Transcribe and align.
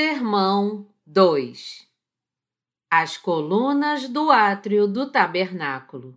Sermão 0.00 0.86
2 1.04 1.84
As 2.88 3.16
colunas 3.16 4.08
do 4.08 4.30
átrio 4.30 4.86
do 4.86 5.10
tabernáculo. 5.10 6.16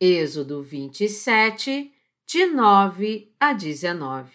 Êxodo 0.00 0.60
27, 0.60 1.94
de 2.26 2.46
9 2.46 3.32
a 3.38 3.52
19. 3.52 4.28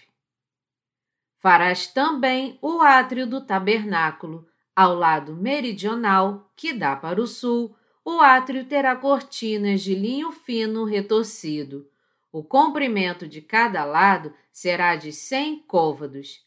Farás 1.38 1.86
também 1.88 2.58
o 2.62 2.80
átrio 2.80 3.28
do 3.28 3.46
tabernáculo, 3.46 4.48
ao 4.74 4.96
lado 4.96 5.36
meridional, 5.36 6.50
que 6.56 6.72
dá 6.72 6.96
para 6.96 7.20
o 7.20 7.28
sul. 7.28 7.76
O 8.06 8.22
átrio 8.22 8.64
terá 8.64 8.96
cortinas 8.96 9.82
de 9.82 9.94
linho 9.94 10.32
fino 10.32 10.86
retorcido. 10.86 11.86
O 12.32 12.42
comprimento 12.42 13.28
de 13.28 13.42
cada 13.42 13.84
lado 13.84 14.34
será 14.50 14.96
de 14.96 15.12
cem 15.12 15.60
côvados 15.68 16.45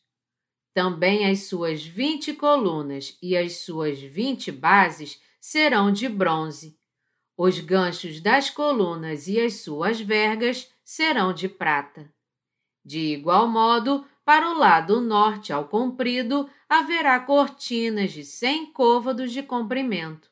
também 0.75 1.29
as 1.29 1.45
suas 1.45 1.85
vinte 1.85 2.33
colunas 2.33 3.17
e 3.23 3.37
as 3.37 3.59
suas 3.59 4.01
vinte 4.01 4.53
bases 4.53 5.21
serão 5.41 5.93
de 5.93 6.09
bronze. 6.09 6.79
Os 7.37 7.61
ganchos 7.61 8.21
das 8.21 8.51
colunas 8.51 9.29
e 9.29 9.41
as 9.41 9.55
suas 9.55 10.01
vergas 10.01 10.69
serão 10.85 11.33
de 11.33 11.49
prata. 11.49 12.13
De 12.85 12.99
igual 12.99 13.47
modo, 13.47 14.05
para 14.25 14.51
o 14.51 14.59
lado 14.59 15.01
norte 15.01 15.53
ao 15.53 15.69
comprido 15.69 16.49
haverá 16.69 17.19
cortinas 17.21 18.13
de 18.13 18.25
cem 18.25 18.73
côvados 18.73 19.33
de 19.33 19.43
comprimento, 19.43 20.30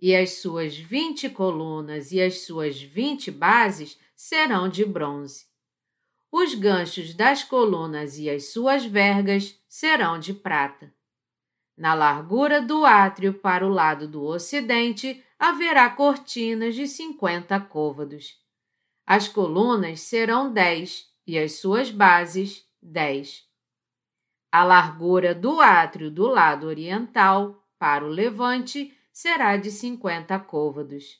e 0.00 0.14
as 0.14 0.34
suas 0.34 0.76
vinte 0.76 1.28
colunas 1.28 2.10
e 2.10 2.20
as 2.20 2.40
suas 2.40 2.80
vinte 2.80 3.30
bases 3.30 3.98
serão 4.16 4.68
de 4.68 4.84
bronze. 4.84 5.49
Os 6.32 6.54
ganchos 6.54 7.12
das 7.12 7.42
colunas 7.42 8.16
e 8.18 8.30
as 8.30 8.52
suas 8.52 8.84
vergas 8.84 9.60
serão 9.68 10.18
de 10.18 10.32
prata. 10.32 10.94
Na 11.76 11.92
largura 11.94 12.62
do 12.62 12.84
átrio 12.84 13.34
para 13.34 13.66
o 13.66 13.70
lado 13.70 14.06
do 14.06 14.22
ocidente 14.24 15.24
haverá 15.38 15.90
cortinas 15.90 16.74
de 16.74 16.86
cinquenta 16.86 17.58
côvados. 17.58 18.38
As 19.06 19.26
colunas 19.26 20.00
serão 20.02 20.52
dez 20.52 21.08
e 21.26 21.38
as 21.38 21.54
suas 21.54 21.90
bases 21.90 22.64
dez. 22.80 23.44
A 24.52 24.62
largura 24.62 25.34
do 25.34 25.60
átrio 25.60 26.10
do 26.10 26.26
lado 26.26 26.66
oriental 26.66 27.66
para 27.78 28.04
o 28.04 28.08
levante 28.08 28.96
será 29.12 29.56
de 29.56 29.70
cinquenta 29.70 30.38
côvados. 30.38 31.18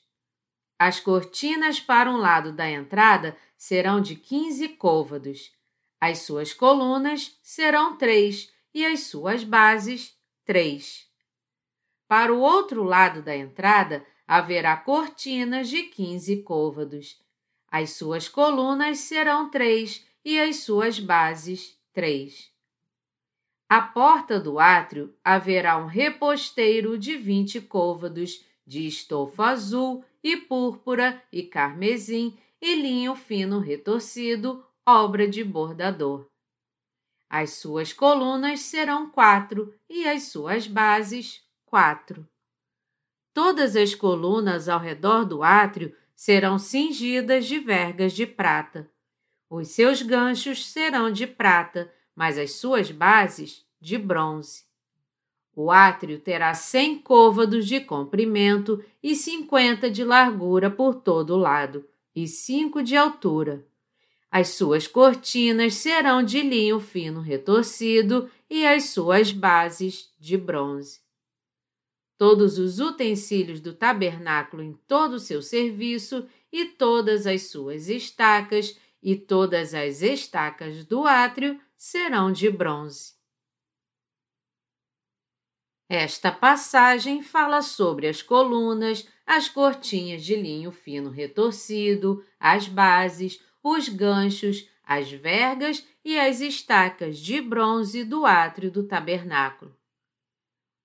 As 0.79 0.99
cortinas 0.99 1.79
para 1.79 2.09
um 2.09 2.17
lado 2.17 2.53
da 2.53 2.69
entrada 2.69 3.35
serão 3.61 4.01
de 4.01 4.15
quinze 4.15 4.69
côvados. 4.69 5.51
As 5.99 6.23
suas 6.23 6.51
colunas 6.51 7.37
serão 7.43 7.95
três 7.95 8.51
e 8.73 8.83
as 8.83 9.01
suas 9.01 9.43
bases 9.43 10.17
três. 10.43 11.07
Para 12.07 12.33
o 12.33 12.39
outro 12.39 12.81
lado 12.81 13.21
da 13.21 13.37
entrada 13.37 14.03
haverá 14.27 14.75
cortinas 14.75 15.69
de 15.69 15.83
quinze 15.83 16.41
côvados. 16.41 17.21
As 17.67 17.91
suas 17.91 18.27
colunas 18.27 18.97
serão 18.97 19.51
três 19.51 20.03
e 20.25 20.39
as 20.39 20.55
suas 20.55 20.99
bases 20.99 21.79
três. 21.93 22.51
À 23.69 23.79
porta 23.79 24.39
do 24.39 24.57
átrio 24.57 25.13
haverá 25.23 25.77
um 25.77 25.85
reposteiro 25.85 26.97
de 26.97 27.15
vinte 27.15 27.61
côvados 27.61 28.43
de 28.65 28.87
estofa 28.87 29.45
azul 29.45 30.03
e 30.23 30.35
púrpura 30.35 31.23
e 31.31 31.43
carmesim 31.43 32.35
e 32.61 32.75
linho 32.75 33.15
fino 33.15 33.59
retorcido, 33.59 34.63
obra 34.85 35.27
de 35.27 35.43
bordador. 35.43 36.27
As 37.29 37.53
suas 37.53 37.93
colunas 37.93 38.59
serão 38.59 39.09
quatro 39.09 39.73
e 39.89 40.07
as 40.07 40.23
suas 40.23 40.67
bases 40.67 41.41
quatro. 41.65 42.27
Todas 43.33 43.75
as 43.75 43.95
colunas 43.95 44.67
ao 44.67 44.79
redor 44.79 45.23
do 45.23 45.41
átrio 45.41 45.95
serão 46.13 46.59
cingidas 46.59 47.45
de 47.45 47.57
vergas 47.57 48.13
de 48.13 48.25
prata. 48.25 48.91
Os 49.49 49.69
seus 49.69 50.01
ganchos 50.01 50.67
serão 50.67 51.11
de 51.11 51.25
prata, 51.25 51.91
mas 52.15 52.37
as 52.37 52.53
suas 52.53 52.91
bases 52.91 53.65
de 53.79 53.97
bronze. 53.97 54.65
O 55.55 55.71
átrio 55.71 56.19
terá 56.19 56.53
cem 56.53 56.99
côvados 56.99 57.65
de 57.65 57.79
comprimento 57.79 58.83
e 59.01 59.15
cinquenta 59.15 59.89
de 59.89 60.03
largura 60.03 60.69
por 60.69 60.95
todo 60.95 61.31
o 61.31 61.37
lado, 61.37 61.85
e 62.15 62.27
cinco 62.27 62.81
de 62.83 62.95
altura. 62.95 63.65
As 64.29 64.49
suas 64.49 64.87
cortinas 64.87 65.75
serão 65.75 66.23
de 66.23 66.41
linho 66.41 66.79
fino 66.79 67.19
retorcido 67.19 68.29
e 68.49 68.65
as 68.65 68.85
suas 68.85 69.31
bases 69.31 70.09
de 70.19 70.37
bronze. 70.37 71.01
Todos 72.17 72.57
os 72.57 72.79
utensílios 72.79 73.59
do 73.59 73.73
tabernáculo 73.73 74.61
em 74.61 74.73
todo 74.87 75.13
o 75.13 75.19
seu 75.19 75.41
serviço 75.41 76.27
e 76.51 76.65
todas 76.65 77.25
as 77.25 77.43
suas 77.43 77.89
estacas 77.89 78.77
e 79.01 79.15
todas 79.15 79.73
as 79.73 80.01
estacas 80.01 80.85
do 80.85 81.05
átrio 81.05 81.59
serão 81.75 82.31
de 82.31 82.49
bronze. 82.49 83.20
Esta 85.93 86.31
passagem 86.31 87.21
fala 87.21 87.61
sobre 87.61 88.07
as 88.07 88.21
colunas, 88.21 89.05
as 89.27 89.49
cortinhas 89.49 90.23
de 90.23 90.37
linho 90.37 90.71
fino 90.71 91.09
retorcido, 91.09 92.23
as 92.39 92.65
bases, 92.65 93.43
os 93.61 93.89
ganchos, 93.89 94.69
as 94.85 95.11
vergas 95.11 95.85
e 96.01 96.17
as 96.17 96.39
estacas 96.39 97.19
de 97.19 97.41
bronze 97.41 98.05
do 98.05 98.25
átrio 98.25 98.71
do 98.71 98.87
tabernáculo. 98.87 99.75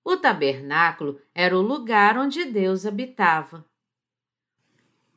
O 0.03 0.17
tabernáculo 0.17 1.21
era 1.33 1.57
o 1.57 1.61
lugar 1.61 2.17
onde 2.17 2.43
Deus 2.43 2.85
habitava. 2.85 3.65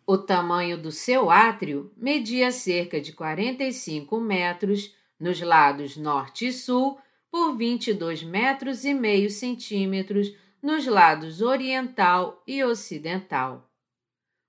O 0.07 0.17
tamanho 0.17 0.81
do 0.81 0.93
seu 0.93 1.33
átrio 1.33 1.93
media 1.97 2.53
cerca 2.53 3.01
de 3.01 3.13
45 3.13 4.21
metros 4.21 4.95
nos 5.19 5.41
lados 5.41 5.97
norte 5.97 6.47
e 6.47 6.53
sul 6.53 6.97
por 7.31 7.57
22 7.57 8.23
metros 8.23 8.85
e 8.85 8.93
meio 8.93 9.31
centímetros 9.31 10.35
nos 10.63 10.87
lados 10.87 11.41
oriental 11.41 12.43
e 12.47 12.63
ocidental. 12.63 13.71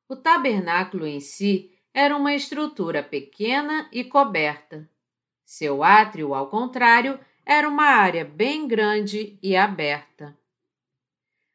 O 0.09 0.15
tabernáculo 0.15 1.05
em 1.05 1.19
si 1.19 1.71
era 1.93 2.15
uma 2.15 2.33
estrutura 2.33 3.03
pequena 3.03 3.87
e 3.91 4.03
coberta. 4.03 4.89
Seu 5.45 5.83
átrio, 5.83 6.33
ao 6.33 6.47
contrário, 6.47 7.19
era 7.45 7.67
uma 7.67 7.85
área 7.85 8.25
bem 8.25 8.67
grande 8.67 9.37
e 9.41 9.55
aberta. 9.55 10.37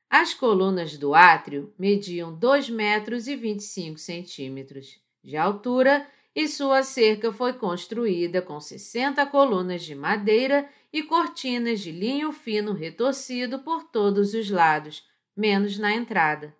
As 0.08 0.32
colunas 0.32 0.97
do 0.97 1.14
átrio 1.14 1.75
mediam 1.78 2.34
2 2.34 2.70
metros 2.70 3.26
e 3.26 3.34
25 3.34 3.98
centímetros 3.98 5.00
de 5.22 5.37
altura 5.37 6.06
e 6.34 6.47
sua 6.47 6.82
cerca 6.82 7.32
foi 7.32 7.54
construída 7.54 8.41
com 8.41 8.60
60 8.60 9.25
colunas 9.26 9.82
de 9.82 9.94
madeira 9.94 10.69
e 10.92 11.02
cortinas 11.02 11.80
de 11.80 11.91
linho 11.91 12.32
fino 12.32 12.72
retorcido 12.72 13.60
por 13.60 13.84
todos 13.84 14.34
os 14.34 14.50
lados, 14.50 15.04
menos 15.36 15.78
na 15.78 15.94
entrada. 15.94 16.56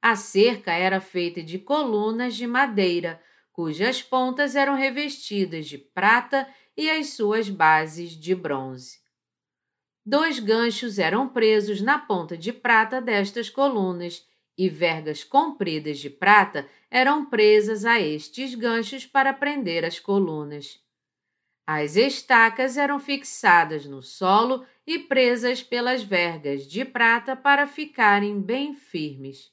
A 0.00 0.16
cerca 0.16 0.72
era 0.72 1.00
feita 1.00 1.42
de 1.42 1.58
colunas 1.58 2.34
de 2.36 2.46
madeira, 2.46 3.22
cujas 3.52 4.02
pontas 4.02 4.54
eram 4.54 4.74
revestidas 4.74 5.66
de 5.66 5.78
prata 5.78 6.46
e 6.76 6.90
as 6.90 7.10
suas 7.10 7.48
bases 7.48 8.10
de 8.10 8.34
bronze. 8.34 8.98
Dois 10.04 10.38
ganchos 10.38 10.98
eram 10.98 11.28
presos 11.28 11.80
na 11.80 11.98
ponta 11.98 12.36
de 12.36 12.52
prata 12.52 13.00
destas 13.00 13.48
colunas 13.48 14.28
e 14.56 14.68
vergas 14.68 15.24
compridas 15.24 15.98
de 15.98 16.10
prata 16.10 16.68
eram 16.90 17.24
presas 17.24 17.84
a 17.84 18.00
estes 18.00 18.54
ganchos 18.54 19.06
para 19.06 19.32
prender 19.32 19.84
as 19.84 19.98
colunas. 19.98 20.83
As 21.66 21.96
estacas 21.96 22.76
eram 22.76 22.98
fixadas 22.98 23.86
no 23.86 24.02
solo 24.02 24.66
e 24.86 24.98
presas 24.98 25.62
pelas 25.62 26.02
vergas 26.02 26.66
de 26.66 26.84
prata 26.84 27.34
para 27.34 27.66
ficarem 27.66 28.38
bem 28.38 28.74
firmes. 28.74 29.50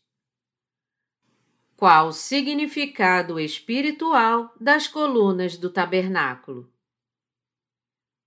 Qual 1.78 2.10
o 2.10 2.14
significado 2.14 3.40
espiritual 3.40 4.54
das 4.60 4.88
colunas 4.88 5.56
do 5.56 5.70
tabernáculo? 5.70 6.70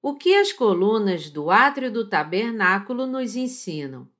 O 0.00 0.16
que 0.16 0.34
as 0.34 0.50
colunas 0.50 1.28
do 1.28 1.50
átrio 1.50 1.92
do 1.92 2.08
tabernáculo 2.08 3.06
nos 3.06 3.36
ensinam? 3.36 4.10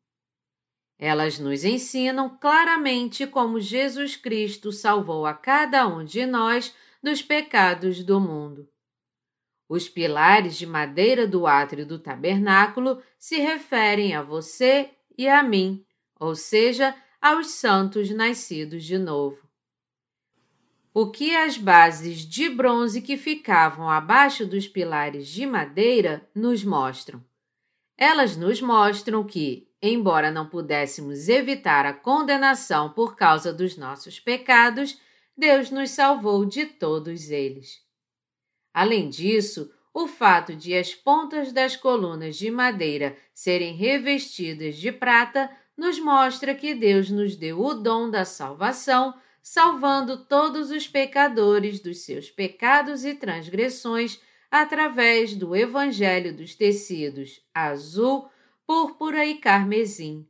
Elas 0.98 1.38
nos 1.38 1.64
ensinam 1.64 2.38
claramente 2.38 3.26
como 3.26 3.58
Jesus 3.58 4.14
Cristo 4.14 4.70
salvou 4.70 5.26
a 5.26 5.34
cada 5.34 5.86
um 5.88 6.04
de 6.04 6.26
nós 6.26 6.74
dos 7.02 7.22
pecados 7.22 8.04
do 8.04 8.20
mundo. 8.20 8.68
Os 9.68 9.88
pilares 9.88 10.56
de 10.56 10.66
madeira 10.66 11.26
do 11.26 11.46
átrio 11.46 11.86
do 11.86 11.98
tabernáculo 11.98 13.02
se 13.18 13.38
referem 13.38 14.14
a 14.14 14.22
você 14.22 14.90
e 15.16 15.28
a 15.28 15.42
mim, 15.42 15.84
ou 16.18 16.34
seja, 16.34 16.94
aos 17.20 17.48
santos 17.52 18.10
nascidos 18.10 18.84
de 18.84 18.98
novo. 18.98 19.38
O 20.92 21.10
que 21.10 21.34
as 21.34 21.56
bases 21.56 22.18
de 22.20 22.48
bronze 22.48 23.02
que 23.02 23.16
ficavam 23.16 23.90
abaixo 23.90 24.46
dos 24.46 24.68
pilares 24.68 25.26
de 25.26 25.44
madeira 25.44 26.28
nos 26.34 26.62
mostram? 26.62 27.24
Elas 27.96 28.36
nos 28.36 28.60
mostram 28.60 29.24
que, 29.24 29.68
embora 29.82 30.30
não 30.30 30.48
pudéssemos 30.48 31.28
evitar 31.28 31.86
a 31.86 31.92
condenação 31.92 32.92
por 32.92 33.16
causa 33.16 33.52
dos 33.52 33.76
nossos 33.76 34.20
pecados, 34.20 35.00
Deus 35.36 35.70
nos 35.70 35.90
salvou 35.90 36.44
de 36.44 36.64
todos 36.64 37.28
eles. 37.30 37.83
Além 38.74 39.08
disso, 39.08 39.70
o 39.94 40.08
fato 40.08 40.56
de 40.56 40.74
as 40.74 40.92
pontas 40.92 41.52
das 41.52 41.76
colunas 41.76 42.36
de 42.36 42.50
madeira 42.50 43.16
serem 43.32 43.76
revestidas 43.76 44.76
de 44.76 44.90
prata 44.90 45.48
nos 45.76 46.00
mostra 46.00 46.52
que 46.52 46.74
Deus 46.74 47.08
nos 47.08 47.36
deu 47.36 47.60
o 47.60 47.74
dom 47.74 48.10
da 48.10 48.24
salvação, 48.24 49.14
salvando 49.40 50.24
todos 50.24 50.72
os 50.72 50.88
pecadores 50.88 51.78
dos 51.78 51.98
seus 51.98 52.28
pecados 52.28 53.04
e 53.04 53.14
transgressões 53.14 54.20
através 54.50 55.36
do 55.36 55.54
Evangelho 55.54 56.36
dos 56.36 56.56
tecidos 56.56 57.40
azul, 57.54 58.28
púrpura 58.66 59.24
e 59.24 59.36
carmesim. 59.36 60.26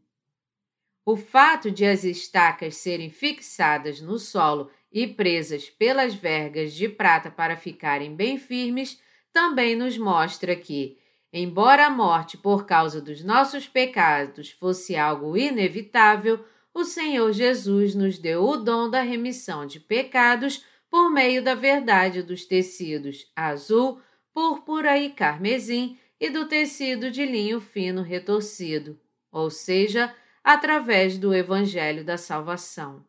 O 1.07 1.17
fato 1.17 1.71
de 1.71 1.85
as 1.85 2.05
estacas 2.05 2.77
serem 2.77 3.11
fixadas 3.11 4.01
no 4.01 4.19
solo 4.19 4.71
e 4.95 5.09
presas 5.09 5.69
pelas 5.69 6.15
vergas 6.15 6.73
de 6.73 6.89
prata 6.89 7.29
para 7.29 7.57
ficarem 7.57 8.15
bem 8.15 8.39
firmes 8.39 9.03
também 9.33 9.75
nos 9.75 9.99
mostra 9.99 10.55
que, 10.55 10.97
embora 11.33 11.87
a 11.87 11.91
morte 11.91 12.39
por 12.39 12.65
causa 12.65 13.01
dos 13.01 13.25
nossos 13.25 13.67
pecados 13.67 14.53
fosse 14.53 14.95
algo 14.95 15.37
inevitável, 15.37 16.45
o 16.73 16.85
Senhor 16.85 17.33
Jesus 17.33 17.97
nos 17.97 18.21
deu 18.21 18.45
o 18.45 18.57
dom 18.57 18.89
da 18.89 19.03
remissão 19.03 19.67
de 19.67 19.81
pecados 19.81 20.65
por 20.89 21.11
meio 21.11 21.43
da 21.43 21.57
verdade 21.57 22.23
dos 22.23 22.45
tecidos 22.45 23.27
azul, 23.35 24.01
púrpura 24.33 24.97
e 24.97 25.11
carmesim 25.11 25.99
e 26.21 26.31
do 26.31 26.47
tecido 26.47 27.11
de 27.11 27.27
linho 27.27 27.61
fino 27.61 28.01
retorcido, 28.01 28.97
ou 29.33 29.51
seja, 29.51 30.15
através 30.45 31.19
do 31.19 31.35
Evangelho 31.35 32.05
da 32.05 32.17
Salvação. 32.17 33.05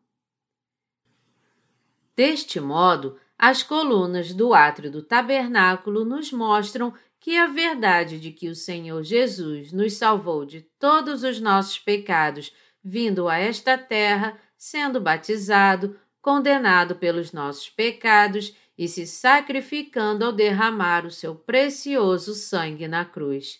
Deste 2.15 2.59
modo, 2.59 3.17
as 3.37 3.61
colunas 3.61 4.33
do 4.33 4.53
átrio 4.53 4.89
do 4.89 5.01
tabernáculo 5.01 6.05
nos 6.05 6.31
mostram 6.31 6.93
que 7.19 7.37
a 7.37 7.47
verdade 7.47 8.19
de 8.19 8.31
que 8.31 8.47
o 8.47 8.55
Senhor 8.55 9.03
Jesus 9.03 9.71
nos 9.71 9.93
salvou 9.93 10.45
de 10.45 10.61
todos 10.79 11.23
os 11.23 11.39
nossos 11.41 11.79
pecados 11.79 12.53
vindo 12.83 13.27
a 13.27 13.37
esta 13.37 13.77
terra, 13.77 14.39
sendo 14.55 15.01
batizado, 15.01 15.99
condenado 16.21 16.95
pelos 16.95 17.31
nossos 17.31 17.67
pecados 17.69 18.55
e 18.77 18.87
se 18.87 19.07
sacrificando 19.07 20.23
ao 20.23 20.31
derramar 20.31 21.05
o 21.05 21.11
seu 21.11 21.33
precioso 21.33 22.35
sangue 22.35 22.87
na 22.87 23.03
cruz. 23.03 23.59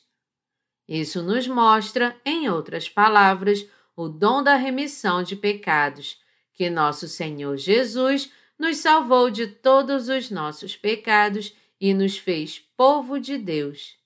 Isso 0.88 1.24
nos 1.24 1.48
mostra, 1.48 2.16
em 2.24 2.48
outras 2.48 2.88
palavras, 2.88 3.68
o 3.96 4.08
dom 4.08 4.44
da 4.44 4.56
remissão 4.56 5.24
de 5.24 5.36
pecados, 5.36 6.22
que 6.54 6.70
nosso 6.70 7.08
Senhor 7.08 7.58
Jesus 7.58 8.32
nos 8.58 8.78
salvou 8.78 9.30
de 9.30 9.48
todos 9.48 10.10
os 10.10 10.30
nossos 10.30 10.76
pecados 10.76 11.54
e 11.80 11.94
nos 11.94 12.18
fez 12.18 12.60
povo 12.78 13.20
de 13.20 13.38
Deus. 13.38 13.98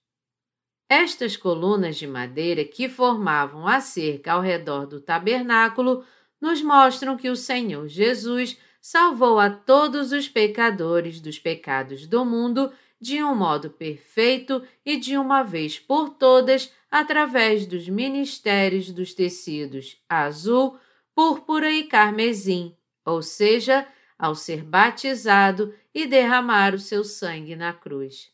Estas 0.89 1.37
colunas 1.37 1.97
de 1.97 2.07
madeira 2.07 2.65
que 2.65 2.89
formavam 2.89 3.67
a 3.67 3.79
cerca 3.79 4.33
ao 4.33 4.41
redor 4.41 4.87
do 4.87 4.99
tabernáculo 4.99 6.03
nos 6.41 6.61
mostram 6.61 7.15
que 7.15 7.29
o 7.29 7.35
Senhor 7.35 7.87
Jesus 7.87 8.57
salvou 8.81 9.39
a 9.39 9.49
todos 9.49 10.11
os 10.11 10.27
pecadores 10.27 11.19
dos 11.19 11.37
pecados 11.37 12.07
do 12.07 12.25
mundo 12.25 12.71
de 12.99 13.23
um 13.23 13.35
modo 13.35 13.69
perfeito 13.69 14.61
e 14.85 14.97
de 14.97 15.17
uma 15.17 15.43
vez 15.43 15.79
por 15.79 16.09
todas 16.09 16.73
através 16.91 17.65
dos 17.65 17.87
ministérios 17.87 18.91
dos 18.91 19.13
tecidos 19.13 19.97
azul, 20.09 20.77
púrpura 21.15 21.71
e 21.71 21.83
carmesim, 21.83 22.75
ou 23.05 23.21
seja, 23.21 23.87
ao 24.19 24.35
ser 24.35 24.63
batizado 24.65 25.73
e 25.93 26.05
derramar 26.05 26.75
o 26.75 26.79
seu 26.79 27.05
sangue 27.05 27.55
na 27.55 27.73
cruz. 27.73 28.31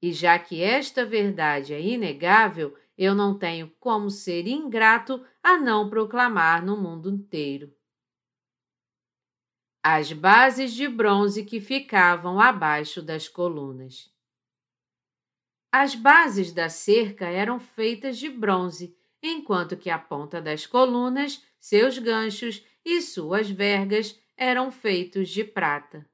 E 0.00 0.12
já 0.12 0.38
que 0.38 0.62
esta 0.62 1.04
verdade 1.04 1.74
é 1.74 1.80
inegável, 1.80 2.76
eu 2.96 3.14
não 3.14 3.36
tenho 3.36 3.68
como 3.80 4.08
ser 4.08 4.46
ingrato 4.46 5.22
a 5.42 5.58
não 5.58 5.90
proclamar 5.90 6.64
no 6.64 6.76
mundo 6.76 7.10
inteiro. 7.10 7.74
As 9.82 10.12
bases 10.12 10.72
de 10.72 10.88
bronze 10.88 11.44
que 11.44 11.60
ficavam 11.60 12.40
abaixo 12.40 13.02
das 13.02 13.28
colunas. 13.28 14.12
As 15.72 15.94
bases 15.94 16.52
da 16.52 16.68
cerca 16.68 17.26
eram 17.26 17.58
feitas 17.60 18.18
de 18.18 18.28
bronze, 18.28 18.96
enquanto 19.22 19.76
que 19.76 19.90
a 19.90 19.98
ponta 19.98 20.40
das 20.40 20.66
colunas, 20.66 21.44
seus 21.58 21.98
ganchos 21.98 22.64
e 22.84 23.02
suas 23.02 23.50
vergas 23.50 24.18
eram 24.36 24.70
feitos 24.70 25.28
de 25.28 25.42
prata. 25.42 26.06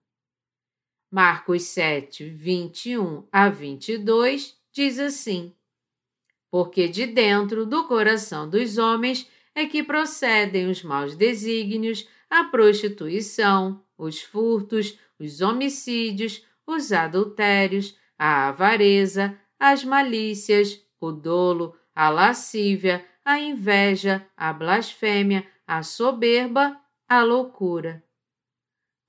Marcos 1.10 1.64
7, 1.64 2.24
21 2.30 3.26
a 3.30 3.48
22 3.48 4.56
diz 4.72 4.98
assim: 4.98 5.54
Porque 6.50 6.88
de 6.88 7.06
dentro 7.06 7.66
do 7.66 7.86
coração 7.86 8.48
dos 8.48 8.78
homens 8.78 9.28
é 9.54 9.66
que 9.66 9.82
procedem 9.82 10.70
os 10.70 10.82
maus 10.82 11.14
desígnios, 11.14 12.08
a 12.30 12.44
prostituição, 12.44 13.84
os 13.98 14.22
furtos, 14.22 14.98
os 15.18 15.42
homicídios, 15.42 16.46
os 16.66 16.92
adultérios, 16.92 17.96
a 18.18 18.48
avareza, 18.48 19.38
as 19.58 19.84
malícias, 19.84 20.80
o 20.98 21.12
dolo, 21.12 21.76
a 21.94 22.08
lascívia, 22.08 23.04
a 23.24 23.38
inveja, 23.38 24.26
a 24.36 24.52
blasfêmia, 24.52 25.46
a 25.66 25.82
soberba, 25.82 26.80
a 27.06 27.22
loucura. 27.22 28.02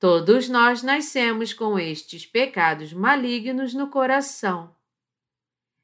Todos 0.04 0.50
nós 0.50 0.84
nascemos 0.84 1.54
com 1.54 1.80
estes 1.80 2.26
pecados 2.26 2.92
malignos 2.92 3.74
no 3.74 3.88
coração. 3.88 4.76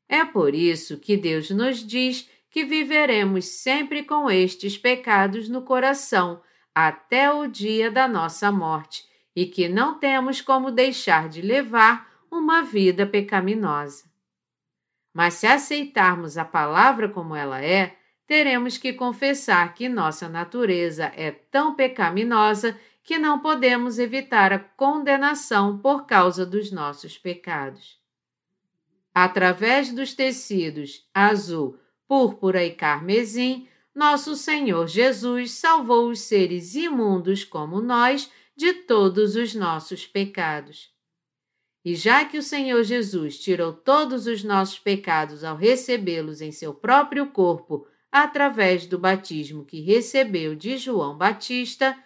É 0.09 0.25
por 0.25 0.53
isso 0.53 0.97
que 0.97 1.15
Deus 1.15 1.49
nos 1.51 1.77
diz 1.77 2.29
que 2.51 2.65
viveremos 2.65 3.45
sempre 3.45 4.03
com 4.03 4.29
estes 4.29 4.77
pecados 4.77 5.47
no 5.47 5.61
coração 5.61 6.43
até 6.75 7.31
o 7.31 7.47
dia 7.47 7.89
da 7.89 8.09
nossa 8.09 8.51
morte 8.51 9.05
e 9.33 9.45
que 9.45 9.69
não 9.69 9.97
temos 9.97 10.41
como 10.41 10.69
deixar 10.69 11.29
de 11.29 11.41
levar 11.41 12.11
uma 12.29 12.61
vida 12.61 13.07
pecaminosa. 13.07 14.03
Mas 15.13 15.35
se 15.35 15.47
aceitarmos 15.47 16.37
a 16.37 16.43
palavra 16.43 17.07
como 17.07 17.37
ela 17.37 17.63
é, 17.63 17.95
teremos 18.27 18.77
que 18.77 18.91
confessar 18.91 19.73
que 19.73 19.87
nossa 19.87 20.27
natureza 20.27 21.09
é 21.15 21.31
tão 21.31 21.73
pecaminosa 21.73 22.77
que 23.09 23.17
não 23.17 23.39
podemos 23.39 23.97
evitar 23.97 24.53
a 24.53 24.59
condenação 24.59 25.79
por 25.79 26.05
causa 26.05 26.45
dos 26.45 26.71
nossos 26.71 27.17
pecados. 27.17 27.99
Através 29.11 29.91
dos 29.91 30.13
tecidos 30.13 31.09
azul, 31.11 31.79
púrpura 32.07 32.63
e 32.63 32.69
carmesim, 32.69 33.67
nosso 33.95 34.35
Senhor 34.35 34.85
Jesus 34.85 35.53
salvou 35.53 36.11
os 36.11 36.19
seres 36.19 36.75
imundos 36.75 37.43
como 37.43 37.81
nós 37.81 38.31
de 38.55 38.73
todos 38.73 39.35
os 39.35 39.55
nossos 39.55 40.05
pecados. 40.05 40.93
E 41.83 41.95
já 41.95 42.23
que 42.23 42.37
o 42.37 42.43
Senhor 42.43 42.83
Jesus 42.83 43.39
tirou 43.39 43.73
todos 43.73 44.27
os 44.27 44.43
nossos 44.43 44.77
pecados 44.77 45.43
ao 45.43 45.57
recebê-los 45.57 46.41
em 46.41 46.51
seu 46.51 46.75
próprio 46.75 47.31
corpo, 47.31 47.87
através 48.11 48.85
do 48.85 48.99
batismo 48.99 49.65
que 49.65 49.81
recebeu 49.81 50.53
de 50.53 50.77
João 50.77 51.17
Batista, 51.17 51.97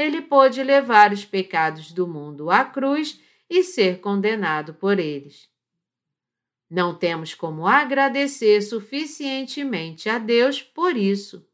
ele 0.00 0.22
pôde 0.22 0.62
levar 0.62 1.12
os 1.12 1.24
pecados 1.24 1.92
do 1.92 2.06
mundo 2.06 2.50
à 2.50 2.64
cruz 2.64 3.20
e 3.48 3.62
ser 3.62 4.00
condenado 4.00 4.74
por 4.74 4.98
eles. 4.98 5.48
Não 6.70 6.94
temos 6.94 7.34
como 7.34 7.66
agradecer 7.66 8.62
suficientemente 8.62 10.08
a 10.08 10.18
Deus 10.18 10.62
por 10.62 10.96
isso. 10.96 11.44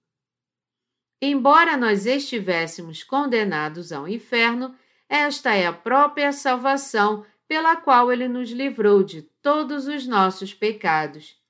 Embora 1.20 1.76
nós 1.76 2.04
estivéssemos 2.04 3.02
condenados 3.02 3.92
ao 3.92 4.06
inferno, 4.06 4.76
esta 5.08 5.54
é 5.54 5.66
a 5.66 5.72
própria 5.72 6.32
salvação 6.32 7.24
pela 7.48 7.76
qual 7.76 8.12
ele 8.12 8.28
nos 8.28 8.50
livrou 8.50 9.02
de 9.02 9.22
todos 9.22 9.86
os 9.86 10.06
nossos 10.06 10.52
pecados. 10.52 11.40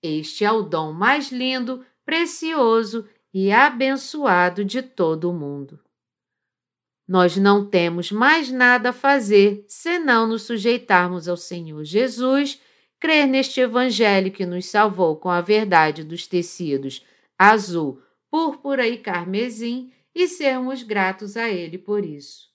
Este 0.00 0.44
é 0.44 0.52
o 0.52 0.62
dom 0.62 0.92
mais 0.92 1.32
lindo, 1.32 1.84
precioso 2.04 3.08
e 3.34 3.50
abençoado 3.50 4.64
de 4.64 4.82
todo 4.82 5.30
o 5.30 5.34
mundo. 5.34 5.80
Nós 7.12 7.36
não 7.36 7.68
temos 7.68 8.10
mais 8.10 8.50
nada 8.50 8.88
a 8.88 8.92
fazer 8.92 9.66
senão 9.68 10.26
nos 10.26 10.44
sujeitarmos 10.44 11.28
ao 11.28 11.36
Senhor 11.36 11.84
Jesus, 11.84 12.58
crer 12.98 13.26
neste 13.26 13.60
Evangelho 13.60 14.32
que 14.32 14.46
nos 14.46 14.64
salvou 14.64 15.16
com 15.16 15.28
a 15.28 15.42
verdade 15.42 16.04
dos 16.04 16.26
tecidos 16.26 17.04
azul, 17.38 18.02
púrpura 18.30 18.88
e 18.88 18.96
carmesim 18.96 19.92
e 20.14 20.26
sermos 20.26 20.82
gratos 20.82 21.36
a 21.36 21.50
Ele 21.50 21.76
por 21.76 22.02
isso. 22.02 22.48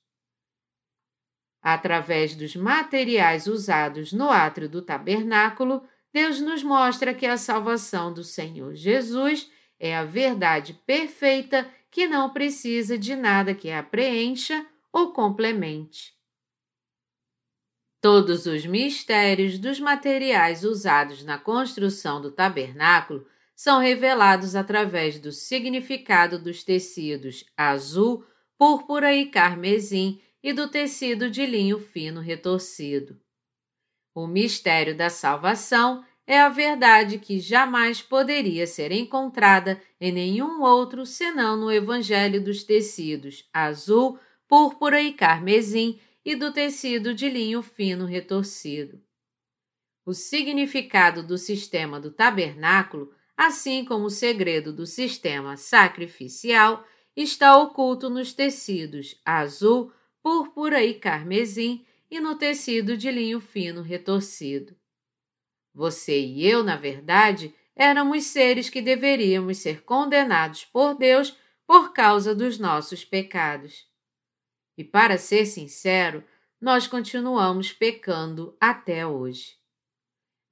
Através 1.61 2.35
dos 2.35 2.55
materiais 2.55 3.45
usados 3.45 4.11
no 4.11 4.27
átrio 4.27 4.67
do 4.67 4.81
tabernáculo, 4.81 5.83
Deus 6.11 6.41
nos 6.41 6.63
mostra 6.63 7.13
que 7.13 7.27
a 7.27 7.37
salvação 7.37 8.11
do 8.11 8.23
Senhor 8.23 8.73
Jesus 8.73 9.51
é 9.79 9.95
a 9.95 10.03
verdade 10.03 10.73
perfeita 10.73 11.69
que 11.91 12.07
não 12.07 12.31
precisa 12.31 12.97
de 12.97 13.15
nada 13.15 13.53
que 13.53 13.71
a 13.71 13.81
preencha 13.81 14.65
ou 14.91 15.11
complemente. 15.11 16.15
Todos 18.01 18.45
os 18.45 18.65
mistérios 18.65 19.57
dos 19.57 19.79
materiais 19.79 20.63
usados 20.63 21.23
na 21.23 21.37
construção 21.37 22.21
do 22.21 22.31
tabernáculo 22.31 23.25
são 23.55 23.79
revelados 23.79 24.55
através 24.55 25.19
do 25.19 25.31
significado 25.31 26.37
dos 26.37 26.63
tecidos 26.63 27.43
azul, 27.57 28.23
púrpura 28.55 29.15
e 29.15 29.25
carmesim 29.25 30.21
e 30.43 30.53
do 30.53 30.69
tecido 30.69 31.29
de 31.29 31.45
linho 31.45 31.79
fino 31.79 32.21
retorcido. 32.21 33.19
O 34.13 34.27
mistério 34.27 34.95
da 34.95 35.09
salvação 35.09 36.05
é 36.27 36.41
a 36.41 36.49
verdade 36.49 37.17
que 37.17 37.39
jamais 37.39 38.01
poderia 38.01 38.67
ser 38.67 38.91
encontrada 38.91 39.81
em 39.99 40.11
nenhum 40.11 40.61
outro 40.61 41.05
senão 41.05 41.55
no 41.55 41.71
Evangelho 41.71 42.43
dos 42.43 42.65
tecidos 42.65 43.47
azul, 43.53 44.19
púrpura 44.45 45.01
e 45.01 45.13
carmesim 45.13 45.97
e 46.25 46.35
do 46.35 46.51
tecido 46.51 47.13
de 47.13 47.29
linho 47.29 47.61
fino 47.61 48.05
retorcido. 48.05 49.01
O 50.05 50.13
significado 50.13 51.25
do 51.25 51.37
sistema 51.37 51.99
do 51.99 52.11
tabernáculo, 52.11 53.13
assim 53.35 53.85
como 53.85 54.05
o 54.05 54.09
segredo 54.09 54.73
do 54.73 54.85
sistema 54.85 55.55
sacrificial, 55.55 56.85
está 57.15 57.57
oculto 57.57 58.09
nos 58.09 58.33
tecidos 58.33 59.19
azul, 59.25 59.93
púrpura 60.21 60.83
e 60.83 60.93
carmesim 60.93 61.85
e 62.11 62.19
no 62.19 62.35
tecido 62.35 62.95
de 62.95 63.09
linho 63.09 63.39
fino 63.39 63.81
retorcido. 63.81 64.76
Você 65.77 66.19
e 66.19 66.43
eu, 66.43 66.63
na 66.63 66.75
verdade, 66.75 67.53
éramos 67.75 68.23
seres 68.23 68.67
que 68.67 68.81
deveríamos 68.81 69.59
ser 69.59 69.83
condenados 69.83 70.65
por 70.65 70.95
Deus 70.95 71.37
por 71.67 71.93
causa 71.93 72.33
dos 72.33 72.57
nossos 72.57 73.05
pecados. 73.05 73.85
E 74.75 74.83
para 74.83 75.19
ser 75.19 75.45
sincero, 75.45 76.23
nós 76.59 76.87
continuamos 76.87 77.71
pecando 77.71 78.57
até 78.59 79.05
hoje. 79.05 79.55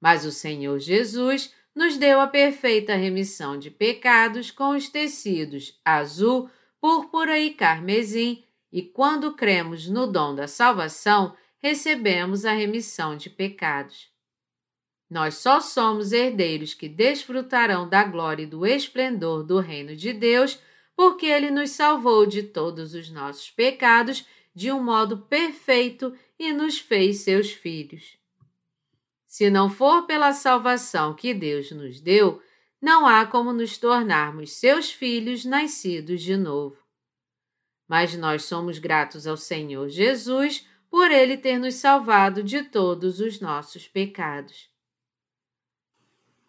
Mas 0.00 0.24
o 0.24 0.30
Senhor 0.30 0.78
Jesus 0.78 1.52
nos 1.74 1.96
deu 1.96 2.20
a 2.20 2.28
perfeita 2.28 2.94
remissão 2.94 3.58
de 3.58 3.68
pecados 3.68 4.52
com 4.52 4.76
os 4.76 4.88
tecidos 4.88 5.80
azul, 5.84 6.48
púrpura 6.80 7.36
e 7.36 7.52
carmesim, 7.52 8.44
e 8.70 8.80
quando 8.80 9.34
cremos 9.34 9.88
no 9.88 10.06
dom 10.06 10.36
da 10.36 10.46
salvação, 10.46 11.36
recebemos 11.58 12.44
a 12.44 12.52
remissão 12.52 13.16
de 13.16 13.28
pecados. 13.28 14.14
Nós 15.08 15.36
só 15.36 15.60
somos 15.60 16.12
herdeiros 16.12 16.74
que 16.74 16.88
desfrutarão 16.88 17.88
da 17.88 18.02
glória 18.02 18.42
e 18.42 18.46
do 18.46 18.66
esplendor 18.66 19.44
do 19.44 19.60
reino 19.60 19.94
de 19.94 20.12
Deus 20.12 20.58
porque 20.96 21.26
ele 21.26 21.50
nos 21.50 21.70
salvou 21.70 22.26
de 22.26 22.42
todos 22.42 22.94
os 22.94 23.10
nossos 23.10 23.50
pecados 23.50 24.26
de 24.54 24.72
um 24.72 24.82
modo 24.82 25.18
perfeito 25.18 26.16
e 26.38 26.52
nos 26.52 26.78
fez 26.78 27.18
seus 27.18 27.52
filhos. 27.52 28.16
Se 29.26 29.50
não 29.50 29.68
for 29.68 30.06
pela 30.06 30.32
salvação 30.32 31.14
que 31.14 31.34
Deus 31.34 31.70
nos 31.70 32.00
deu, 32.00 32.42
não 32.80 33.06
há 33.06 33.26
como 33.26 33.52
nos 33.52 33.76
tornarmos 33.76 34.52
seus 34.52 34.90
filhos 34.90 35.44
nascidos 35.44 36.22
de 36.22 36.36
novo. 36.36 36.78
Mas 37.86 38.16
nós 38.16 38.44
somos 38.44 38.78
gratos 38.78 39.26
ao 39.26 39.36
Senhor 39.36 39.88
Jesus 39.88 40.66
por 40.88 41.10
ele 41.10 41.36
ter 41.36 41.58
nos 41.58 41.74
salvado 41.74 42.42
de 42.42 42.62
todos 42.62 43.20
os 43.20 43.38
nossos 43.38 43.86
pecados. 43.86 44.70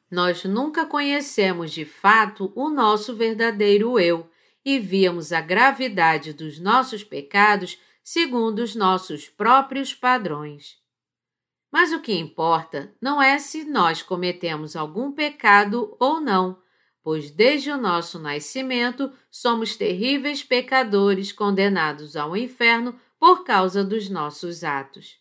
Nós 0.10 0.44
nunca 0.46 0.86
conhecemos 0.86 1.72
de 1.72 1.84
fato 1.84 2.52
o 2.56 2.70
nosso 2.70 3.16
verdadeiro 3.16 4.00
eu 4.00 4.30
e 4.64 4.80
víamos 4.80 5.32
a 5.32 5.42
gravidade 5.42 6.34
dos 6.34 6.60
nossos 6.60 7.04
pecados 7.04 7.78
segundo 8.04 8.60
os 8.60 8.74
nossos 8.74 9.28
próprios 9.28 9.94
padrões. 9.94 10.78
Mas 11.70 11.92
o 11.92 12.00
que 12.00 12.14
importa 12.14 12.96
não 13.02 13.22
é 13.22 13.38
se 13.38 13.66
nós 13.66 14.02
cometemos 14.02 14.78
algum 14.78 15.12
pecado 15.12 15.96
ou 16.00 16.22
não, 16.22 16.62
pois 17.04 17.30
desde 17.30 17.70
o 17.70 17.78
nosso 17.78 18.18
nascimento 18.18 19.12
somos 19.30 19.76
terríveis 19.76 20.42
pecadores 20.42 21.34
condenados 21.34 22.16
ao 22.16 22.36
inferno 22.36 22.98
por 23.20 23.44
causa 23.44 23.84
dos 23.84 24.10
nossos 24.10 24.64
atos. 24.64 25.18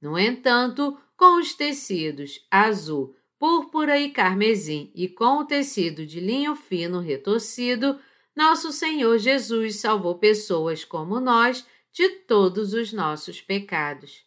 No 0.00 0.18
entanto, 0.18 0.98
com 1.16 1.38
os 1.38 1.54
tecidos 1.54 2.44
azul, 2.50 3.16
púrpura 3.44 4.00
e 4.00 4.08
carmesim 4.08 4.90
e 4.94 5.06
com 5.06 5.40
o 5.40 5.44
tecido 5.44 6.06
de 6.06 6.18
linho 6.18 6.56
fino 6.56 6.98
retorcido, 6.98 8.00
nosso 8.34 8.72
Senhor 8.72 9.18
Jesus 9.18 9.80
salvou 9.80 10.14
pessoas 10.14 10.82
como 10.82 11.20
nós 11.20 11.62
de 11.92 12.08
todos 12.08 12.72
os 12.72 12.90
nossos 12.90 13.42
pecados. 13.42 14.24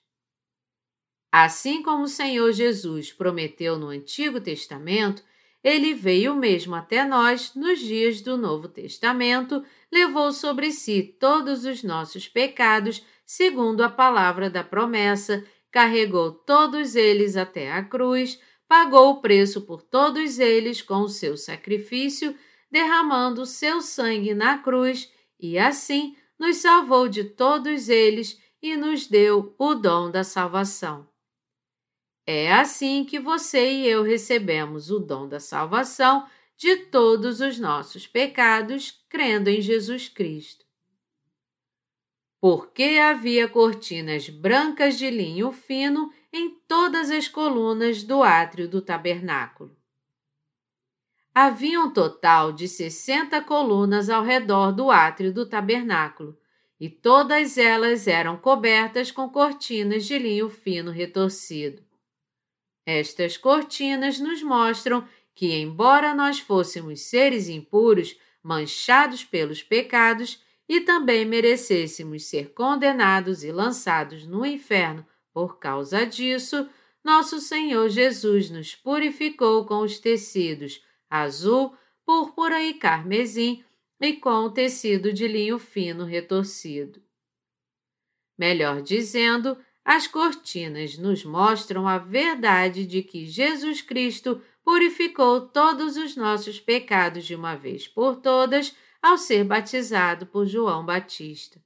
Assim 1.32 1.82
como 1.82 2.04
o 2.04 2.08
Senhor 2.08 2.52
Jesus 2.52 3.12
prometeu 3.12 3.76
no 3.80 3.88
Antigo 3.88 4.40
Testamento, 4.40 5.24
ele 5.64 5.96
veio 5.96 6.36
mesmo 6.36 6.76
até 6.76 7.04
nós 7.04 7.56
nos 7.56 7.80
dias 7.80 8.22
do 8.22 8.38
Novo 8.38 8.68
Testamento, 8.68 9.66
levou 9.92 10.32
sobre 10.32 10.72
si 10.72 11.02
todos 11.02 11.66
os 11.66 11.82
nossos 11.82 12.28
pecados, 12.28 13.04
segundo 13.26 13.82
a 13.82 13.90
palavra 13.90 14.48
da 14.48 14.64
promessa, 14.64 15.44
carregou 15.72 16.32
todos 16.32 16.96
eles 16.96 17.36
até 17.36 17.72
a 17.72 17.84
cruz, 17.84 18.40
pagou 18.68 19.12
o 19.12 19.22
preço 19.22 19.62
por 19.62 19.82
todos 19.82 20.40
eles 20.40 20.82
com 20.82 21.02
o 21.02 21.10
seu 21.10 21.38
sacrifício 21.38 22.36
derramando 22.70 23.46
seu 23.46 23.82
sangue 23.82 24.34
na 24.34 24.58
cruz 24.58 25.12
e 25.40 25.58
assim 25.58 26.16
nos 26.38 26.58
salvou 26.58 27.08
de 27.08 27.24
todos 27.24 27.90
eles 27.90 28.40
e 28.62 28.76
nos 28.76 29.08
deu 29.08 29.56
o 29.58 29.76
dom 29.76 30.12
da 30.12 30.24
salvação. 30.24 31.08
É 32.26 32.54
assim 32.54 33.06
que 33.06 33.20
você 33.20 33.72
e 33.72 33.88
eu 33.88 34.04
recebemos 34.04 34.92
o 34.92 35.00
dom 35.00 35.28
da 35.28 35.40
salvação 35.40 36.28
de 36.58 36.76
todos 36.76 37.40
os 37.40 37.58
nossos 37.60 38.06
pecados, 38.06 39.00
crendo 39.08 39.50
em 39.50 39.62
Jesus 39.62 40.10
Cristo. 40.10 40.66
Porque 42.42 43.00
havia 43.02 43.48
cortinas 43.48 44.28
brancas 44.30 44.98
de 44.98 45.10
linho 45.10 45.52
fino 45.52 46.12
em 46.32 46.50
todas 46.68 47.10
as 47.10 47.28
colunas 47.28 48.04
do 48.04 48.22
átrio 48.22 48.68
do 48.68 48.82
tabernáculo. 48.82 49.76
Havia 51.34 51.80
um 51.80 51.92
total 51.92 52.52
de 52.52 52.68
sessenta 52.68 53.42
colunas 53.42 54.10
ao 54.10 54.24
redor 54.24 54.72
do 54.72 54.90
átrio 54.90 55.32
do 55.32 55.46
tabernáculo, 55.46 56.38
e 56.80 56.90
todas 56.90 57.58
elas 57.58 58.08
eram 58.08 58.38
cobertas 58.38 59.12
com 59.12 59.30
cortinas 59.30 60.06
de 60.06 60.18
linho 60.18 60.50
fino 60.50 60.92
retorcido. 60.92 61.84
Estas 62.86 63.38
cortinas 63.38 64.20
nos 64.20 64.42
mostram 64.42 65.08
que, 65.36 65.54
embora 65.54 66.16
nós 66.16 66.40
fôssemos 66.40 67.02
seres 67.02 67.48
impuros, 67.50 68.16
manchados 68.42 69.24
pelos 69.24 69.62
pecados, 69.62 70.44
e 70.70 70.82
também 70.82 71.26
merecêssemos 71.26 72.26
ser 72.26 72.54
condenados 72.54 73.44
e 73.44 73.52
lançados 73.52 74.26
no 74.26 74.46
inferno 74.46 75.06
por 75.38 75.60
causa 75.60 76.04
disso, 76.04 76.68
nosso 77.04 77.40
Senhor 77.40 77.90
Jesus 77.90 78.50
nos 78.50 78.74
purificou 78.74 79.68
com 79.68 79.82
os 79.82 80.00
tecidos 80.00 80.84
azul, 81.08 81.78
púrpura 82.04 82.64
e 82.64 82.74
carmesim, 82.74 83.64
e 84.02 84.14
com 84.14 84.50
tecido 84.50 85.14
de 85.14 85.28
linho 85.28 85.60
fino 85.60 86.06
retorcido. 86.06 87.00
Melhor 88.36 88.82
dizendo, 88.82 89.56
as 89.86 90.08
cortinas 90.08 90.98
nos 90.98 91.24
mostram 91.24 91.88
a 91.88 92.00
verdade 92.00 92.84
de 92.84 93.04
que 93.04 93.24
Jesus 93.28 93.80
Cristo 93.80 94.42
purificou 94.64 95.42
todos 95.42 95.98
os 95.98 96.16
nossos 96.16 96.60
pecados 96.60 97.24
de 97.26 97.36
uma 97.36 97.54
vez 97.56 97.88
por 97.88 98.16
todas 98.16 98.76
ao 99.00 99.20
ser 99.20 99.44
batizado 99.44 100.26
por 100.26 100.48
João 100.48 100.84
Batista. 100.84 101.62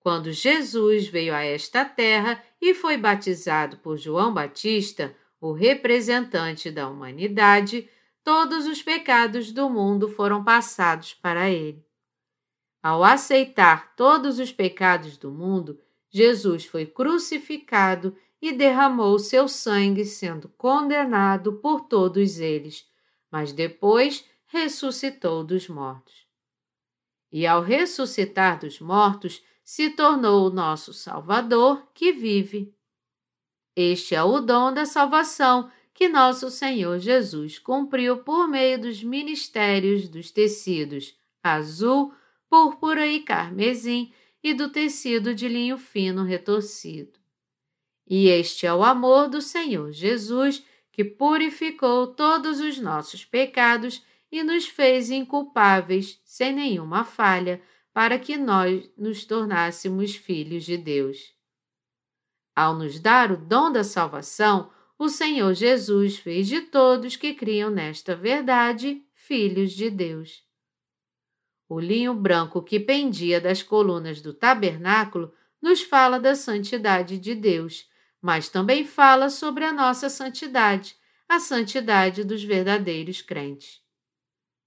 Quando 0.00 0.32
Jesus 0.32 1.06
veio 1.06 1.34
a 1.34 1.42
esta 1.42 1.84
terra 1.84 2.42
e 2.60 2.74
foi 2.74 2.96
batizado 2.96 3.76
por 3.76 3.98
João 3.98 4.32
Batista, 4.32 5.14
o 5.38 5.52
representante 5.52 6.70
da 6.70 6.88
humanidade, 6.88 7.88
todos 8.24 8.66
os 8.66 8.82
pecados 8.82 9.52
do 9.52 9.68
mundo 9.68 10.08
foram 10.08 10.42
passados 10.42 11.14
para 11.14 11.50
ele. 11.50 11.84
Ao 12.82 13.04
aceitar 13.04 13.94
todos 13.94 14.38
os 14.38 14.50
pecados 14.50 15.18
do 15.18 15.30
mundo, 15.30 15.78
Jesus 16.10 16.64
foi 16.64 16.86
crucificado 16.86 18.16
e 18.40 18.52
derramou 18.52 19.18
seu 19.18 19.46
sangue, 19.46 20.06
sendo 20.06 20.48
condenado 20.48 21.54
por 21.54 21.82
todos 21.82 22.38
eles, 22.38 22.86
mas 23.30 23.52
depois 23.52 24.24
ressuscitou 24.46 25.44
dos 25.44 25.68
mortos. 25.68 26.26
E 27.30 27.46
ao 27.46 27.62
ressuscitar 27.62 28.58
dos 28.58 28.80
mortos, 28.80 29.42
se 29.70 29.88
tornou 29.88 30.48
o 30.48 30.52
nosso 30.52 30.92
Salvador 30.92 31.88
que 31.94 32.10
vive. 32.10 32.74
Este 33.76 34.16
é 34.16 34.22
o 34.22 34.40
dom 34.40 34.74
da 34.74 34.84
salvação 34.84 35.70
que 35.94 36.08
nosso 36.08 36.50
Senhor 36.50 36.98
Jesus 36.98 37.56
cumpriu 37.56 38.18
por 38.24 38.48
meio 38.48 38.80
dos 38.80 39.00
ministérios 39.00 40.08
dos 40.08 40.32
tecidos 40.32 41.16
azul, 41.40 42.12
púrpura 42.48 43.06
e 43.06 43.20
carmesim 43.20 44.12
e 44.42 44.52
do 44.52 44.70
tecido 44.70 45.32
de 45.32 45.46
linho 45.46 45.78
fino 45.78 46.24
retorcido. 46.24 47.20
E 48.08 48.26
este 48.26 48.66
é 48.66 48.74
o 48.74 48.82
amor 48.82 49.28
do 49.28 49.40
Senhor 49.40 49.92
Jesus, 49.92 50.66
que 50.90 51.04
purificou 51.04 52.08
todos 52.08 52.58
os 52.58 52.76
nossos 52.80 53.24
pecados 53.24 54.04
e 54.32 54.42
nos 54.42 54.66
fez 54.66 55.12
inculpáveis, 55.12 56.20
sem 56.24 56.52
nenhuma 56.52 57.04
falha, 57.04 57.62
para 57.92 58.18
que 58.18 58.36
nós 58.36 58.88
nos 58.96 59.24
tornássemos 59.24 60.14
filhos 60.14 60.64
de 60.64 60.76
Deus. 60.76 61.34
Ao 62.54 62.74
nos 62.74 63.00
dar 63.00 63.32
o 63.32 63.36
dom 63.36 63.72
da 63.72 63.82
salvação, 63.82 64.70
o 64.98 65.08
Senhor 65.08 65.54
Jesus 65.54 66.18
fez 66.18 66.46
de 66.46 66.60
todos 66.60 67.16
que 67.16 67.34
criam 67.34 67.70
nesta 67.70 68.14
verdade 68.14 69.02
filhos 69.14 69.72
de 69.72 69.88
Deus. 69.90 70.44
O 71.68 71.80
linho 71.80 72.12
branco 72.14 72.62
que 72.62 72.78
pendia 72.78 73.40
das 73.40 73.62
colunas 73.62 74.20
do 74.20 74.34
tabernáculo 74.34 75.32
nos 75.62 75.80
fala 75.80 76.18
da 76.18 76.34
santidade 76.34 77.18
de 77.18 77.34
Deus, 77.34 77.88
mas 78.20 78.48
também 78.48 78.84
fala 78.84 79.30
sobre 79.30 79.64
a 79.64 79.72
nossa 79.72 80.10
santidade, 80.10 80.96
a 81.28 81.38
santidade 81.38 82.24
dos 82.24 82.42
verdadeiros 82.42 83.22
crentes. 83.22 83.80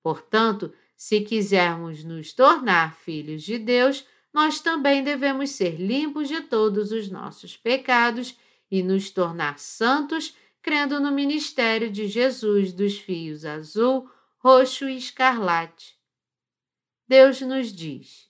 Portanto, 0.01 0.73
se 1.03 1.19
quisermos 1.19 2.01
nos 2.05 2.31
tornar 2.31 2.95
filhos 2.95 3.43
de 3.43 3.59
Deus, 3.59 4.07
nós 4.33 4.61
também 4.61 5.03
devemos 5.03 5.49
ser 5.49 5.75
limpos 5.75 6.29
de 6.29 6.39
todos 6.39 6.93
os 6.93 7.11
nossos 7.11 7.57
pecados 7.57 8.39
e 8.71 8.81
nos 8.81 9.11
tornar 9.11 9.59
santos, 9.59 10.33
crendo 10.61 11.01
no 11.01 11.11
ministério 11.11 11.91
de 11.91 12.07
Jesus 12.07 12.71
dos 12.71 12.97
fios 12.97 13.43
azul, 13.43 14.09
roxo 14.37 14.87
e 14.87 14.95
escarlate 14.95 15.99
Deus 17.05 17.41
nos 17.41 17.73
diz: 17.73 18.29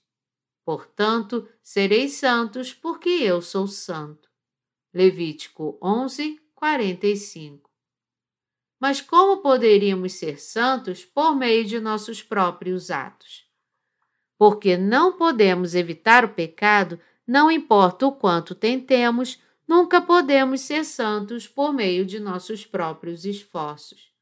Portanto, 0.64 1.48
sereis 1.62 2.14
santos, 2.14 2.74
porque 2.74 3.08
eu 3.08 3.40
sou 3.40 3.68
santo. 3.68 4.28
Levítico 4.92 5.78
11, 5.80 6.40
45. 6.56 7.73
Mas 8.84 9.00
como 9.00 9.38
poderíamos 9.38 10.12
ser 10.12 10.38
santos 10.38 11.06
por 11.06 11.34
meio 11.34 11.64
de 11.64 11.80
nossos 11.80 12.22
próprios 12.22 12.90
atos? 12.90 13.46
Porque 14.36 14.76
não 14.76 15.16
podemos 15.16 15.74
evitar 15.74 16.22
o 16.22 16.34
pecado, 16.34 17.00
não 17.26 17.50
importa 17.50 18.06
o 18.06 18.12
quanto 18.12 18.54
tentemos, 18.54 19.40
nunca 19.66 20.02
podemos 20.02 20.60
ser 20.60 20.84
santos 20.84 21.48
por 21.48 21.72
meio 21.72 22.04
de 22.04 22.20
nossos 22.20 22.66
próprios 22.66 23.24
esforços. 23.24 24.12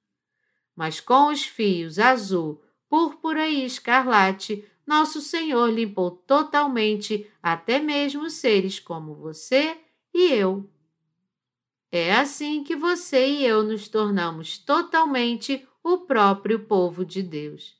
Mas 0.77 1.01
com 1.01 1.27
os 1.33 1.43
fios 1.43 1.99
azul, 1.99 2.63
púrpura 2.89 3.49
e 3.49 3.65
escarlate, 3.65 4.65
nosso 4.87 5.21
Senhor 5.21 5.73
limpou 5.73 6.13
totalmente 6.13 7.29
até 7.43 7.81
mesmo 7.81 8.31
seres 8.31 8.79
como 8.79 9.13
você 9.13 9.77
e 10.15 10.33
eu. 10.33 10.71
É 11.93 12.15
assim 12.15 12.65
que 12.65 12.75
você 12.75 13.27
e 13.29 13.45
eu 13.45 13.63
nos 13.63 13.87
tornamos 13.87 14.57
totalmente 14.57 15.69
o 15.85 15.99
próprio 15.99 16.61
povo 16.61 17.05
de 17.05 17.23
Deus. 17.23 17.77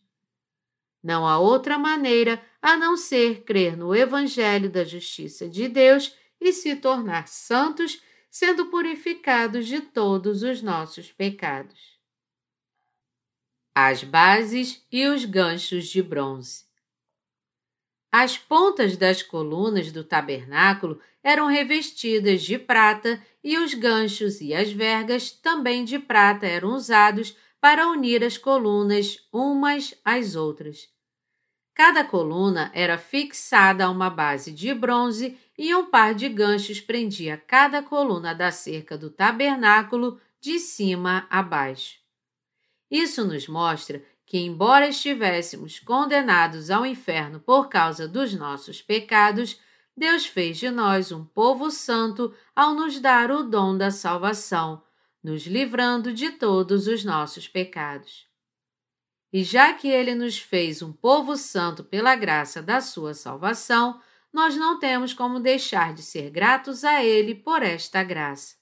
Não 1.03 1.27
há 1.27 1.39
outra 1.39 1.79
maneira 1.79 2.41
a 2.61 2.77
não 2.77 2.97
ser 2.97 3.43
crer 3.43 3.77
no 3.77 3.95
Evangelho 3.95 4.71
da 4.71 4.85
Justiça 4.85 5.49
de 5.49 5.67
Deus 5.67 6.15
e 6.39 6.53
se 6.53 6.77
tornar 6.77 7.27
santos, 7.27 8.03
sendo 8.31 8.67
purificados 8.67 9.67
de 9.67 9.81
todos 9.81 10.43
os 10.43 10.63
nossos 10.63 11.11
pecados 11.11 11.93
as 13.75 14.05
bases 14.05 14.85
e 14.93 15.07
os 15.07 15.25
ganchos 15.25 15.87
de 15.87 16.03
bronze. 16.03 16.65
As 18.11 18.37
pontas 18.37 18.97
das 18.97 19.23
colunas 19.23 19.91
do 19.91 20.05
tabernáculo 20.05 21.01
eram 21.23 21.47
revestidas 21.47 22.43
de 22.43 22.59
prata 22.59 23.23
e 23.43 23.59
os 23.59 23.75
ganchos 23.75 24.41
e 24.41 24.55
as 24.55 24.73
vergas 24.73 25.31
também 25.31 25.85
de 25.85 25.99
prata 25.99 26.47
eram 26.47 26.75
usados 26.75 27.37
para 27.61 27.89
unir 27.89 28.25
as 28.25 28.37
colunas 28.37 29.19
umas 29.33 29.95
às 30.05 30.35
outras. 30.35 30.89
Cada 31.75 32.05
coluna 32.05 32.71
era 32.75 32.99
fixada 32.99 33.87
a 33.87 33.91
uma 33.91 34.11
base 34.11 34.53
de 34.53 34.75
bronze 34.75 35.39
e 35.57 35.75
um 35.75 35.87
par 35.87 36.15
de 36.15 36.29
ganchos 36.29 36.81
prendia 36.81 37.37
cada 37.37 37.83
coluna 37.83 38.35
da 38.35 38.51
cerca 38.51 38.99
do 38.99 39.09
tabernáculo 39.09 40.21
de 40.41 40.59
cima 40.59 41.27
a 41.31 41.43
baixo. 41.43 41.99
Isso 42.91 43.25
nos 43.25 43.49
mostra 43.49 44.03
que, 44.27 44.39
embora 44.39 44.89
estivéssemos 44.89 45.79
condenados 45.79 46.71
ao 46.71 46.85
inferno 46.85 47.41
por 47.41 47.69
causa 47.69 48.07
dos 48.07 48.35
nossos 48.35 48.83
pecados, 48.83 49.59
Deus 49.97 50.27
fez 50.27 50.59
de 50.59 50.71
nós 50.71 51.13
um 51.13 51.25
povo 51.25 51.71
santo 51.71 52.35
ao 52.57 52.75
nos 52.75 52.99
dar 52.99 53.31
o 53.31 53.43
dom 53.43 53.77
da 53.77 53.91
salvação, 53.91 54.83
nos 55.23 55.47
livrando 55.47 56.13
de 56.13 56.33
todos 56.33 56.87
os 56.87 57.05
nossos 57.05 57.47
pecados. 57.47 58.27
E 59.33 59.45
já 59.45 59.73
que 59.73 59.89
Ele 59.89 60.15
nos 60.15 60.39
fez 60.39 60.83
um 60.83 60.93
povo 60.93 61.37
santo 61.37 61.85
pela 61.85 62.15
graça 62.15 62.63
da 62.63 62.81
Sua 62.81 63.15
salvação, 63.15 64.01
nós 64.33 64.57
não 64.57 64.79
temos 64.79 65.13
como 65.13 65.39
deixar 65.39 65.93
de 65.95 66.03
ser 66.03 66.31
gratos 66.31 66.85
a 66.85 67.05
Ele 67.05 67.35
por 67.35 67.63
esta 67.63 68.03
graça. 68.03 68.57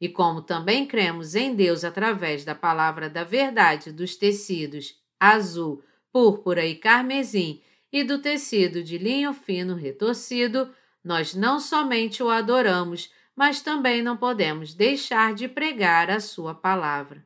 E 0.00 0.08
como 0.08 0.42
também 0.42 0.86
cremos 0.86 1.34
em 1.34 1.54
Deus 1.54 1.84
através 1.84 2.44
da 2.44 2.54
palavra 2.54 3.08
da 3.08 3.24
verdade 3.24 3.92
dos 3.92 4.16
tecidos 4.16 5.00
azul, 5.18 5.82
púrpura 6.12 6.66
e 6.66 6.74
carmesim 6.74 7.62
e 7.94 8.02
do 8.02 8.18
tecido 8.18 8.82
de 8.82 8.98
linho 8.98 9.32
fino 9.32 9.76
retorcido, 9.76 10.74
nós 11.04 11.32
não 11.32 11.60
somente 11.60 12.24
o 12.24 12.28
adoramos, 12.28 13.08
mas 13.36 13.60
também 13.60 14.02
não 14.02 14.16
podemos 14.16 14.74
deixar 14.74 15.32
de 15.32 15.46
pregar 15.46 16.10
a 16.10 16.18
Sua 16.18 16.52
palavra. 16.56 17.24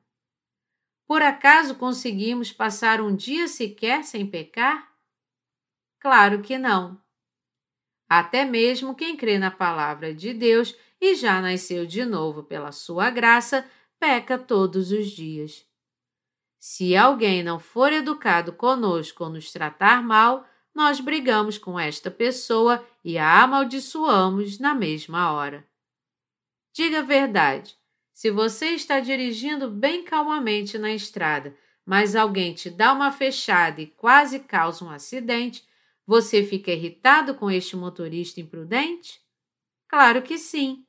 Por 1.06 1.22
acaso 1.22 1.76
conseguimos 1.76 2.52
passar 2.52 3.00
um 3.00 3.16
dia 3.16 3.48
sequer 3.48 4.04
sem 4.04 4.26
pecar? 4.26 4.92
Claro 5.98 6.42
que 6.42 6.58
não. 6.58 7.00
Até 8.06 8.44
mesmo 8.44 8.94
quem 8.94 9.16
crê 9.16 9.38
na 9.38 9.50
palavra 9.50 10.12
de 10.12 10.34
Deus 10.34 10.76
e 11.00 11.14
já 11.14 11.40
nasceu 11.40 11.86
de 11.86 12.04
novo 12.04 12.42
pela 12.42 12.72
sua 12.72 13.08
graça, 13.08 13.66
peca 13.98 14.36
todos 14.36 14.92
os 14.92 15.06
dias. 15.06 15.66
Se 16.60 16.94
alguém 16.94 17.42
não 17.42 17.58
for 17.58 17.90
educado 17.90 18.52
conosco 18.52 19.24
ou 19.24 19.30
nos 19.30 19.50
tratar 19.50 20.02
mal, 20.02 20.44
nós 20.78 21.00
brigamos 21.00 21.58
com 21.58 21.76
esta 21.76 22.08
pessoa 22.08 22.86
e 23.04 23.18
a 23.18 23.42
amaldiçoamos 23.42 24.60
na 24.60 24.76
mesma 24.76 25.32
hora. 25.32 25.66
Diga 26.72 27.00
a 27.00 27.02
verdade. 27.02 27.76
Se 28.14 28.30
você 28.30 28.66
está 28.68 29.00
dirigindo 29.00 29.68
bem 29.68 30.04
calmamente 30.04 30.78
na 30.78 30.92
estrada, 30.92 31.52
mas 31.84 32.14
alguém 32.14 32.54
te 32.54 32.70
dá 32.70 32.92
uma 32.92 33.10
fechada 33.10 33.80
e 33.80 33.88
quase 33.88 34.38
causa 34.38 34.84
um 34.84 34.90
acidente, 34.90 35.66
você 36.06 36.44
fica 36.44 36.70
irritado 36.70 37.34
com 37.34 37.50
este 37.50 37.74
motorista 37.74 38.40
imprudente? 38.40 39.20
Claro 39.88 40.22
que 40.22 40.38
sim. 40.38 40.84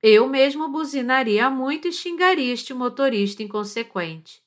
Eu 0.00 0.28
mesmo 0.28 0.68
buzinaria 0.68 1.50
muito 1.50 1.88
e 1.88 1.92
xingaria 1.92 2.52
este 2.52 2.72
motorista 2.72 3.42
inconsequente. 3.42 4.40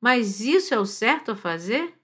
Mas 0.00 0.40
isso 0.40 0.72
é 0.72 0.78
o 0.78 0.86
certo 0.86 1.32
a 1.32 1.36
fazer? 1.36 1.97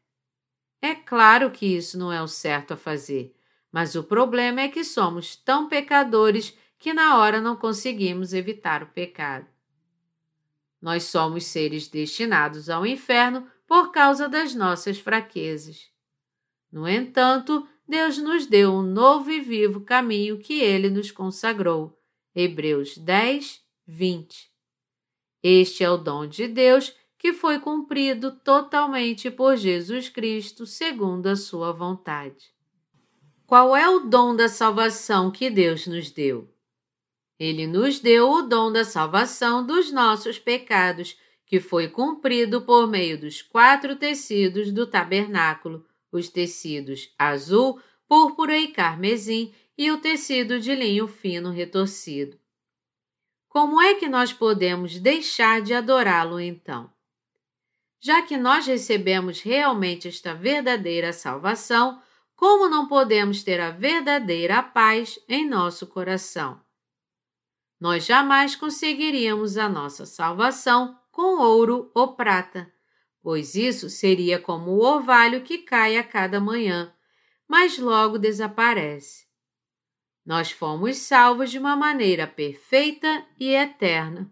É 0.85 0.95
claro 0.95 1.51
que 1.51 1.65
isso 1.65 1.97
não 1.97 2.13
é 2.13 2.21
o 2.21 2.29
certo 2.29 2.75
a 2.75 2.77
fazer, 2.77 3.35
mas 3.73 3.95
o 3.95 4.05
problema 4.05 4.61
é 4.61 4.69
que 4.69 4.85
somos 4.85 5.35
tão 5.35 5.67
pecadores 5.67 6.55
que 6.79 6.93
na 6.93 7.19
hora 7.19 7.41
não 7.41 7.57
conseguimos 7.57 8.35
evitar 8.35 8.83
o 8.83 8.89
pecado. 8.89 9.47
Nós 10.83 11.05
somos 11.05 11.47
seres 11.47 11.89
destinados 11.89 12.69
ao 12.69 12.85
inferno 12.85 13.51
por 13.67 13.93
causa 13.93 14.29
das 14.29 14.55
nossas 14.55 14.99
fraquezas. 14.99 15.91
No 16.71 16.87
entanto, 16.87 17.67
Deus 17.89 18.19
nos 18.19 18.45
deu 18.45 18.71
um 18.71 18.83
novo 18.83 19.31
e 19.31 19.41
vivo 19.41 19.81
caminho 19.81 20.39
que 20.39 20.61
ele 20.61 20.91
nos 20.91 21.11
consagrou 21.11 21.99
Hebreus 22.37 22.99
10, 22.99 23.65
20. 23.87 24.53
Este 25.43 25.83
é 25.83 25.91
o 25.91 25.97
dom 25.97 26.27
de 26.27 26.47
Deus 26.47 26.95
que 27.25 27.33
foi 27.33 27.59
cumprido 27.59 28.33
totalmente 28.33 29.31
por 29.31 29.57
Jesus 29.57 30.11
Cristo 30.11 30.67
segundo 30.67 31.27
a 31.27 31.35
sua 31.35 31.73
vontade. 31.73 32.53
Qual 33.47 33.75
é 33.75 33.89
o 33.89 34.01
dom 34.01 34.37
da 34.37 34.47
salvação 34.47 35.31
que 35.31 35.49
Deus 35.49 35.87
nos 35.87 36.11
deu? 36.11 36.53
Ele 37.41 37.67
nos 37.67 37.99
deu 37.99 38.29
o 38.29 38.43
dom 38.43 38.71
da 38.71 38.85
salvação 38.85 39.65
dos 39.65 39.91
nossos 39.91 40.39
pecados, 40.39 41.17
que 41.47 41.61
foi 41.61 41.89
cumprido 41.89 42.61
por 42.61 42.87
meio 42.87 43.19
dos 43.19 43.41
quatro 43.41 43.97
tecidos 43.97 44.71
do 44.71 44.87
tabernáculo, 44.87 45.83
os 46.13 46.29
tecidos 46.29 47.15
azul, 47.19 47.81
púrpura 48.07 48.59
e 48.59 48.69
carmesim, 48.69 49.55
e 49.79 49.91
o 49.91 49.97
tecido 49.97 50.61
de 50.61 50.75
linho 50.75 51.09
fino 51.09 51.51
retorcido. 51.51 52.39
como 53.49 53.81
é 53.81 53.95
que 53.95 54.11
nós 54.11 54.31
podemos 54.31 54.99
deixar 54.99 55.63
de 55.63 55.73
adorá-lo 55.73 56.39
então? 56.39 56.93
Já 58.05 58.21
que 58.21 58.37
nós 58.37 58.67
recebemos 58.67 59.41
realmente 59.41 60.09
esta 60.09 60.35
verdadeira 60.35 61.11
salvação, 61.11 62.03
como 62.37 62.69
não 62.69 62.87
podemos 62.87 63.43
ter 63.43 63.59
a 63.59 63.71
verdadeira 63.71 64.63
paz 64.63 65.19
em 65.27 65.49
nosso 65.49 65.87
coração? 65.87 66.61
Nós 67.81 68.05
jamais 68.05 68.55
conseguiríamos 68.55 69.57
a 69.57 69.71
nossa 69.71 70.05
salvação 70.05 71.01
com 71.11 71.41
ouro 71.41 71.91
ou 71.95 72.15
prata, 72.15 72.71
pois 73.23 73.55
isso 73.55 73.89
seria 73.89 74.39
como 74.39 74.73
o 74.73 74.85
orvalho 74.85 75.41
que 75.41 75.57
cai 75.57 75.97
a 75.97 76.05
cada 76.05 76.39
manhã, 76.39 76.95
mas 77.49 77.79
logo 77.79 78.19
desaparece. 78.19 79.25
Nós 80.27 80.51
fomos 80.51 80.99
salvos 80.99 81.51
de 81.51 81.59
uma 81.59 81.75
maneira 81.75 82.27
perfeita 82.27 83.27
e 83.41 83.55
eterna. 83.55 84.31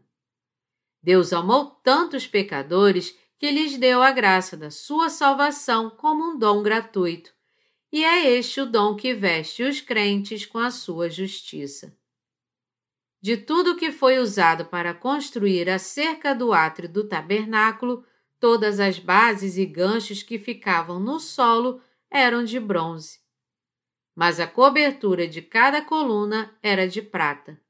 Deus 1.02 1.32
amou 1.32 1.70
tanto 1.82 2.18
os 2.18 2.26
pecadores 2.26 3.16
que 3.42 3.50
lhes 3.50 3.76
deu 3.76 4.00
a 4.00 4.12
graça 4.12 4.56
da 4.56 4.70
sua 4.70 5.10
salvação 5.10 5.90
como 5.90 6.30
um 6.30 6.38
dom 6.38 6.62
gratuito, 6.62 7.34
e 7.90 8.04
é 8.04 8.30
este 8.30 8.60
o 8.60 8.66
dom 8.66 8.94
que 8.94 9.12
veste 9.14 9.64
os 9.64 9.80
crentes 9.80 10.46
com 10.46 10.60
a 10.60 10.70
sua 10.70 11.10
justiça. 11.10 11.92
De 13.20 13.36
tudo 13.36 13.74
que 13.74 13.90
foi 13.90 14.20
usado 14.20 14.66
para 14.66 14.94
construir 14.94 15.68
a 15.68 15.80
cerca 15.80 16.32
do 16.32 16.52
átrio 16.52 16.88
do 16.88 17.02
tabernáculo, 17.02 18.06
todas 18.38 18.78
as 18.78 19.00
bases 19.00 19.56
e 19.56 19.66
ganchos 19.66 20.22
que 20.22 20.38
ficavam 20.38 21.00
no 21.00 21.18
solo 21.18 21.82
eram 22.08 22.44
de 22.44 22.60
bronze. 22.60 23.18
Mas 24.14 24.38
a 24.38 24.46
cobertura 24.46 25.26
de 25.26 25.42
cada 25.42 25.82
coluna 25.82 26.56
era 26.62 26.86
de 26.86 27.02
prata. 27.02 27.60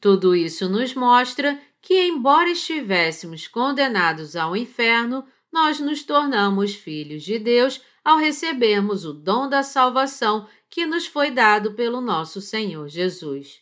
Tudo 0.00 0.34
isso 0.34 0.68
nos 0.68 0.92
mostra 0.92 1.60
que, 1.80 2.06
embora 2.06 2.50
estivéssemos 2.50 3.46
condenados 3.46 4.36
ao 4.36 4.56
inferno, 4.56 5.26
nós 5.52 5.80
nos 5.80 6.02
tornamos 6.02 6.74
filhos 6.74 7.22
de 7.22 7.38
Deus 7.38 7.80
ao 8.04 8.16
recebermos 8.16 9.04
o 9.04 9.12
dom 9.12 9.48
da 9.48 9.62
salvação 9.62 10.48
que 10.70 10.86
nos 10.86 11.06
foi 11.06 11.30
dado 11.30 11.74
pelo 11.74 12.00
nosso 12.00 12.40
Senhor 12.40 12.88
Jesus. 12.88 13.60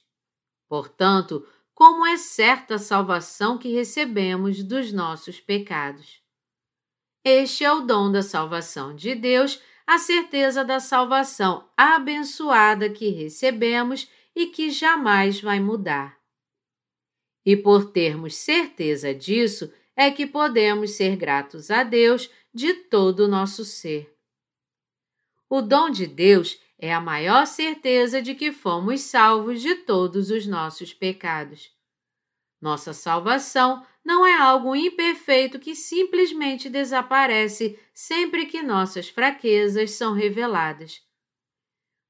Portanto, 0.68 1.46
como 1.74 2.06
é 2.06 2.16
certa 2.16 2.76
a 2.76 2.78
salvação 2.78 3.58
que 3.58 3.68
recebemos 3.68 4.62
dos 4.62 4.92
nossos 4.92 5.38
pecados. 5.38 6.22
Este 7.22 7.64
é 7.64 7.72
o 7.72 7.82
dom 7.82 8.10
da 8.10 8.22
salvação 8.22 8.94
de 8.94 9.14
Deus, 9.14 9.60
a 9.86 9.98
certeza 9.98 10.64
da 10.64 10.80
salvação 10.80 11.68
abençoada 11.76 12.88
que 12.88 13.10
recebemos 13.10 14.08
e 14.34 14.46
que 14.46 14.70
jamais 14.70 15.40
vai 15.40 15.60
mudar. 15.60 16.15
E 17.46 17.56
por 17.56 17.92
termos 17.92 18.34
certeza 18.34 19.14
disso, 19.14 19.72
é 19.94 20.10
que 20.10 20.26
podemos 20.26 20.90
ser 20.90 21.14
gratos 21.14 21.70
a 21.70 21.84
Deus 21.84 22.28
de 22.52 22.74
todo 22.74 23.20
o 23.20 23.28
nosso 23.28 23.64
ser. 23.64 24.12
O 25.48 25.62
dom 25.62 25.88
de 25.88 26.08
Deus 26.08 26.60
é 26.76 26.92
a 26.92 27.00
maior 27.00 27.46
certeza 27.46 28.20
de 28.20 28.34
que 28.34 28.50
fomos 28.50 29.02
salvos 29.02 29.62
de 29.62 29.76
todos 29.76 30.28
os 30.28 30.44
nossos 30.44 30.92
pecados. 30.92 31.70
Nossa 32.60 32.92
salvação 32.92 33.86
não 34.04 34.26
é 34.26 34.34
algo 34.34 34.74
imperfeito 34.74 35.58
que 35.58 35.74
simplesmente 35.74 36.68
desaparece 36.68 37.78
sempre 37.94 38.46
que 38.46 38.60
nossas 38.60 39.08
fraquezas 39.08 39.92
são 39.92 40.14
reveladas. 40.14 41.00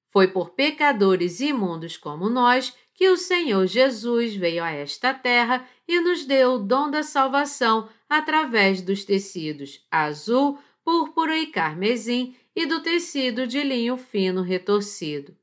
Foi 0.09 0.29
por 0.29 0.51
pecadores 0.51 1.40
imundos 1.40 1.96
como 1.96 2.31
nós 2.31 2.75
que 2.97 3.11
o 3.11 3.17
Senhor 3.17 3.67
Jesus 3.67 4.35
veio 4.35 4.65
a 4.65 4.71
esta 4.71 5.13
terra 5.13 5.69
e 5.87 6.01
nos 6.01 6.25
deu 6.25 6.55
o 6.55 6.59
dom 6.59 6.91
da 6.91 7.03
salvação 7.03 7.89
através 8.09 8.81
dos 8.81 9.05
tecidos 9.05 9.87
azul, 9.91 10.59
púrpura 10.83 11.39
e 11.39 11.47
carmesim 11.47 12.35
e 12.55 12.65
do 12.65 12.83
tecido 12.83 13.47
de 13.47 13.63
linho 13.63 13.99
fino 13.99 14.41
retorcido. 14.41 15.37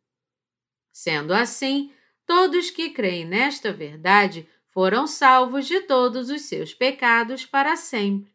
Sendo 0.91 1.31
assim, 1.31 1.93
todos 2.25 2.71
que 2.71 2.89
creem 2.89 3.25
nesta 3.25 3.71
verdade 3.71 4.47
foram 4.71 5.05
salvos 5.05 5.67
de 5.67 5.81
todos 5.81 6.31
os 6.31 6.41
seus 6.41 6.73
pecados 6.73 7.45
para 7.45 7.75
sempre. 7.75 8.33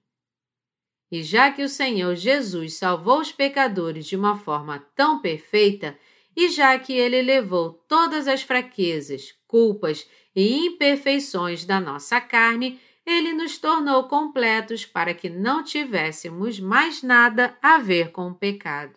E 1.11 1.23
já 1.23 1.51
que 1.51 1.63
o 1.63 1.69
Senhor 1.69 2.15
Jesus 2.15 2.75
salvou 2.75 3.21
os 3.21 3.33
pecadores 3.33 4.07
de 4.07 4.15
uma 4.15 4.37
forma 4.37 4.79
tão 4.95 5.21
perfeita, 5.21 5.99
e 6.39 6.49
já 6.51 6.79
que 6.79 6.93
ele 6.93 7.21
levou 7.21 7.73
todas 7.89 8.29
as 8.29 8.43
fraquezas, 8.43 9.35
culpas 9.49 10.09
e 10.37 10.67
imperfeições 10.67 11.65
da 11.65 11.81
nossa 11.81 12.21
carne, 12.21 12.81
ele 13.05 13.33
nos 13.33 13.59
tornou 13.59 14.05
completos 14.05 14.87
para 14.87 15.13
que 15.13 15.29
não 15.29 15.65
tivéssemos 15.65 16.61
mais 16.61 17.03
nada 17.03 17.59
a 17.61 17.79
ver 17.79 18.13
com 18.13 18.29
o 18.29 18.35
pecado. 18.37 18.95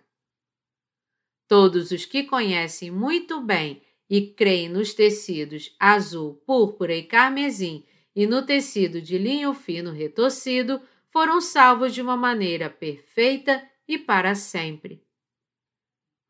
Todos 1.47 1.89
os 1.89 2.05
que 2.05 2.25
conhecem 2.25 2.91
muito 2.91 3.41
bem 3.41 3.81
e 4.07 4.21
creem 4.21 4.69
nos 4.69 4.93
tecidos 4.93 5.75
azul, 5.79 6.35
púrpura 6.45 6.93
e 6.93 7.01
carmesim 7.01 7.83
e 8.15 8.27
no 8.27 8.45
tecido 8.45 9.01
de 9.01 9.17
linho 9.17 9.55
fino 9.55 9.91
retorcido 9.91 10.79
foram 11.09 11.41
salvos 11.41 11.91
de 11.91 12.03
uma 12.03 12.15
maneira 12.15 12.69
perfeita 12.69 13.67
e 13.87 13.97
para 13.97 14.35
sempre. 14.35 15.01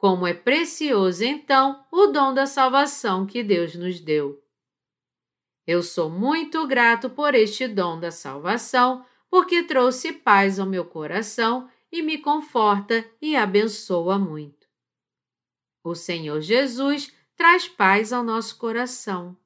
Como 0.01 0.25
é 0.25 0.33
precioso, 0.33 1.23
então, 1.23 1.85
o 1.91 2.07
dom 2.07 2.33
da 2.33 2.47
salvação 2.47 3.23
que 3.23 3.43
Deus 3.43 3.75
nos 3.75 3.99
deu. 3.99 4.43
Eu 5.67 5.83
sou 5.83 6.09
muito 6.09 6.65
grato 6.65 7.07
por 7.07 7.35
este 7.35 7.67
dom 7.67 7.99
da 7.99 8.09
salvação, 8.09 9.05
porque 9.29 9.61
trouxe 9.61 10.11
paz 10.11 10.59
ao 10.59 10.65
meu 10.65 10.85
coração 10.85 11.69
e 11.91 12.01
me 12.01 12.17
conforta 12.17 13.07
e 13.21 13.35
abençoa 13.35 14.17
muito. 14.17 14.67
O 15.83 15.93
Senhor 15.93 16.41
Jesus 16.41 17.13
traz 17.35 17.67
paz 17.67 18.11
ao 18.11 18.23
nosso 18.23 18.57
coração. 18.57 19.37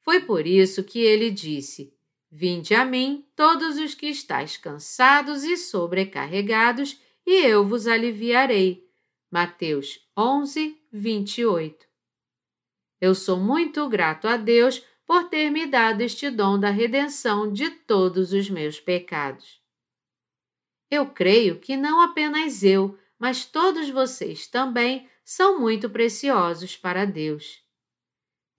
Foi 0.00 0.20
por 0.20 0.46
isso 0.46 0.84
que 0.84 1.00
ele 1.00 1.28
disse: 1.28 1.92
Vinde 2.30 2.72
a 2.72 2.84
mim, 2.84 3.26
todos 3.34 3.78
os 3.78 3.96
que 3.96 4.06
estáis 4.06 4.56
cansados 4.56 5.42
e 5.42 5.56
sobrecarregados, 5.56 7.00
e 7.26 7.44
eu 7.44 7.66
vos 7.66 7.88
aliviarei. 7.88 8.85
Mateus 9.30 10.00
11, 10.16 10.80
28. 10.92 11.84
Eu 13.00 13.12
sou 13.12 13.38
muito 13.40 13.88
grato 13.88 14.28
a 14.28 14.36
Deus 14.36 14.84
por 15.04 15.28
ter 15.28 15.50
me 15.50 15.66
dado 15.66 16.00
este 16.00 16.30
dom 16.30 16.58
da 16.58 16.70
redenção 16.70 17.52
de 17.52 17.68
todos 17.70 18.32
os 18.32 18.48
meus 18.48 18.78
pecados. 18.78 19.60
Eu 20.88 21.06
creio 21.06 21.58
que 21.58 21.76
não 21.76 22.00
apenas 22.00 22.62
eu, 22.62 22.96
mas 23.18 23.44
todos 23.44 23.90
vocês 23.90 24.46
também 24.46 25.08
são 25.24 25.58
muito 25.58 25.90
preciosos 25.90 26.76
para 26.76 27.04
Deus. 27.04 27.60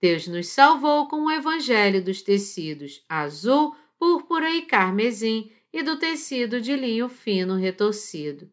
Deus 0.02 0.26
nos 0.26 0.48
salvou 0.48 1.08
com 1.08 1.24
o 1.24 1.30
evangelho 1.30 2.04
dos 2.04 2.20
tecidos 2.20 3.02
azul, 3.08 3.74
púrpura 3.98 4.50
e 4.50 4.62
carmesim 4.62 5.50
e 5.72 5.82
do 5.82 5.98
tecido 5.98 6.60
de 6.60 6.76
linho 6.76 7.08
fino 7.08 7.56
retorcido. 7.56 8.50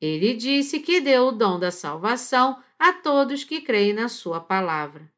Ele 0.00 0.34
disse 0.34 0.80
que 0.80 1.00
deu 1.00 1.28
o 1.28 1.32
dom 1.32 1.58
da 1.58 1.70
salvação 1.70 2.62
a 2.78 2.92
todos 2.92 3.44
que 3.44 3.60
creem 3.60 3.92
na 3.92 4.08
Sua 4.08 4.40
palavra. 4.40 5.10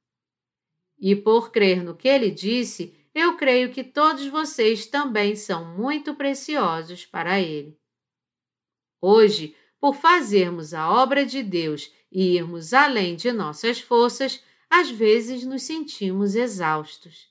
E 0.99 1.15
por 1.15 1.51
crer 1.51 1.83
no 1.83 1.95
que 1.95 2.09
ele 2.09 2.31
disse, 2.31 2.95
eu 3.15 3.37
creio 3.37 3.73
que 3.73 3.83
todos 3.83 4.27
vocês 4.27 4.87
também 4.87 5.35
são 5.35 5.77
muito 5.77 6.15
preciosos 6.15 7.05
para 7.05 7.41
ele. 7.41 7.79
Hoje, 9.01 9.57
por 9.81 9.95
fazermos 9.95 10.75
a 10.75 10.91
obra 10.91 11.25
de 11.25 11.43
Deus 11.43 11.91
e 12.13 12.37
irmos 12.37 12.75
além 12.75 13.17
de 13.17 13.33
nossas 13.33 13.81
forças, 13.81 14.43
às 14.69 14.91
vezes 14.91 15.45
nos 15.45 15.63
sentimos 15.63 16.35
exaustos. 16.35 17.29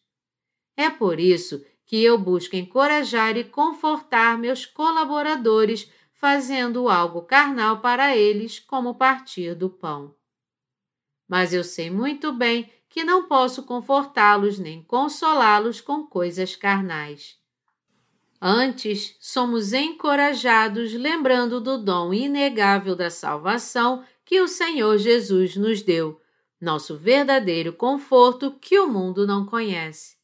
É 0.76 0.90
por 0.90 1.20
isso 1.20 1.64
que 1.86 2.04
eu 2.04 2.18
busco 2.18 2.56
encorajar 2.56 3.38
e 3.38 3.44
confortar 3.44 4.38
meus 4.38 4.66
colaboradores 4.66 5.92
fazendo 6.20 6.90
algo 6.90 7.22
carnal 7.22 7.80
para 7.80 8.14
eles, 8.16 8.60
como 8.60 8.96
partir 8.96 9.56
do 9.56 9.70
pão. 9.70 10.14
Mas 11.26 11.54
eu 11.54 11.64
sei 11.64 11.90
muito 11.90 12.34
bem 12.34 12.70
que 12.90 13.06
não 13.06 13.26
posso 13.26 13.64
confortá-los 13.64 14.60
nem 14.60 14.84
consolá-los 14.84 15.80
com 15.80 16.06
coisas 16.06 16.58
carnais. 16.58 17.40
Antes, 18.42 19.16
somos 19.18 19.72
encorajados 19.72 20.92
lembrando 20.94 21.62
do 21.62 21.78
dom 21.78 22.14
inegável 22.14 22.98
da 22.98 23.10
salvação 23.10 24.04
que 24.26 24.42
o 24.42 24.48
Senhor 24.48 24.98
Jesus 24.98 25.56
nos 25.56 25.82
deu, 25.82 26.20
nosso 26.60 26.98
verdadeiro 26.98 27.72
conforto 27.72 28.52
que 28.60 28.78
o 28.78 28.88
mundo 28.88 29.26
não 29.26 29.46
conhece. 29.46 30.18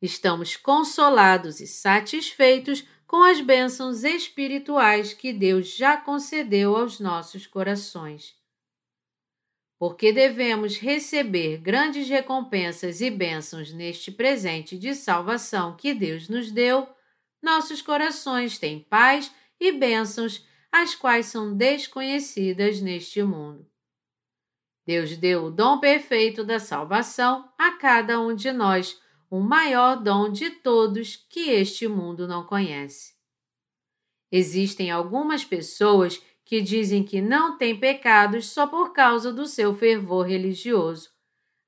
Estamos 0.00 0.56
consolados 0.56 1.60
e 1.60 1.66
satisfeitos 1.66 2.86
com 3.06 3.22
as 3.22 3.40
bênçãos 3.40 4.04
espirituais 4.04 5.12
que 5.12 5.32
Deus 5.32 5.74
já 5.76 5.96
concedeu 5.96 6.76
aos 6.76 6.98
nossos 7.00 7.46
corações. 7.46 8.34
porque 9.78 10.12
devemos 10.12 10.78
receber 10.78 11.58
grandes 11.58 12.08
recompensas 12.08 13.02
e 13.02 13.10
bênçãos 13.10 13.72
neste 13.72 14.10
presente 14.10 14.78
de 14.78 14.94
salvação 14.94 15.76
que 15.76 15.92
Deus 15.92 16.28
nos 16.28 16.50
deu, 16.50 16.88
nossos 17.42 17.82
corações 17.82 18.56
têm 18.56 18.80
paz 18.80 19.30
e 19.60 19.72
bênçãos, 19.72 20.46
as 20.72 20.94
quais 20.94 21.26
são 21.26 21.54
desconhecidas 21.54 22.80
neste 22.80 23.22
mundo. 23.22 23.68
Deus 24.86 25.16
deu 25.16 25.44
o 25.44 25.50
dom 25.50 25.78
perfeito 25.78 26.44
da 26.44 26.58
salvação 26.58 27.52
a 27.58 27.72
cada 27.72 28.18
um 28.20 28.34
de 28.34 28.52
nós, 28.52 28.98
o 29.30 29.40
maior 29.40 30.02
dom 30.02 30.30
de 30.30 30.50
todos 30.50 31.16
que 31.16 31.50
este 31.50 31.88
mundo 31.88 32.26
não 32.28 32.44
conhece. 32.44 33.14
Existem 34.30 34.90
algumas 34.90 35.44
pessoas 35.44 36.22
que 36.44 36.60
dizem 36.60 37.02
que 37.02 37.20
não 37.20 37.56
têm 37.56 37.78
pecados 37.78 38.46
só 38.46 38.66
por 38.66 38.92
causa 38.92 39.32
do 39.32 39.46
seu 39.46 39.74
fervor 39.74 40.26
religioso, 40.26 41.10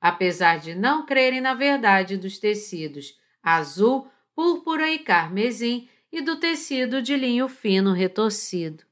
apesar 0.00 0.58
de 0.58 0.74
não 0.74 1.06
crerem 1.06 1.40
na 1.40 1.54
verdade 1.54 2.16
dos 2.16 2.38
tecidos 2.38 3.18
azul, 3.42 4.10
púrpura 4.34 4.90
e 4.90 4.98
carmesim 4.98 5.88
e 6.10 6.20
do 6.20 6.36
tecido 6.36 7.00
de 7.00 7.16
linho 7.16 7.48
fino 7.48 7.92
retorcido. 7.92 8.84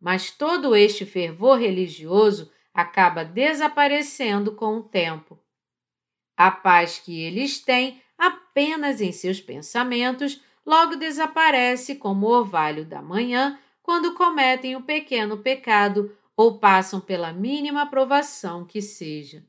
Mas 0.00 0.30
todo 0.30 0.76
este 0.76 1.04
fervor 1.04 1.58
religioso 1.58 2.52
acaba 2.72 3.24
desaparecendo 3.24 4.54
com 4.54 4.76
o 4.76 4.82
tempo. 4.82 5.38
A 6.36 6.50
paz 6.50 6.98
que 6.98 7.20
eles 7.20 7.58
têm 7.60 8.02
apenas 8.18 9.00
em 9.00 9.12
seus 9.12 9.40
pensamentos 9.40 10.42
logo 10.64 10.96
desaparece 10.96 11.94
como 11.94 12.26
o 12.26 12.30
orvalho 12.30 12.84
da 12.84 13.00
manhã 13.00 13.58
quando 13.82 14.14
cometem 14.14 14.76
um 14.76 14.82
pequeno 14.82 15.38
pecado 15.38 16.14
ou 16.36 16.58
passam 16.58 17.00
pela 17.00 17.32
mínima 17.32 17.86
provação 17.88 18.64
que 18.64 18.82
seja. 18.82 19.44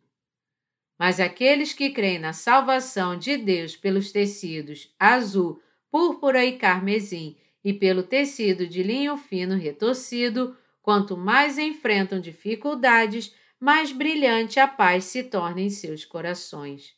Mas 0.98 1.20
aqueles 1.20 1.74
que 1.74 1.90
creem 1.90 2.20
na 2.20 2.34
salvação 2.34 3.18
de 3.18 3.38
Deus 3.38 3.76
pelos 3.76 4.12
tecidos 4.12 4.94
azul, 5.00 5.62
púrpura 5.92 6.46
e 6.46 6.58
carmesim 6.58 7.36
e 7.64 7.74
pelo 7.74 8.04
tecido 8.04 8.66
de 8.66 8.82
linho 8.82 9.18
fino 9.18 9.56
retorcido 9.56 10.56
Quanto 10.88 11.18
mais 11.18 11.58
enfrentam 11.58 12.18
dificuldades, 12.18 13.36
mais 13.60 13.92
brilhante 13.92 14.60
a 14.60 14.68
paz 14.68 15.06
se 15.06 15.24
torna 15.24 15.62
em 15.62 15.70
seus 15.70 16.06
corações. 16.06 16.96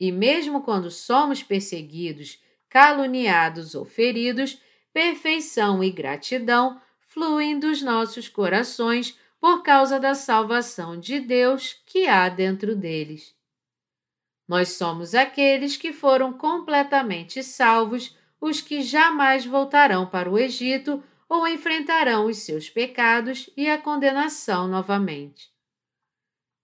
E 0.00 0.10
mesmo 0.10 0.62
quando 0.62 0.90
somos 0.90 1.42
perseguidos, 1.42 2.42
caluniados 2.68 3.74
ou 3.74 3.84
feridos, 3.84 4.60
perfeição 4.92 5.82
e 5.82 5.90
gratidão 5.90 6.80
fluem 7.00 7.58
dos 7.58 7.82
nossos 7.82 8.28
corações 8.28 9.18
por 9.40 9.62
causa 9.62 10.00
da 10.00 10.14
salvação 10.14 10.98
de 10.98 11.20
Deus 11.20 11.80
que 11.86 12.06
há 12.06 12.28
dentro 12.28 12.74
deles. 12.74 13.34
Nós 14.48 14.70
somos 14.70 15.14
aqueles 15.14 15.76
que 15.76 15.92
foram 15.92 16.32
completamente 16.32 17.42
salvos, 17.42 18.16
os 18.40 18.60
que 18.60 18.82
jamais 18.82 19.46
voltarão 19.46 20.06
para 20.06 20.30
o 20.30 20.38
Egito 20.38 21.02
ou 21.28 21.46
enfrentarão 21.48 22.26
os 22.26 22.38
seus 22.38 22.68
pecados 22.68 23.50
e 23.56 23.68
a 23.68 23.78
condenação 23.78 24.68
novamente. 24.68 25.52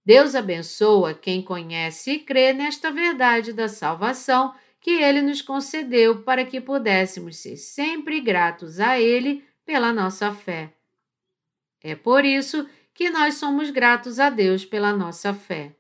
Deus 0.05 0.35
abençoa 0.35 1.15
quem 1.15 1.43
conhece 1.43 2.13
e 2.13 2.19
crê 2.19 2.53
nesta 2.53 2.91
verdade 2.91 3.53
da 3.53 3.69
salvação 3.69 4.55
que 4.81 4.91
Ele 4.91 5.21
nos 5.21 5.43
concedeu 5.43 6.23
para 6.23 6.45
que 6.45 6.61
pudéssemos 6.61 7.37
ser 7.37 7.57
sempre 7.57 8.21
gratos 8.21 8.81
a 8.81 8.99
Ele 8.99 9.45
pela 9.65 9.93
nossa 9.93 10.33
fé. 10.33 10.73
É 11.83 11.95
por 11.95 12.25
isso 12.25 12.69
que 12.95 13.11
nós 13.11 13.35
somos 13.35 13.71
gratos 13.71 14.19
a 14.19 14.31
Deus 14.31 14.65
pela 14.65 14.93
nossa 14.93 15.33
fé. 15.33 15.75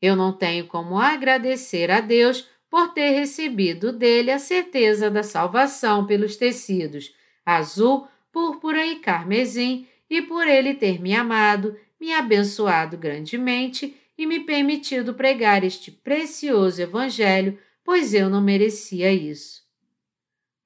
Eu 0.00 0.16
não 0.16 0.32
tenho 0.32 0.66
como 0.66 0.98
agradecer 0.98 1.90
a 1.90 2.00
Deus 2.00 2.48
por 2.68 2.92
ter 2.92 3.10
recebido 3.10 3.92
dele 3.92 4.30
a 4.30 4.38
certeza 4.38 5.10
da 5.10 5.22
salvação 5.22 6.06
pelos 6.06 6.36
tecidos 6.36 7.14
azul, 7.44 8.06
púrpura 8.30 8.86
e 8.86 8.96
carmesim, 8.96 9.86
e 10.08 10.22
por 10.22 10.46
ele 10.46 10.74
ter 10.74 11.00
me 11.00 11.14
amado, 11.14 11.76
me 12.00 12.12
abençoado 12.12 12.96
grandemente 12.96 13.96
e 14.16 14.26
me 14.26 14.40
permitido 14.40 15.14
pregar 15.14 15.64
este 15.64 15.90
precioso 15.90 16.82
Evangelho, 16.82 17.58
pois 17.84 18.12
eu 18.14 18.28
não 18.28 18.40
merecia 18.40 19.12
isso. 19.12 19.62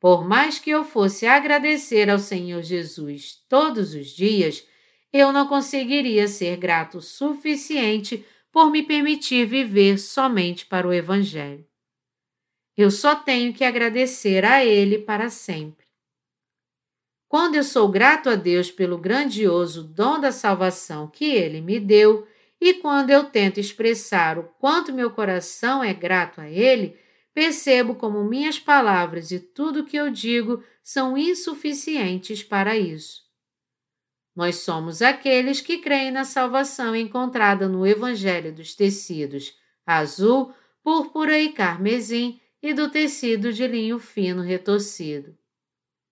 Por 0.01 0.27
mais 0.27 0.59
que 0.59 0.71
eu 0.71 0.85
fosse 0.85 1.27
agradecer 1.27 2.11
ao 2.11 2.19
Senhor 2.19 2.63
Jesus 2.63 3.43
todos 3.49 3.95
os 3.95 4.09
dias, 4.09 4.67
eu 5.13 5.33
não 5.33 5.49
conseguiria 5.49 6.29
ser 6.29 6.57
grato 6.57 6.99
o 6.99 7.03
suficiente 7.03 8.25
por 8.53 8.71
me 8.71 8.83
permitir 8.83 9.47
viver 9.47 9.99
somente 9.99 10.67
para 10.67 10.87
o 10.87 10.93
Evangelho. 10.93 11.67
Eu 12.77 12.91
só 12.91 13.15
tenho 13.15 13.55
que 13.55 13.65
agradecer 13.65 14.45
a 14.45 14.65
Ele 14.65 14.99
para 14.99 15.31
sempre. 15.31 15.86
Quando 17.29 17.57
eu 17.57 17.65
sou 17.65 17.89
grato 17.89 18.29
a 18.29 18.37
Deus 18.37 18.71
pelo 18.71 18.99
grandioso 18.99 19.83
dom 19.83 20.21
da 20.21 20.31
salvação 20.31 21.09
que 21.09 21.25
Ele 21.25 21.61
me 21.61 21.81
deu, 21.81 22.27
e 22.61 22.75
quando 22.75 23.11
eu 23.11 23.25
tento 23.25 23.59
expressar 23.59 24.39
o 24.39 24.45
quanto 24.59 24.93
meu 24.93 25.11
coração 25.11 25.83
é 25.83 25.93
grato 25.93 26.41
a 26.41 26.49
Ele, 26.49 26.97
percebo 27.35 27.95
como 27.95 28.25
minhas 28.25 28.59
palavras 28.59 29.31
e 29.31 29.39
tudo 29.39 29.85
que 29.85 29.97
eu 29.97 30.11
digo 30.11 30.63
são 30.83 31.19
insuficientes 31.19 32.43
para 32.43 32.77
isso. 32.77 33.27
Nós 34.35 34.57
somos 34.57 35.03
aqueles 35.03 35.61
que 35.61 35.79
creem 35.79 36.11
na 36.11 36.25
salvação 36.25 36.95
encontrada 36.95 37.69
no 37.69 37.87
Evangelho 37.87 38.55
dos 38.55 38.75
tecidos 38.75 39.55
azul, 39.87 40.53
púrpura 40.83 41.39
e 41.39 41.53
carmesim 41.53 42.41
e 42.61 42.75
do 42.75 42.91
tecido 42.91 43.53
de 43.53 43.67
linho 43.67 43.99
fino 43.99 44.43
retorcido. 44.43 45.37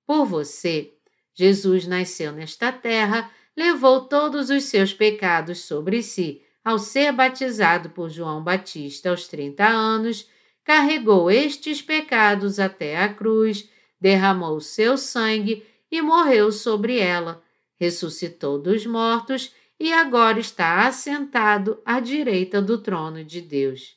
Por 0.06 0.24
você, 0.24 0.93
Jesus 1.34 1.86
nasceu 1.86 2.32
nesta 2.32 2.70
terra, 2.70 3.30
levou 3.56 4.02
todos 4.02 4.50
os 4.50 4.64
seus 4.64 4.92
pecados 4.92 5.60
sobre 5.60 6.02
si 6.02 6.42
ao 6.64 6.78
ser 6.78 7.12
batizado 7.12 7.90
por 7.90 8.08
João 8.08 8.42
Batista 8.42 9.10
aos 9.10 9.28
30 9.28 9.66
anos, 9.66 10.28
carregou 10.64 11.30
estes 11.30 11.82
pecados 11.82 12.58
até 12.58 12.96
a 12.96 13.12
cruz, 13.12 13.68
derramou 14.00 14.58
seu 14.60 14.96
sangue 14.96 15.62
e 15.90 16.00
morreu 16.00 16.50
sobre 16.50 16.98
ela, 16.98 17.44
ressuscitou 17.78 18.58
dos 18.58 18.86
mortos 18.86 19.54
e 19.78 19.92
agora 19.92 20.40
está 20.40 20.86
assentado 20.86 21.82
à 21.84 22.00
direita 22.00 22.62
do 22.62 22.78
trono 22.78 23.22
de 23.22 23.42
Deus. 23.42 23.96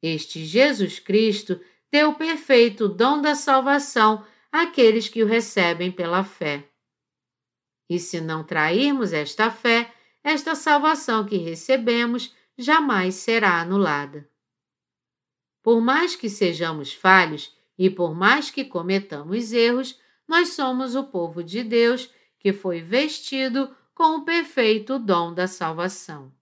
Este 0.00 0.44
Jesus 0.44 1.00
Cristo 1.00 1.60
deu 1.90 2.10
o 2.10 2.14
perfeito 2.14 2.88
dom 2.88 3.20
da 3.20 3.34
salvação 3.34 4.24
àqueles 4.52 5.08
que 5.08 5.22
o 5.22 5.26
recebem 5.26 5.90
pela 5.92 6.24
fé. 6.24 6.68
E 7.88 7.98
se 7.98 8.20
não 8.20 8.44
trairmos 8.44 9.12
esta 9.12 9.50
fé, 9.50 9.92
esta 10.22 10.54
salvação 10.54 11.24
que 11.24 11.36
recebemos 11.36 12.34
jamais 12.56 13.14
será 13.14 13.60
anulada. 13.60 14.28
Por 15.62 15.80
mais 15.80 16.16
que 16.16 16.28
sejamos 16.28 16.92
falhos 16.92 17.56
e 17.78 17.88
por 17.88 18.14
mais 18.14 18.50
que 18.50 18.64
cometamos 18.64 19.52
erros, 19.52 19.98
nós 20.26 20.50
somos 20.50 20.94
o 20.94 21.04
povo 21.04 21.42
de 21.42 21.62
Deus 21.62 22.12
que 22.38 22.52
foi 22.52 22.80
vestido 22.80 23.74
com 23.94 24.16
o 24.16 24.24
perfeito 24.24 24.98
dom 24.98 25.32
da 25.32 25.46
salvação. 25.46 26.32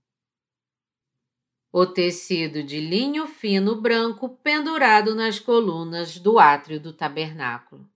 O 1.72 1.86
tecido 1.86 2.62
de 2.62 2.80
linho 2.80 3.26
fino 3.26 3.80
branco 3.80 4.28
pendurado 4.28 5.14
nas 5.14 5.38
colunas 5.38 6.18
do 6.18 6.38
átrio 6.38 6.80
do 6.80 6.92
tabernáculo. 6.92 7.88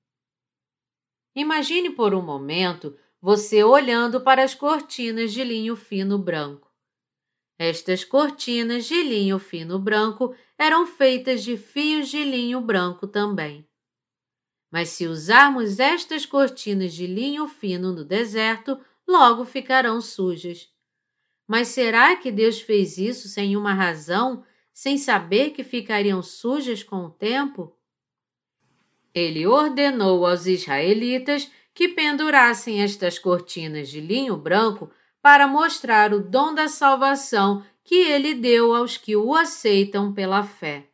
Imagine 1.34 1.90
por 1.90 2.14
um 2.14 2.22
momento 2.22 2.96
você 3.20 3.62
olhando 3.62 4.20
para 4.20 4.42
as 4.42 4.54
cortinas 4.54 5.32
de 5.32 5.44
linho 5.44 5.76
fino 5.76 6.18
branco. 6.18 6.70
Estas 7.58 8.04
cortinas 8.04 8.86
de 8.86 9.02
linho 9.02 9.38
fino 9.38 9.78
branco 9.78 10.34
eram 10.58 10.86
feitas 10.86 11.44
de 11.44 11.56
fios 11.56 12.08
de 12.08 12.24
linho 12.24 12.60
branco 12.60 13.06
também. 13.06 13.68
Mas 14.70 14.90
se 14.90 15.06
usarmos 15.06 15.78
estas 15.78 16.24
cortinas 16.24 16.94
de 16.94 17.06
linho 17.06 17.46
fino 17.46 17.92
no 17.92 18.04
deserto, 18.04 18.80
logo 19.06 19.44
ficarão 19.44 20.00
sujas. 20.00 20.70
Mas 21.46 21.68
será 21.68 22.16
que 22.16 22.30
Deus 22.30 22.60
fez 22.60 22.96
isso 22.96 23.28
sem 23.28 23.56
uma 23.56 23.74
razão, 23.74 24.44
sem 24.72 24.96
saber 24.96 25.50
que 25.50 25.64
ficariam 25.64 26.22
sujas 26.22 26.82
com 26.82 27.04
o 27.04 27.10
tempo? 27.10 27.76
Ele 29.14 29.46
ordenou 29.46 30.26
aos 30.26 30.46
israelitas 30.46 31.50
que 31.74 31.88
pendurassem 31.88 32.82
estas 32.82 33.18
cortinas 33.18 33.88
de 33.88 34.00
linho 34.00 34.36
branco 34.36 34.90
para 35.22 35.46
mostrar 35.46 36.12
o 36.12 36.20
dom 36.20 36.54
da 36.54 36.68
salvação 36.68 37.64
que 37.84 37.96
ele 37.96 38.34
deu 38.34 38.74
aos 38.74 38.96
que 38.96 39.16
o 39.16 39.34
aceitam 39.34 40.12
pela 40.12 40.42
fé. 40.42 40.86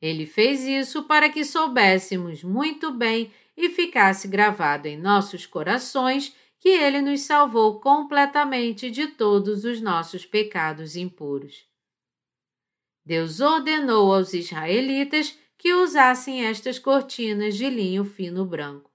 Ele 0.00 0.26
fez 0.26 0.64
isso 0.64 1.04
para 1.04 1.30
que 1.30 1.44
soubéssemos 1.44 2.44
muito 2.44 2.92
bem 2.92 3.32
e 3.56 3.70
ficasse 3.70 4.28
gravado 4.28 4.86
em 4.86 4.98
nossos 4.98 5.46
corações 5.46 6.34
que 6.58 6.68
ele 6.68 7.00
nos 7.00 7.22
salvou 7.22 7.80
completamente 7.80 8.90
de 8.90 9.06
todos 9.06 9.64
os 9.64 9.80
nossos 9.80 10.26
pecados 10.26 10.96
impuros. 10.96 11.66
Deus 13.04 13.40
ordenou 13.40 14.14
aos 14.14 14.32
israelitas 14.32 15.38
que 15.56 15.72
usassem 15.72 16.44
estas 16.44 16.78
cortinas 16.78 17.56
de 17.56 17.68
linho 17.68 18.04
fino 18.04 18.44
branco. 18.44 18.90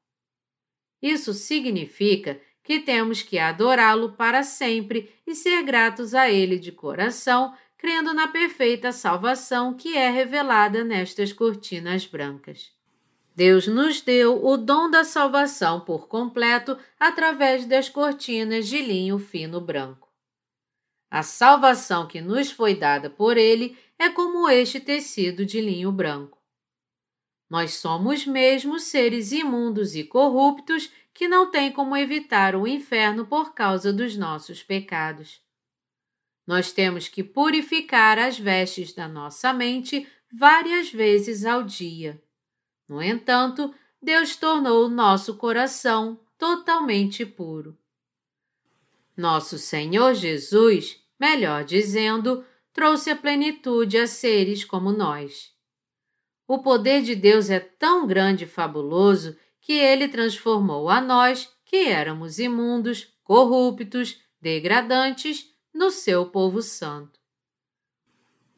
Isso 1.01 1.33
significa 1.33 2.39
que 2.63 2.79
temos 2.79 3.21
que 3.21 3.39
adorá-lo 3.39 4.11
para 4.13 4.43
sempre 4.43 5.11
e 5.25 5.33
ser 5.33 5.63
gratos 5.63 6.13
a 6.13 6.29
ele 6.29 6.59
de 6.59 6.71
coração, 6.71 7.53
crendo 7.77 8.13
na 8.13 8.27
perfeita 8.27 8.91
salvação 8.91 9.73
que 9.73 9.97
é 9.97 10.09
revelada 10.09 10.83
nestas 10.83 11.33
cortinas 11.33 12.05
brancas. 12.05 12.71
Deus 13.35 13.67
nos 13.67 14.01
deu 14.01 14.45
o 14.45 14.57
dom 14.57 14.89
da 14.89 15.03
salvação 15.03 15.79
por 15.79 16.07
completo 16.07 16.77
através 16.99 17.65
das 17.65 17.87
cortinas 17.87 18.67
de 18.67 18.81
linho 18.81 19.17
fino 19.17 19.61
branco. 19.61 20.09
A 21.09 21.23
salvação 21.23 22.05
que 22.05 22.21
nos 22.21 22.51
foi 22.51 22.75
dada 22.75 23.09
por 23.09 23.37
Ele 23.37 23.77
é 23.97 24.09
como 24.09 24.49
este 24.49 24.79
tecido 24.79 25.45
de 25.45 25.59
linho 25.59 25.91
branco. 25.91 26.38
Nós 27.49 27.75
somos 27.75 28.27
mesmo 28.27 28.79
seres 28.79 29.31
imundos 29.31 29.95
e 29.95 30.03
corruptos 30.03 30.91
que 31.13 31.27
não 31.27 31.49
têm 31.49 31.71
como 31.71 31.97
evitar 31.97 32.55
o 32.55 32.67
inferno 32.67 33.25
por 33.25 33.53
causa 33.53 33.91
dos 33.91 34.15
nossos 34.15 34.61
pecados. 34.61 35.41
Nós 36.45 36.71
temos 36.71 37.07
que 37.07 37.23
purificar 37.23 38.19
as 38.19 38.39
vestes 38.39 38.93
da 38.93 39.07
nossa 39.07 39.51
mente 39.51 40.07
várias 40.31 40.91
vezes 40.91 41.45
ao 41.45 41.63
dia. 41.63 42.21
No 42.87 43.01
entanto, 43.01 43.73
Deus 44.01 44.35
tornou 44.35 44.85
o 44.85 44.89
nosso 44.89 45.35
coração 45.35 46.19
totalmente 46.37 47.25
puro. 47.25 47.77
Nosso 49.17 49.57
Senhor 49.57 50.13
Jesus, 50.13 50.99
melhor 51.19 51.65
dizendo, 51.65 52.45
trouxe 52.71 53.09
a 53.09 53.15
plenitude 53.15 53.97
a 53.97 54.07
seres 54.07 54.63
como 54.63 54.91
nós. 54.91 55.53
O 56.49 56.57
poder 56.57 57.03
de 57.03 57.13
Deus 57.13 57.51
é 57.51 57.59
tão 57.59 58.07
grande 58.07 58.45
e 58.45 58.47
fabuloso 58.47 59.37
que 59.61 59.73
ele 59.73 60.07
transformou 60.07 60.89
a 60.89 60.99
nós, 60.99 61.47
que 61.63 61.85
éramos 61.85 62.39
imundos, 62.39 63.13
corruptos, 63.23 64.19
degradantes, 64.41 65.53
no 65.71 65.91
seu 65.91 66.25
povo 66.25 66.63
santo. 66.63 67.19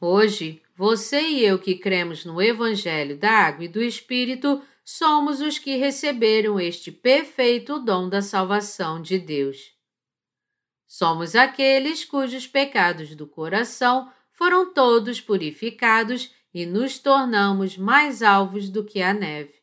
Hoje, 0.00 0.62
você 0.74 1.20
e 1.20 1.44
eu 1.44 1.58
que 1.58 1.74
cremos 1.74 2.24
no 2.24 2.40
Evangelho 2.40 3.14
da 3.18 3.30
Água 3.30 3.66
e 3.66 3.68
do 3.68 3.82
Espírito 3.82 4.62
somos 4.82 5.42
os 5.42 5.58
que 5.58 5.76
receberam 5.76 6.58
este 6.58 6.90
perfeito 6.90 7.78
dom 7.78 8.08
da 8.08 8.22
salvação 8.22 9.02
de 9.02 9.18
Deus. 9.18 9.76
Somos 10.88 11.34
aqueles 11.34 12.06
cujos 12.06 12.46
pecados 12.46 13.14
do 13.14 13.26
coração 13.26 14.10
foram 14.32 14.72
todos 14.72 15.20
purificados 15.20 16.30
e 16.52 16.66
nos 16.66 16.98
tornamos 16.98 17.76
mais 17.76 18.22
alvos 18.22 18.68
do 18.68 18.84
que 18.84 19.00
a 19.00 19.14
neve. 19.14 19.62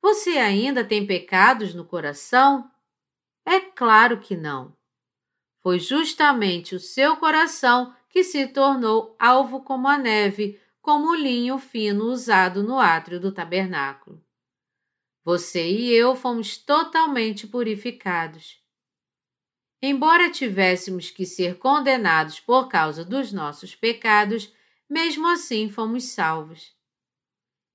Você 0.00 0.38
ainda 0.38 0.84
tem 0.84 1.06
pecados 1.06 1.74
no 1.74 1.84
coração? 1.84 2.70
É 3.44 3.58
claro 3.60 4.20
que 4.20 4.36
não. 4.36 4.76
Foi 5.62 5.80
justamente 5.80 6.74
o 6.74 6.80
seu 6.80 7.16
coração 7.16 7.94
que 8.08 8.22
se 8.22 8.46
tornou 8.46 9.16
alvo 9.18 9.62
como 9.62 9.88
a 9.88 9.98
neve, 9.98 10.60
como 10.80 11.10
o 11.10 11.14
linho 11.14 11.58
fino 11.58 12.04
usado 12.04 12.62
no 12.62 12.78
átrio 12.78 13.18
do 13.18 13.32
tabernáculo. 13.32 14.24
Você 15.24 15.68
e 15.68 15.92
eu 15.92 16.14
fomos 16.14 16.56
totalmente 16.56 17.48
purificados. 17.48 18.62
Embora 19.82 20.30
tivéssemos 20.30 21.10
que 21.10 21.26
ser 21.26 21.58
condenados 21.58 22.38
por 22.38 22.68
causa 22.68 23.04
dos 23.04 23.32
nossos 23.32 23.74
pecados, 23.74 24.52
mesmo 24.88 25.26
assim 25.28 25.68
fomos 25.68 26.04
salvos. 26.04 26.74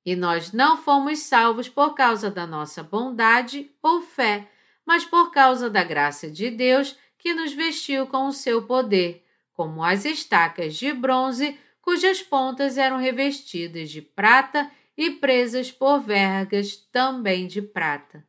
E 0.06 0.15
nós 0.15 0.52
não 0.52 0.78
fomos 0.78 1.19
salvos 1.19 1.69
por 1.69 1.93
causa 1.93 2.32
da 2.32 2.47
nossa 2.47 2.82
bondade 2.82 3.69
ou 3.82 4.02
fé, 4.02 4.50
mas 4.86 5.06
por 5.06 5.32
causa 5.32 5.69
da 5.69 5.84
graça 5.84 6.30
de 6.30 6.50
Deus 6.50 6.97
que 7.17 7.34
nos 7.34 7.54
vestiu 7.54 8.08
com 8.08 8.28
o 8.28 8.34
seu 8.34 8.63
poder, 8.63 9.24
como 9.54 9.84
as 9.84 10.06
estacas 10.06 10.76
de 10.76 10.91
bronze 10.91 11.58
cujas 11.82 12.21
pontas 12.21 12.78
eram 12.78 12.97
revestidas 12.97 13.89
de 13.89 14.02
prata 14.02 14.71
e 14.97 15.12
presas 15.12 15.71
por 15.71 16.00
vergas 16.00 16.76
também 16.76 17.47
de 17.47 17.62
prata. 17.62 18.26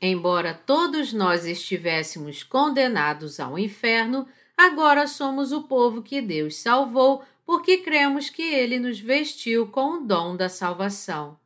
Embora 0.00 0.54
todos 0.54 1.12
nós 1.12 1.44
estivéssemos 1.44 2.42
condenados 2.42 3.38
ao 3.38 3.58
inferno, 3.58 4.26
agora 4.66 5.06
somos 5.06 5.52
o 5.52 5.62
povo 5.62 6.02
que 6.02 6.20
Deus 6.20 6.56
salvou 6.56 7.24
porque 7.44 7.78
cremos 7.78 8.30
que 8.30 8.42
ele 8.42 8.78
nos 8.78 9.00
vestiu 9.00 9.66
com 9.68 9.94
o 9.94 10.00
dom 10.00 10.36
da 10.36 10.48
salvação. 10.48 11.38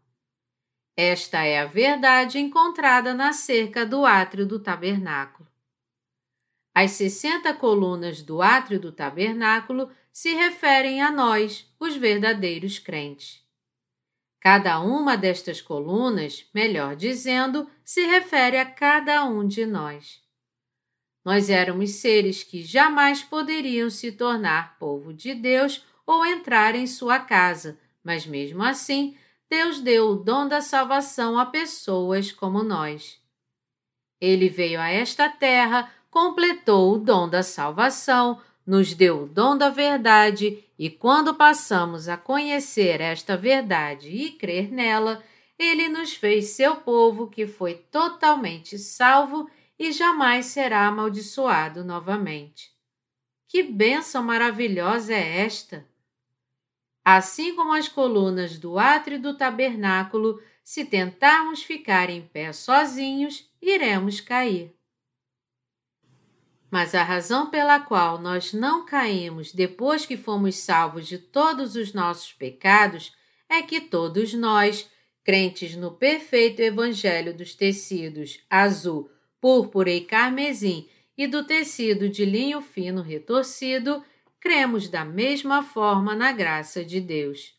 Esta 0.96 1.42
é 1.42 1.60
a 1.60 1.66
verdade 1.66 2.38
encontrada 2.38 3.14
na 3.14 3.32
cerca 3.32 3.84
do 3.84 4.04
átrio 4.04 4.46
do 4.46 4.60
tabernáculo. 4.60 5.48
As 6.74 6.92
sessenta 6.92 7.54
colunas 7.54 8.22
do 8.22 8.42
átrio 8.42 8.80
do 8.80 8.90
tabernáculo 8.90 9.90
se 10.12 10.34
referem 10.34 11.00
a 11.00 11.10
nós, 11.10 11.72
os 11.78 11.96
verdadeiros 11.96 12.78
crentes. 12.78 13.44
Cada 14.40 14.80
uma 14.80 15.16
destas 15.16 15.60
colunas, 15.62 16.48
melhor 16.52 16.94
dizendo, 16.96 17.68
se 17.84 18.04
refere 18.06 18.58
a 18.58 18.66
cada 18.66 19.24
um 19.24 19.46
de 19.46 19.64
nós. 19.64 20.23
Nós 21.24 21.48
éramos 21.48 21.92
seres 21.92 22.42
que 22.42 22.62
jamais 22.62 23.22
poderiam 23.22 23.88
se 23.88 24.12
tornar 24.12 24.78
povo 24.78 25.12
de 25.12 25.34
Deus 25.34 25.84
ou 26.06 26.26
entrar 26.26 26.74
em 26.74 26.86
sua 26.86 27.18
casa, 27.18 27.78
mas 28.02 28.26
mesmo 28.26 28.62
assim, 28.62 29.16
Deus 29.48 29.80
deu 29.80 30.10
o 30.10 30.16
dom 30.16 30.46
da 30.46 30.60
salvação 30.60 31.38
a 31.38 31.46
pessoas 31.46 32.30
como 32.30 32.62
nós. 32.62 33.18
Ele 34.20 34.48
veio 34.48 34.80
a 34.80 34.88
esta 34.88 35.28
terra, 35.28 35.90
completou 36.10 36.94
o 36.94 36.98
dom 36.98 37.28
da 37.28 37.42
salvação, 37.42 38.40
nos 38.66 38.94
deu 38.94 39.22
o 39.22 39.26
dom 39.26 39.56
da 39.56 39.70
verdade, 39.70 40.62
e 40.78 40.90
quando 40.90 41.34
passamos 41.34 42.08
a 42.08 42.16
conhecer 42.16 43.00
esta 43.00 43.36
verdade 43.36 44.08
e 44.08 44.32
crer 44.32 44.70
nela, 44.72 45.22
ele 45.58 45.88
nos 45.88 46.14
fez 46.14 46.50
seu 46.50 46.76
povo 46.76 47.28
que 47.28 47.46
foi 47.46 47.74
totalmente 47.74 48.78
salvo 48.78 49.48
e 49.78 49.92
jamais 49.92 50.46
será 50.46 50.86
amaldiçoado 50.86 51.84
novamente. 51.84 52.72
Que 53.48 53.62
bênção 53.62 54.22
maravilhosa 54.22 55.12
é 55.14 55.40
esta! 55.40 55.86
Assim 57.04 57.54
como 57.54 57.74
as 57.74 57.86
colunas 57.86 58.58
do 58.58 58.78
átrio 58.78 59.20
do 59.20 59.36
tabernáculo, 59.36 60.40
se 60.62 60.86
tentarmos 60.86 61.62
ficar 61.62 62.08
em 62.08 62.22
pé 62.22 62.52
sozinhos, 62.52 63.50
iremos 63.60 64.20
cair. 64.20 64.74
Mas 66.70 66.94
a 66.94 67.04
razão 67.04 67.50
pela 67.50 67.78
qual 67.78 68.18
nós 68.18 68.52
não 68.52 68.84
caímos 68.84 69.52
depois 69.52 70.06
que 70.06 70.16
fomos 70.16 70.56
salvos 70.56 71.06
de 71.06 71.18
todos 71.18 71.76
os 71.76 71.92
nossos 71.92 72.32
pecados 72.32 73.14
é 73.48 73.62
que 73.62 73.80
todos 73.80 74.32
nós, 74.34 74.90
crentes 75.22 75.76
no 75.76 75.92
perfeito 75.92 76.60
Evangelho 76.60 77.36
dos 77.36 77.54
tecidos 77.54 78.40
azul, 78.50 79.10
púrpura 79.44 79.90
e 79.90 80.00
carmesim 80.00 80.88
e 81.18 81.26
do 81.26 81.44
tecido 81.44 82.08
de 82.08 82.24
linho 82.24 82.62
fino 82.62 83.02
retorcido, 83.02 84.02
cremos 84.40 84.88
da 84.88 85.04
mesma 85.04 85.62
forma 85.62 86.14
na 86.14 86.32
graça 86.32 86.82
de 86.82 86.98
Deus. 86.98 87.54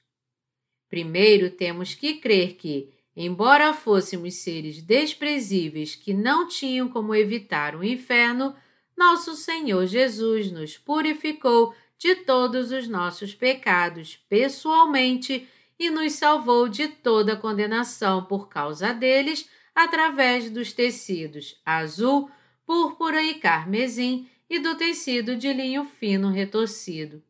Primeiro 0.90 1.52
temos 1.52 1.94
que 1.94 2.16
crer 2.16 2.56
que, 2.56 2.90
embora 3.16 3.72
fôssemos 3.72 4.34
seres 4.34 4.82
desprezíveis 4.82 5.96
que 5.96 6.12
não 6.12 6.48
tinham 6.48 6.90
como 6.90 7.14
evitar 7.14 7.76
o 7.76 7.84
inferno, 7.84 8.56
nosso 8.98 9.36
Senhor 9.36 9.86
Jesus 9.86 10.52
nos 10.52 10.80
purificou 10.80 11.72
de 12.00 12.16
todos 12.16 12.72
os 12.72 12.88
nossos 12.88 13.36
pecados 13.36 14.18
pessoalmente 14.28 15.48
e 15.78 15.92
nos 15.92 16.14
salvou 16.14 16.68
de 16.68 16.88
toda 16.88 17.38
condenação 17.38 18.26
por 18.26 18.50
causa 18.50 18.92
deles 18.92 19.48
através 19.76 20.50
dos 20.50 20.72
tecidos 20.72 21.60
azul, 21.66 22.32
púrpura 22.66 23.22
e 23.22 23.36
carmesim 23.36 24.30
e 24.50 24.58
do 24.58 24.76
tecido 24.76 25.36
de 25.36 25.52
linho 25.52 25.84
fino 25.84 26.32
retorcido. 26.32 27.22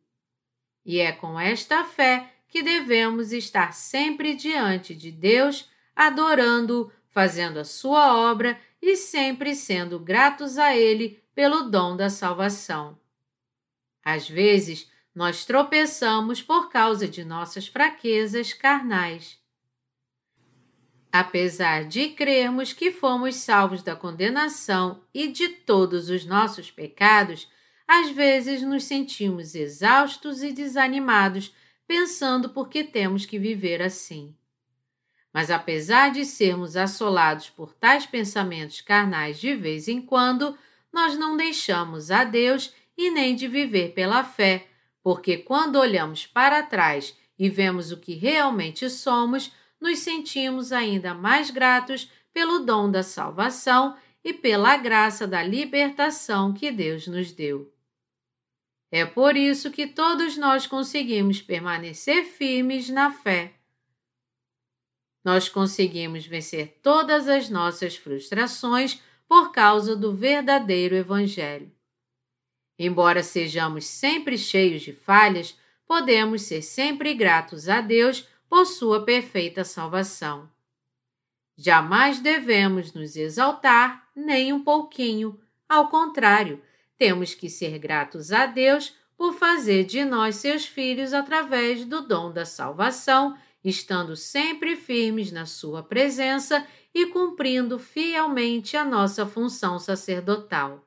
E 0.84 1.00
é 1.00 1.10
com 1.10 1.38
esta 1.38 1.84
fé 1.84 2.32
que 2.48 2.62
devemos 2.62 3.32
estar 3.32 3.74
sempre 3.74 4.34
diante 4.34 4.94
de 4.94 5.10
Deus, 5.10 5.68
adorando-o, 5.94 6.92
fazendo 7.08 7.58
a 7.58 7.64
sua 7.64 8.16
obra 8.16 8.58
e 8.80 8.94
sempre 8.96 9.54
sendo 9.54 9.98
gratos 9.98 10.56
a 10.56 10.76
Ele 10.76 11.22
pelo 11.34 11.64
dom 11.64 11.96
da 11.96 12.08
salvação. 12.08 12.98
Às 14.04 14.28
vezes, 14.28 14.90
nós 15.14 15.44
tropeçamos 15.44 16.40
por 16.40 16.70
causa 16.70 17.08
de 17.08 17.24
nossas 17.24 17.66
fraquezas 17.66 18.52
carnais. 18.52 19.38
Apesar 21.18 21.86
de 21.86 22.10
crermos 22.10 22.74
que 22.74 22.92
fomos 22.92 23.36
salvos 23.36 23.82
da 23.82 23.96
condenação 23.96 25.00
e 25.14 25.28
de 25.28 25.48
todos 25.48 26.10
os 26.10 26.26
nossos 26.26 26.70
pecados, 26.70 27.50
às 27.88 28.10
vezes 28.10 28.60
nos 28.60 28.84
sentimos 28.84 29.54
exaustos 29.54 30.42
e 30.42 30.52
desanimados 30.52 31.54
pensando 31.88 32.50
por 32.50 32.68
que 32.68 32.84
temos 32.84 33.24
que 33.24 33.38
viver 33.38 33.80
assim. 33.80 34.36
Mas 35.32 35.50
apesar 35.50 36.10
de 36.10 36.22
sermos 36.26 36.76
assolados 36.76 37.48
por 37.48 37.72
tais 37.72 38.04
pensamentos 38.04 38.82
carnais 38.82 39.40
de 39.40 39.54
vez 39.54 39.88
em 39.88 40.02
quando, 40.02 40.54
nós 40.92 41.16
não 41.16 41.34
deixamos 41.34 42.10
a 42.10 42.24
Deus 42.24 42.74
e 42.94 43.10
nem 43.10 43.34
de 43.34 43.48
viver 43.48 43.94
pela 43.94 44.22
fé, 44.22 44.66
porque 45.02 45.38
quando 45.38 45.76
olhamos 45.76 46.26
para 46.26 46.62
trás 46.62 47.16
e 47.38 47.48
vemos 47.48 47.90
o 47.90 47.96
que 47.96 48.12
realmente 48.12 48.90
somos, 48.90 49.50
nos 49.80 50.00
sentimos 50.00 50.72
ainda 50.72 51.14
mais 51.14 51.50
gratos 51.50 52.10
pelo 52.32 52.60
dom 52.60 52.90
da 52.90 53.02
salvação 53.02 53.96
e 54.22 54.32
pela 54.32 54.76
graça 54.76 55.26
da 55.26 55.42
libertação 55.42 56.52
que 56.52 56.70
Deus 56.70 57.06
nos 57.06 57.32
deu. 57.32 57.72
É 58.90 59.04
por 59.04 59.36
isso 59.36 59.70
que 59.70 59.86
todos 59.86 60.36
nós 60.36 60.66
conseguimos 60.66 61.42
permanecer 61.42 62.24
firmes 62.24 62.88
na 62.88 63.10
fé. 63.10 63.54
Nós 65.24 65.48
conseguimos 65.48 66.24
vencer 66.24 66.78
todas 66.82 67.28
as 67.28 67.50
nossas 67.50 67.96
frustrações 67.96 69.00
por 69.28 69.50
causa 69.50 69.96
do 69.96 70.14
verdadeiro 70.14 70.94
Evangelho. 70.94 71.72
Embora 72.78 73.22
sejamos 73.22 73.86
sempre 73.86 74.36
cheios 74.36 74.82
de 74.82 74.92
falhas, 74.92 75.58
podemos 75.86 76.42
ser 76.42 76.62
sempre 76.62 77.14
gratos 77.14 77.68
a 77.68 77.80
Deus 77.80 78.28
por 78.48 78.66
sua 78.66 79.04
perfeita 79.04 79.64
salvação. 79.64 80.48
Jamais 81.56 82.20
devemos 82.20 82.92
nos 82.92 83.16
exaltar 83.16 84.08
nem 84.14 84.52
um 84.52 84.62
pouquinho, 84.62 85.40
ao 85.68 85.88
contrário, 85.88 86.62
temos 86.96 87.34
que 87.34 87.50
ser 87.50 87.78
gratos 87.78 88.32
a 88.32 88.46
Deus 88.46 88.94
por 89.16 89.32
fazer 89.32 89.84
de 89.84 90.04
nós 90.04 90.36
seus 90.36 90.66
filhos 90.66 91.12
através 91.12 91.84
do 91.84 92.06
dom 92.06 92.30
da 92.30 92.44
salvação, 92.44 93.36
estando 93.64 94.14
sempre 94.14 94.76
firmes 94.76 95.32
na 95.32 95.46
Sua 95.46 95.82
presença 95.82 96.66
e 96.94 97.06
cumprindo 97.06 97.78
fielmente 97.78 98.76
a 98.76 98.84
nossa 98.84 99.26
função 99.26 99.78
sacerdotal. 99.78 100.86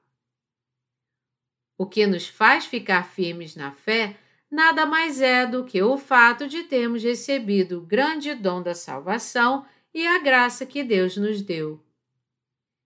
O 1.77 1.85
que 1.85 2.05
nos 2.05 2.27
faz 2.27 2.65
ficar 2.65 3.03
firmes 3.03 3.55
na 3.55 3.71
fé 3.71 4.17
nada 4.51 4.85
mais 4.85 5.21
é 5.21 5.45
do 5.45 5.63
que 5.63 5.81
o 5.81 5.97
fato 5.97 6.47
de 6.47 6.63
termos 6.63 7.03
recebido 7.03 7.79
o 7.79 7.85
grande 7.85 8.33
dom 8.33 8.61
da 8.61 8.73
salvação 8.73 9.65
e 9.93 10.05
a 10.05 10.19
graça 10.19 10.65
que 10.65 10.83
Deus 10.83 11.17
nos 11.17 11.41
deu. 11.41 11.83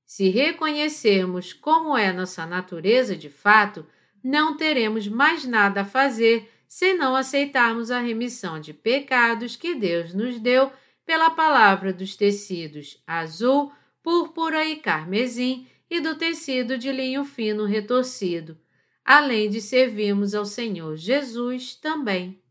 Se 0.05 0.29
reconhecermos 0.29 1.53
como 1.53 1.97
é 1.97 2.11
nossa 2.11 2.45
natureza 2.45 3.15
de 3.15 3.29
fato, 3.29 3.85
não 4.23 4.55
teremos 4.55 5.07
mais 5.07 5.45
nada 5.45 5.81
a 5.81 5.85
fazer 5.85 6.49
se 6.67 6.93
não 6.93 7.15
aceitarmos 7.15 7.91
a 7.91 7.99
remissão 7.99 8.59
de 8.59 8.73
pecados 8.73 9.55
que 9.55 9.75
Deus 9.75 10.13
nos 10.13 10.39
deu 10.39 10.71
pela 11.05 11.29
palavra 11.29 11.91
dos 11.91 12.15
tecidos 12.15 13.01
azul, 13.05 13.71
púrpura 14.01 14.65
e 14.65 14.77
carmesim 14.77 15.67
e 15.89 15.99
do 15.99 16.15
tecido 16.15 16.77
de 16.77 16.91
linho 16.91 17.23
fino 17.23 17.65
retorcido, 17.65 18.57
além 19.03 19.49
de 19.49 19.61
servirmos 19.61 20.33
ao 20.33 20.45
Senhor 20.45 20.95
Jesus 20.95 21.75
também. 21.75 22.41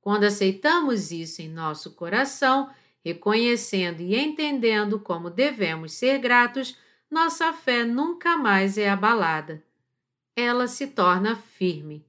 Quando 0.00 0.24
aceitamos 0.24 1.10
isso 1.10 1.42
em 1.42 1.48
nosso 1.48 1.92
coração, 1.92 2.70
reconhecendo 3.04 4.00
e 4.00 4.16
entendendo 4.16 4.98
como 4.98 5.30
devemos 5.30 5.92
ser 5.92 6.18
gratos, 6.18 6.76
nossa 7.10 7.52
fé 7.52 7.84
nunca 7.84 8.36
mais 8.36 8.78
é 8.78 8.88
abalada. 8.88 9.62
Ela 10.36 10.66
se 10.66 10.86
torna 10.86 11.36
firme. 11.36 12.04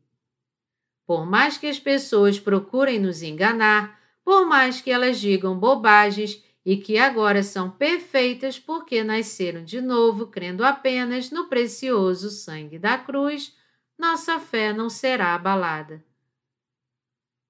Por 1.06 1.26
mais 1.26 1.58
que 1.58 1.68
as 1.68 1.80
pessoas 1.80 2.40
procurem 2.40 3.00
nos 3.00 3.22
enganar, 3.22 4.00
por 4.24 4.46
mais 4.46 4.80
que 4.80 4.92
elas 4.92 5.20
digam 5.20 5.58
bobagens 5.58 6.44
e 6.66 6.78
que 6.78 6.98
agora 6.98 7.42
são 7.42 7.70
perfeitas 7.72 8.60
porque 8.60 9.04
nasceram 9.04 9.64
de 9.64 9.82
novo 9.82 10.28
crendo 10.28 10.64
apenas 10.64 11.32
no 11.32 11.48
precioso 11.48 12.30
sangue 12.30 12.78
da 12.78 12.98
cruz, 12.98 13.56
nossa 13.98 14.40
fé 14.40 14.72
não 14.72 14.90
será 14.90 15.34
abalada. 15.34 16.04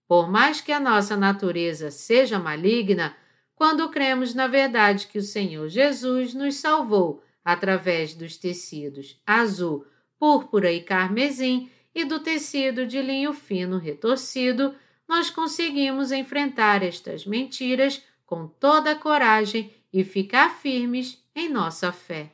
Por 0.08 0.30
mais 0.30 0.60
que 0.60 0.72
a 0.72 0.80
nossa 0.80 1.16
natureza 1.16 1.92
seja 1.92 2.38
maligna, 2.40 3.16
quando 3.56 3.90
cremos 3.90 4.34
na 4.34 4.48
verdade 4.48 5.08
que 5.08 5.18
o 5.18 5.24
Senhor 5.24 5.70
Jesus 5.70 6.34
nos 6.34 6.56
salvou 6.56 7.24
através 7.44 8.14
dos 8.14 8.38
tecidos 8.38 9.22
azul, 9.26 9.86
púrpura 10.20 10.72
e 10.72 10.82
carmesim 10.82 11.70
e 11.94 12.06
do 12.06 12.20
tecido 12.20 12.86
de 12.86 13.02
linho 13.02 13.34
fino 13.34 13.78
retorcido, 13.78 14.76
nós 15.08 15.30
conseguimos 15.30 16.12
enfrentar 16.12 16.84
estas 16.84 17.26
mentiras 17.26 18.02
com 18.32 18.48
toda 18.48 18.92
a 18.92 18.96
coragem 18.96 19.76
e 19.92 20.06
ficar 20.06 20.62
firmes 20.62 21.22
em 21.36 21.50
nossa 21.50 21.92
fé. 21.92 22.32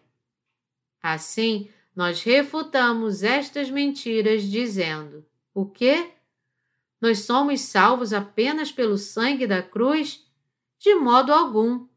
Assim, 1.01 1.69
nós 1.95 2.21
refutamos 2.21 3.23
estas 3.23 3.71
mentiras 3.71 4.43
dizendo: 4.43 5.25
o 5.55 5.65
quê? 5.65 6.11
Nós 7.01 7.21
somos 7.21 7.61
salvos 7.61 8.13
apenas 8.13 8.71
pelo 8.71 8.95
sangue 8.95 9.47
da 9.47 9.63
cruz? 9.63 10.23
De 10.77 10.93
modo 10.93 11.33
algum. 11.33 11.87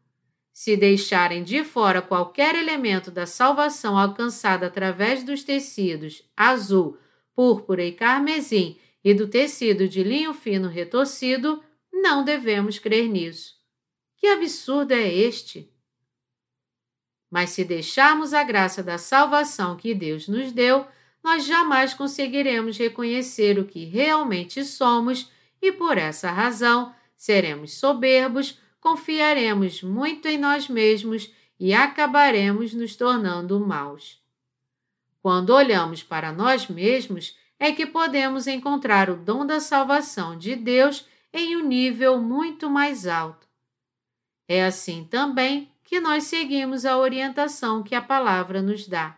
Se 0.50 0.78
deixarem 0.78 1.44
de 1.44 1.62
fora 1.62 2.00
qualquer 2.00 2.54
elemento 2.54 3.10
da 3.10 3.26
salvação 3.26 3.98
alcançada 3.98 4.68
através 4.68 5.22
dos 5.22 5.44
tecidos 5.44 6.22
azul, 6.34 6.96
púrpura 7.34 7.84
e 7.84 7.92
carmesim 7.92 8.78
e 9.04 9.12
do 9.12 9.28
tecido 9.28 9.86
de 9.86 10.02
linho 10.02 10.32
fino 10.32 10.68
retorcido, 10.68 11.62
não 11.92 12.24
devemos 12.24 12.78
crer 12.78 13.06
nisso. 13.06 13.59
Que 14.20 14.26
absurdo 14.26 14.92
é 14.92 15.08
este? 15.08 15.72
Mas 17.30 17.50
se 17.50 17.64
deixarmos 17.64 18.34
a 18.34 18.44
graça 18.44 18.82
da 18.82 18.98
salvação 18.98 19.78
que 19.78 19.94
Deus 19.94 20.28
nos 20.28 20.52
deu, 20.52 20.86
nós 21.24 21.46
jamais 21.46 21.94
conseguiremos 21.94 22.76
reconhecer 22.76 23.58
o 23.58 23.64
que 23.64 23.86
realmente 23.86 24.62
somos 24.62 25.32
e, 25.62 25.72
por 25.72 25.96
essa 25.96 26.30
razão, 26.30 26.94
seremos 27.16 27.72
soberbos, 27.72 28.60
confiaremos 28.78 29.82
muito 29.82 30.28
em 30.28 30.36
nós 30.36 30.68
mesmos 30.68 31.32
e 31.58 31.72
acabaremos 31.72 32.74
nos 32.74 32.94
tornando 32.96 33.58
maus. 33.58 34.22
Quando 35.22 35.50
olhamos 35.50 36.02
para 36.02 36.30
nós 36.30 36.68
mesmos, 36.68 37.38
é 37.58 37.72
que 37.72 37.86
podemos 37.86 38.46
encontrar 38.46 39.08
o 39.08 39.16
dom 39.16 39.46
da 39.46 39.60
salvação 39.60 40.36
de 40.36 40.54
Deus 40.56 41.06
em 41.32 41.56
um 41.56 41.66
nível 41.66 42.20
muito 42.20 42.68
mais 42.68 43.06
alto. 43.06 43.49
É 44.52 44.64
assim 44.64 45.04
também 45.04 45.70
que 45.84 46.00
nós 46.00 46.24
seguimos 46.24 46.84
a 46.84 46.98
orientação 46.98 47.84
que 47.84 47.94
a 47.94 48.02
palavra 48.02 48.60
nos 48.60 48.88
dá. 48.88 49.16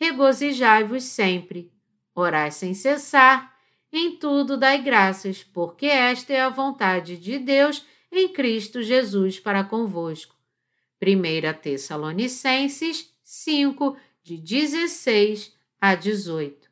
Regozijai-vos 0.00 1.04
sempre, 1.04 1.72
orai 2.12 2.50
sem 2.50 2.74
cessar, 2.74 3.56
em 3.92 4.16
tudo 4.16 4.56
dai 4.56 4.82
graças, 4.82 5.44
porque 5.44 5.86
esta 5.86 6.32
é 6.32 6.40
a 6.40 6.48
vontade 6.48 7.16
de 7.16 7.38
Deus 7.38 7.86
em 8.10 8.28
Cristo 8.28 8.82
Jesus 8.82 9.38
para 9.38 9.62
convosco. 9.62 10.34
1 11.00 11.60
Tessalonicenses 11.62 13.14
5, 13.22 13.96
de 14.20 14.36
16 14.36 15.54
a 15.80 15.94
18. 15.94 16.68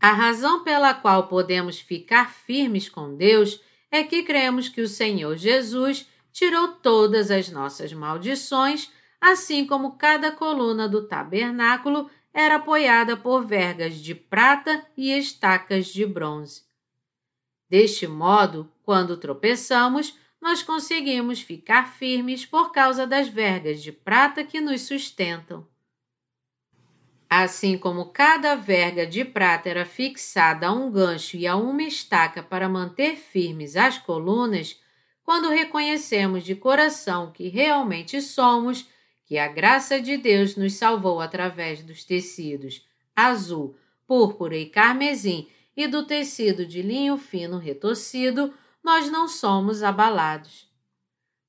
A 0.00 0.10
razão 0.10 0.64
pela 0.64 0.92
qual 0.92 1.28
podemos 1.28 1.78
ficar 1.78 2.34
firmes 2.34 2.88
com 2.88 3.14
Deus 3.14 3.60
é 3.94 4.02
que 4.02 4.24
cremos 4.24 4.68
que 4.68 4.80
o 4.80 4.88
Senhor 4.88 5.36
Jesus 5.36 6.10
tirou 6.32 6.66
todas 6.66 7.30
as 7.30 7.48
nossas 7.48 7.92
maldições, 7.92 8.90
assim 9.20 9.64
como 9.64 9.96
cada 9.96 10.32
coluna 10.32 10.88
do 10.88 11.06
tabernáculo 11.06 12.10
era 12.32 12.56
apoiada 12.56 13.16
por 13.16 13.46
vergas 13.46 13.94
de 13.94 14.12
prata 14.12 14.84
e 14.96 15.16
estacas 15.16 15.86
de 15.86 16.04
bronze. 16.04 16.64
Deste 17.70 18.08
modo, 18.08 18.68
quando 18.82 19.16
tropeçamos, 19.16 20.18
nós 20.42 20.60
conseguimos 20.60 21.40
ficar 21.40 21.94
firmes 21.94 22.44
por 22.44 22.72
causa 22.72 23.06
das 23.06 23.28
vergas 23.28 23.80
de 23.80 23.92
prata 23.92 24.42
que 24.42 24.60
nos 24.60 24.80
sustentam. 24.82 25.68
Assim 27.36 27.76
como 27.76 28.12
cada 28.12 28.54
verga 28.54 29.04
de 29.04 29.24
prata 29.24 29.68
era 29.68 29.84
fixada 29.84 30.68
a 30.68 30.72
um 30.72 30.88
gancho 30.88 31.36
e 31.36 31.48
a 31.48 31.56
uma 31.56 31.82
estaca 31.82 32.44
para 32.44 32.68
manter 32.68 33.16
firmes 33.16 33.74
as 33.74 33.98
colunas, 33.98 34.80
quando 35.24 35.48
reconhecemos 35.50 36.44
de 36.44 36.54
coração 36.54 37.32
que 37.32 37.48
realmente 37.48 38.22
somos, 38.22 38.88
que 39.26 39.36
a 39.36 39.48
graça 39.48 40.00
de 40.00 40.16
Deus 40.16 40.54
nos 40.54 40.74
salvou 40.74 41.20
através 41.20 41.82
dos 41.82 42.04
tecidos 42.04 42.86
azul, 43.16 43.76
púrpura 44.06 44.56
e 44.56 44.66
carmesim 44.66 45.48
e 45.76 45.88
do 45.88 46.06
tecido 46.06 46.64
de 46.64 46.82
linho 46.82 47.16
fino 47.16 47.58
retorcido, 47.58 48.54
nós 48.80 49.10
não 49.10 49.26
somos 49.26 49.82
abalados. 49.82 50.68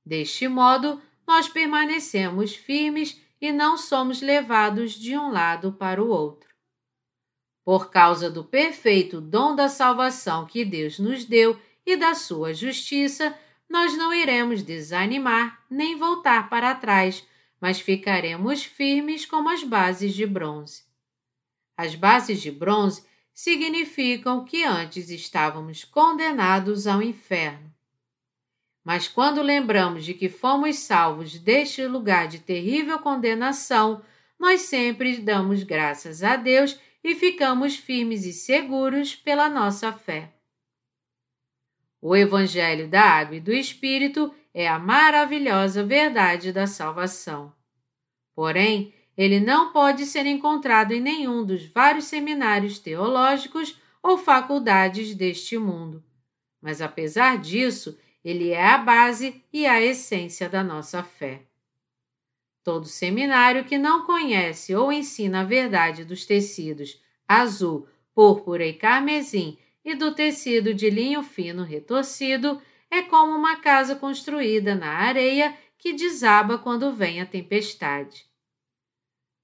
Deste 0.03 0.47
modo, 0.47 0.99
nós 1.27 1.47
permanecemos 1.47 2.55
firmes 2.55 3.21
e 3.45 3.51
não 3.51 3.77
somos 3.77 4.21
levados 4.21 4.93
de 4.93 5.15
um 5.15 5.29
lado 5.29 5.71
para 5.73 6.03
o 6.03 6.09
outro. 6.09 6.49
Por 7.63 7.91
causa 7.91 8.29
do 8.29 8.43
perfeito 8.43 9.21
dom 9.21 9.55
da 9.55 9.69
salvação 9.69 10.47
que 10.47 10.65
Deus 10.65 10.97
nos 10.97 11.25
deu 11.25 11.59
e 11.85 11.95
da 11.95 12.15
sua 12.15 12.55
justiça, 12.55 13.37
nós 13.69 13.95
não 13.95 14.11
iremos 14.11 14.63
desanimar 14.63 15.63
nem 15.69 15.95
voltar 15.95 16.49
para 16.49 16.73
trás, 16.73 17.23
mas 17.61 17.79
ficaremos 17.79 18.63
firmes 18.63 19.27
como 19.27 19.49
as 19.49 19.63
bases 19.63 20.15
de 20.15 20.25
bronze. 20.25 20.83
As 21.77 21.93
bases 21.93 22.41
de 22.41 22.49
bronze 22.49 23.05
significam 23.31 24.43
que 24.43 24.63
antes 24.63 25.11
estávamos 25.11 25.83
condenados 25.83 26.87
ao 26.87 26.99
inferno. 26.99 27.74
Mas 28.85 29.07
quando 29.07 29.41
lembramos 29.41 30.05
de 30.05 30.13
que 30.13 30.29
fomos 30.29 30.77
salvos 30.77 31.39
deste 31.39 31.87
lugar 31.87 32.27
de 32.27 32.37
terrível 32.37 32.99
condenação, 32.99 34.03
nós 34.39 34.61
sempre 34.61 35.17
damos 35.17 35.63
graças 35.63 36.21
a 36.21 36.35
Deus 36.35 36.79
e 37.03 37.15
ficamos 37.15 37.75
firmes 37.75 38.25
e 38.25 38.31
seguros 38.31 39.15
pela 39.15 39.49
nossa 39.49 39.91
fé. 39.91 40.31
O 41.99 42.15
Evangelho 42.15 42.87
da 42.87 43.01
Água 43.01 43.37
e 43.37 43.41
do 43.41 43.51
Espírito 43.51 44.31
é 44.53 44.67
a 44.67 44.77
maravilhosa 44.77 45.83
verdade 45.83 46.51
da 46.51 46.67
salvação. 46.67 47.51
Porém, 48.35 48.93
ele 49.17 49.39
não 49.39 49.73
pode 49.73 50.05
ser 50.05 50.27
encontrado 50.27 50.91
em 50.91 51.01
nenhum 51.01 51.43
dos 51.43 51.65
vários 51.65 52.05
seminários 52.05 52.77
teológicos 52.77 53.79
ou 54.03 54.15
faculdades 54.15 55.15
deste 55.15 55.57
mundo. 55.57 56.03
Mas 56.61 56.81
apesar 56.81 57.39
disso, 57.39 57.97
ele 58.25 58.49
é 58.49 58.67
a 58.69 58.79
base 58.79 59.43
e 59.53 59.67
a 59.67 59.79
essência 59.79 60.49
da 60.49 60.63
nossa 60.63 61.03
fé. 61.03 61.43
Todo 62.63 62.87
seminário 62.87 63.63
que 63.65 63.77
não 63.77 64.03
conhece 64.03 64.75
ou 64.75 64.91
ensina 64.91 65.41
a 65.41 65.43
verdade 65.43 66.03
dos 66.03 66.25
tecidos 66.25 66.99
azul, 67.27 67.87
púrpura 68.15 68.65
e 68.65 68.73
carmesim 68.73 69.59
e 69.83 69.93
do 69.93 70.15
tecido 70.15 70.73
de 70.73 70.89
linho 70.89 71.21
fino 71.21 71.63
retorcido 71.63 72.59
é 72.89 73.03
como 73.03 73.31
uma 73.31 73.57
casa 73.57 73.95
construída 73.95 74.73
na 74.73 74.89
areia 74.89 75.55
que 75.77 75.93
desaba 75.93 76.57
quando 76.57 76.91
vem 76.91 77.21
a 77.21 77.25
tempestade. 77.27 78.25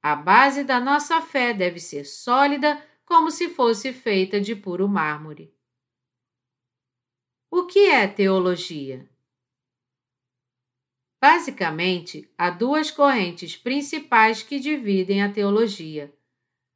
A 0.02 0.16
base 0.16 0.64
da 0.64 0.80
nossa 0.80 1.22
fé 1.22 1.54
deve 1.54 1.80
ser 1.80 2.06
sólida 2.06 2.84
como 3.06 3.30
se 3.30 3.50
fosse 3.50 3.94
feita 3.94 4.42
de 4.42 4.56
puro 4.56 4.88
mármore. 4.90 5.54
O 7.54 7.66
que 7.66 7.90
é 7.90 8.08
teologia? 8.08 9.10
Basicamente, 11.20 12.32
há 12.38 12.50
duas 12.50 12.90
correntes 12.90 13.58
principais 13.58 14.42
que 14.42 14.58
dividem 14.58 15.22
a 15.22 15.30
teologia: 15.30 16.16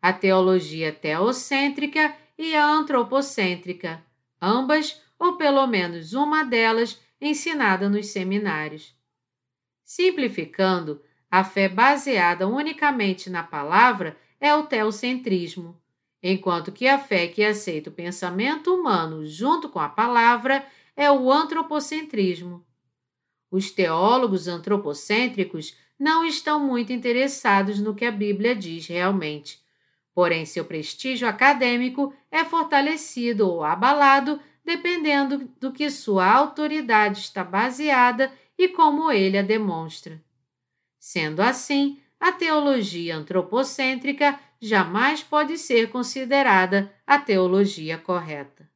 a 0.02 0.12
teologia 0.12 0.92
teocêntrica 0.92 2.14
e 2.38 2.54
a 2.54 2.68
antropocêntrica, 2.68 4.06
ambas, 4.42 5.02
ou 5.18 5.38
pelo 5.38 5.66
menos 5.66 6.12
uma 6.12 6.44
delas, 6.44 7.02
ensinada 7.22 7.88
nos 7.88 8.08
seminários. 8.08 8.94
Simplificando, 9.86 11.02
a 11.32 11.46
fé 11.46 11.70
baseada 11.70 12.50
unicamente 12.50 13.30
na 13.30 13.44
palavra 13.44 14.18
é 14.42 14.54
o 14.54 14.66
teocentrismo 14.66 15.82
enquanto 16.28 16.72
que 16.72 16.88
a 16.88 16.98
fé 16.98 17.28
que 17.28 17.44
aceita 17.44 17.92
o 17.92 17.94
pensamento 17.94 18.74
humano 18.74 19.24
junto 19.28 19.70
com 19.70 19.80
a 19.80 19.88
palavra 19.88 20.66
é 20.98 21.12
o 21.12 21.32
antropocentrismo. 21.32 22.66
Os 23.52 23.70
teólogos 23.70 24.48
antropocêntricos 24.48 25.78
não 26.00 26.26
estão 26.26 26.60
muito 26.60 26.92
interessados 26.92 27.80
no 27.80 27.94
que 27.94 28.04
a 28.04 28.12
Bíblia 28.12 28.56
diz 28.56 28.88
realmente, 28.88 29.60
porém 30.16 30.48
seu 30.48 30.66
prestígio 30.66 31.28
acadêmico 31.28 32.12
é 32.32 32.44
fortalecido 32.44 33.48
ou 33.48 33.64
abalado 33.64 34.40
dependendo 34.66 35.48
do 35.60 35.72
que 35.72 35.92
sua 35.92 36.26
autoridade 36.26 37.20
está 37.20 37.44
baseada 37.44 38.34
e 38.58 38.68
como 38.70 39.12
ele 39.12 39.38
a 39.38 39.44
demonstra. 39.44 40.20
Sendo 40.98 41.40
assim, 41.40 42.00
a 42.20 42.32
teologia 42.32 43.16
antropocêntrica 43.16 44.40
jamais 44.66 45.22
pode 45.22 45.58
ser 45.58 45.90
considerada 45.90 46.92
a 47.06 47.20
teologia 47.20 47.98
correta. 47.98 48.68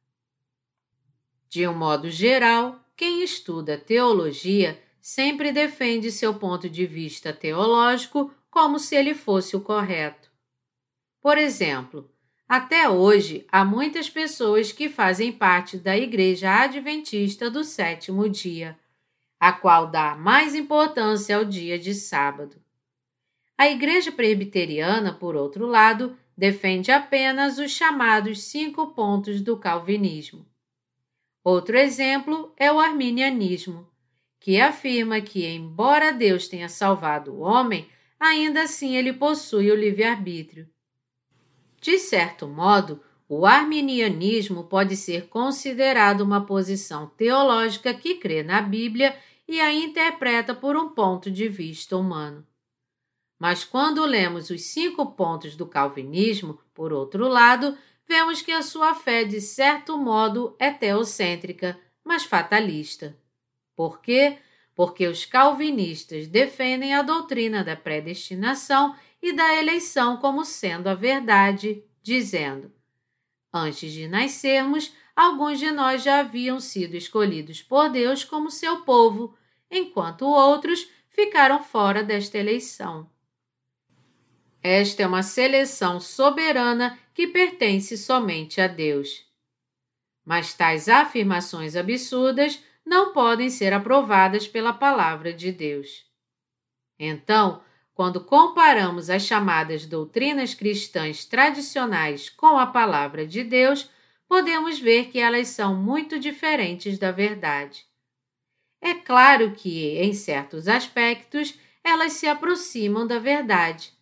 De 1.48 1.66
um 1.66 1.74
modo 1.74 2.08
geral, 2.08 2.80
quem 2.96 3.24
estuda 3.24 3.76
teologia 3.76 4.80
sempre 5.00 5.50
defende 5.50 6.12
seu 6.12 6.34
ponto 6.34 6.68
de 6.68 6.86
vista 6.86 7.32
teológico 7.32 8.32
como 8.48 8.78
se 8.78 8.94
ele 8.94 9.14
fosse 9.14 9.56
o 9.56 9.60
correto. 9.60 10.30
Por 11.20 11.36
exemplo, 11.36 12.08
até 12.48 12.88
hoje 12.88 13.44
há 13.50 13.64
muitas 13.64 14.08
pessoas 14.08 14.70
que 14.70 14.88
fazem 14.88 15.32
parte 15.32 15.76
da 15.76 15.96
Igreja 15.96 16.62
Adventista 16.62 17.50
do 17.50 17.64
sétimo 17.64 18.28
dia, 18.28 18.78
a 19.40 19.52
qual 19.52 19.90
dá 19.90 20.14
mais 20.14 20.54
importância 20.54 21.36
ao 21.36 21.44
dia 21.44 21.78
de 21.78 21.94
sábado. 21.94 22.59
A 23.60 23.68
Igreja 23.68 24.10
Presbiteriana, 24.10 25.12
por 25.12 25.36
outro 25.36 25.66
lado, 25.66 26.16
defende 26.34 26.90
apenas 26.90 27.58
os 27.58 27.70
chamados 27.70 28.44
cinco 28.44 28.86
pontos 28.94 29.42
do 29.42 29.54
Calvinismo. 29.58 30.46
Outro 31.44 31.76
exemplo 31.76 32.54
é 32.56 32.72
o 32.72 32.80
arminianismo, 32.80 33.86
que 34.40 34.58
afirma 34.58 35.20
que, 35.20 35.46
embora 35.46 36.10
Deus 36.10 36.48
tenha 36.48 36.70
salvado 36.70 37.34
o 37.34 37.40
homem, 37.40 37.86
ainda 38.18 38.62
assim 38.62 38.96
ele 38.96 39.12
possui 39.12 39.70
o 39.70 39.76
livre-arbítrio. 39.76 40.66
De 41.82 41.98
certo 41.98 42.48
modo, 42.48 43.02
o 43.28 43.44
arminianismo 43.44 44.64
pode 44.64 44.96
ser 44.96 45.28
considerado 45.28 46.22
uma 46.22 46.46
posição 46.46 47.08
teológica 47.08 47.92
que 47.92 48.14
crê 48.14 48.42
na 48.42 48.62
Bíblia 48.62 49.14
e 49.46 49.60
a 49.60 49.70
interpreta 49.70 50.54
por 50.54 50.78
um 50.78 50.88
ponto 50.88 51.30
de 51.30 51.46
vista 51.46 51.94
humano. 51.94 52.46
Mas 53.40 53.64
quando 53.64 54.04
lemos 54.04 54.50
os 54.50 54.60
cinco 54.64 55.12
pontos 55.12 55.56
do 55.56 55.66
Calvinismo, 55.66 56.60
por 56.74 56.92
outro 56.92 57.26
lado, 57.26 57.74
vemos 58.06 58.42
que 58.42 58.52
a 58.52 58.60
sua 58.60 58.94
fé, 58.94 59.24
de 59.24 59.40
certo 59.40 59.96
modo, 59.96 60.54
é 60.58 60.70
teocêntrica, 60.70 61.80
mas 62.04 62.22
fatalista. 62.22 63.16
Por 63.74 64.02
quê? 64.02 64.36
Porque 64.74 65.06
os 65.06 65.24
calvinistas 65.24 66.26
defendem 66.26 66.92
a 66.92 67.00
doutrina 67.00 67.64
da 67.64 67.74
predestinação 67.74 68.94
e 69.22 69.32
da 69.32 69.54
eleição 69.54 70.18
como 70.18 70.44
sendo 70.44 70.88
a 70.88 70.94
verdade, 70.94 71.82
dizendo: 72.02 72.70
Antes 73.50 73.90
de 73.90 74.06
nascermos, 74.06 74.92
alguns 75.16 75.58
de 75.58 75.70
nós 75.70 76.02
já 76.02 76.20
haviam 76.20 76.60
sido 76.60 76.94
escolhidos 76.94 77.62
por 77.62 77.88
Deus 77.88 78.22
como 78.22 78.50
seu 78.50 78.82
povo, 78.82 79.34
enquanto 79.70 80.26
outros 80.26 80.90
ficaram 81.08 81.62
fora 81.62 82.04
desta 82.04 82.36
eleição. 82.36 83.08
Esta 84.62 85.02
é 85.02 85.06
uma 85.06 85.22
seleção 85.22 85.98
soberana 85.98 86.98
que 87.14 87.26
pertence 87.26 87.96
somente 87.96 88.60
a 88.60 88.66
Deus. 88.66 89.24
Mas 90.24 90.52
tais 90.52 90.88
afirmações 90.88 91.74
absurdas 91.74 92.62
não 92.84 93.12
podem 93.12 93.48
ser 93.48 93.72
aprovadas 93.72 94.46
pela 94.46 94.72
palavra 94.72 95.32
de 95.32 95.50
Deus. 95.50 96.04
Então, 96.98 97.62
quando 97.94 98.22
comparamos 98.22 99.08
as 99.08 99.22
chamadas 99.22 99.86
doutrinas 99.86 100.52
cristãs 100.52 101.24
tradicionais 101.24 102.28
com 102.28 102.58
a 102.58 102.66
palavra 102.66 103.26
de 103.26 103.42
Deus, 103.42 103.90
podemos 104.28 104.78
ver 104.78 105.06
que 105.06 105.18
elas 105.18 105.48
são 105.48 105.74
muito 105.74 106.18
diferentes 106.18 106.98
da 106.98 107.10
verdade. 107.10 107.86
É 108.80 108.94
claro 108.94 109.52
que, 109.52 109.96
em 109.98 110.12
certos 110.12 110.68
aspectos, 110.68 111.58
elas 111.82 112.12
se 112.12 112.26
aproximam 112.26 113.06
da 113.06 113.18
verdade 113.18 113.98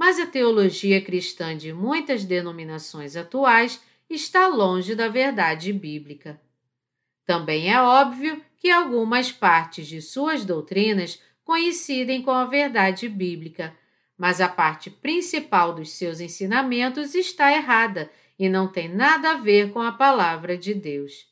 mas 0.00 0.18
a 0.18 0.24
teologia 0.24 0.98
cristã 0.98 1.54
de 1.54 1.74
muitas 1.74 2.24
denominações 2.24 3.16
atuais 3.16 3.84
está 4.08 4.46
longe 4.46 4.94
da 4.94 5.08
verdade 5.08 5.74
bíblica. 5.74 6.40
Também 7.26 7.70
é 7.70 7.78
óbvio 7.78 8.42
que 8.56 8.70
algumas 8.70 9.30
partes 9.30 9.86
de 9.86 10.00
suas 10.00 10.42
doutrinas 10.42 11.20
coincidem 11.44 12.22
com 12.22 12.30
a 12.30 12.46
verdade 12.46 13.10
bíblica, 13.10 13.76
mas 14.16 14.40
a 14.40 14.48
parte 14.48 14.88
principal 14.88 15.74
dos 15.74 15.90
seus 15.90 16.18
ensinamentos 16.18 17.14
está 17.14 17.52
errada 17.52 18.10
e 18.38 18.48
não 18.48 18.68
tem 18.68 18.88
nada 18.88 19.32
a 19.32 19.36
ver 19.36 19.70
com 19.70 19.82
a 19.82 19.92
palavra 19.92 20.56
de 20.56 20.72
Deus. 20.72 21.28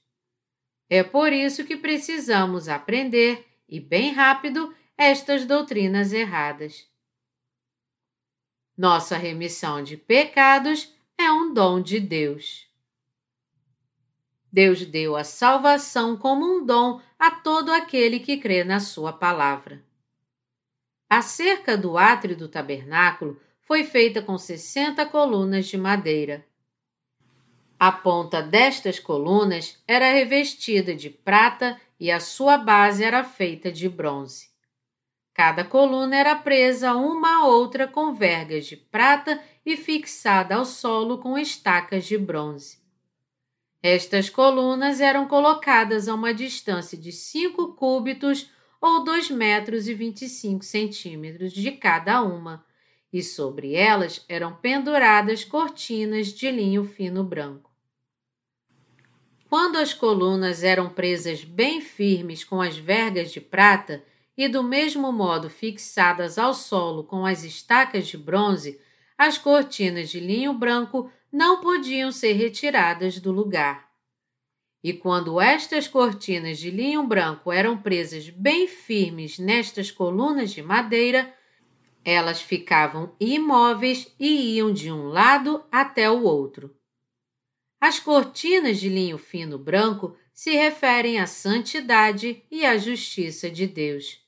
É 0.90 1.02
por 1.02 1.32
isso 1.32 1.64
que 1.64 1.74
precisamos 1.74 2.68
aprender, 2.68 3.46
e 3.66 3.80
bem 3.80 4.12
rápido, 4.12 4.74
estas 4.94 5.46
doutrinas 5.46 6.12
erradas. 6.12 6.87
Nossa 8.78 9.16
remissão 9.16 9.82
de 9.82 9.96
pecados 9.96 10.94
é 11.18 11.32
um 11.32 11.52
dom 11.52 11.80
de 11.80 11.98
Deus. 11.98 12.68
Deus 14.52 14.86
deu 14.86 15.16
a 15.16 15.24
salvação 15.24 16.16
como 16.16 16.46
um 16.46 16.64
dom 16.64 17.00
a 17.18 17.28
todo 17.32 17.72
aquele 17.72 18.20
que 18.20 18.36
crê 18.36 18.62
na 18.62 18.78
Sua 18.78 19.12
palavra. 19.12 19.84
A 21.10 21.20
cerca 21.22 21.76
do 21.76 21.98
átrio 21.98 22.36
do 22.36 22.46
tabernáculo 22.46 23.40
foi 23.62 23.82
feita 23.82 24.22
com 24.22 24.38
60 24.38 25.04
colunas 25.06 25.66
de 25.66 25.76
madeira. 25.76 26.46
A 27.80 27.90
ponta 27.90 28.40
destas 28.40 29.00
colunas 29.00 29.82
era 29.88 30.12
revestida 30.12 30.94
de 30.94 31.10
prata 31.10 31.80
e 31.98 32.12
a 32.12 32.20
sua 32.20 32.56
base 32.56 33.02
era 33.02 33.24
feita 33.24 33.72
de 33.72 33.88
bronze. 33.88 34.48
Cada 35.38 35.64
coluna 35.64 36.16
era 36.16 36.34
presa 36.34 36.96
uma 36.96 37.36
a 37.36 37.46
outra 37.46 37.86
com 37.86 38.12
vergas 38.12 38.66
de 38.66 38.76
prata 38.76 39.40
e 39.64 39.76
fixada 39.76 40.56
ao 40.56 40.64
solo 40.64 41.18
com 41.18 41.38
estacas 41.38 42.06
de 42.06 42.18
bronze. 42.18 42.80
Estas 43.80 44.28
colunas 44.28 45.00
eram 45.00 45.28
colocadas 45.28 46.08
a 46.08 46.14
uma 46.16 46.34
distância 46.34 46.98
de 46.98 47.12
5 47.12 47.74
cúbitos 47.74 48.50
ou 48.80 49.04
2 49.04 49.30
metros 49.30 49.86
e 49.86 49.94
25 49.94 50.64
centímetros 50.64 51.52
de 51.52 51.70
cada 51.70 52.20
uma, 52.20 52.66
e 53.12 53.22
sobre 53.22 53.76
elas 53.76 54.24
eram 54.28 54.56
penduradas 54.56 55.44
cortinas 55.44 56.32
de 56.32 56.50
linho 56.50 56.82
fino 56.82 57.22
branco. 57.22 57.70
Quando 59.48 59.76
as 59.76 59.94
colunas 59.94 60.64
eram 60.64 60.90
presas 60.90 61.44
bem 61.44 61.80
firmes 61.80 62.42
com 62.42 62.60
as 62.60 62.76
vergas 62.76 63.30
de 63.30 63.40
prata 63.40 64.02
e 64.38 64.46
do 64.46 64.62
mesmo 64.62 65.10
modo 65.10 65.50
fixadas 65.50 66.38
ao 66.38 66.54
solo 66.54 67.02
com 67.02 67.26
as 67.26 67.42
estacas 67.42 68.06
de 68.06 68.16
bronze, 68.16 68.80
as 69.18 69.36
cortinas 69.36 70.10
de 70.10 70.20
linho 70.20 70.52
branco 70.52 71.10
não 71.30 71.60
podiam 71.60 72.12
ser 72.12 72.34
retiradas 72.34 73.18
do 73.18 73.32
lugar. 73.32 73.90
E 74.80 74.92
quando 74.92 75.40
estas 75.40 75.88
cortinas 75.88 76.60
de 76.60 76.70
linho 76.70 77.02
branco 77.02 77.50
eram 77.50 77.76
presas 77.76 78.30
bem 78.30 78.68
firmes 78.68 79.40
nestas 79.40 79.90
colunas 79.90 80.52
de 80.52 80.62
madeira, 80.62 81.34
elas 82.04 82.40
ficavam 82.40 83.12
imóveis 83.18 84.14
e 84.20 84.54
iam 84.54 84.72
de 84.72 84.92
um 84.92 85.08
lado 85.08 85.64
até 85.68 86.08
o 86.08 86.22
outro. 86.22 86.72
As 87.80 87.98
cortinas 87.98 88.78
de 88.78 88.88
linho 88.88 89.18
fino 89.18 89.58
branco 89.58 90.16
se 90.32 90.52
referem 90.52 91.18
à 91.18 91.26
santidade 91.26 92.44
e 92.48 92.64
à 92.64 92.78
justiça 92.78 93.50
de 93.50 93.66
Deus. 93.66 94.27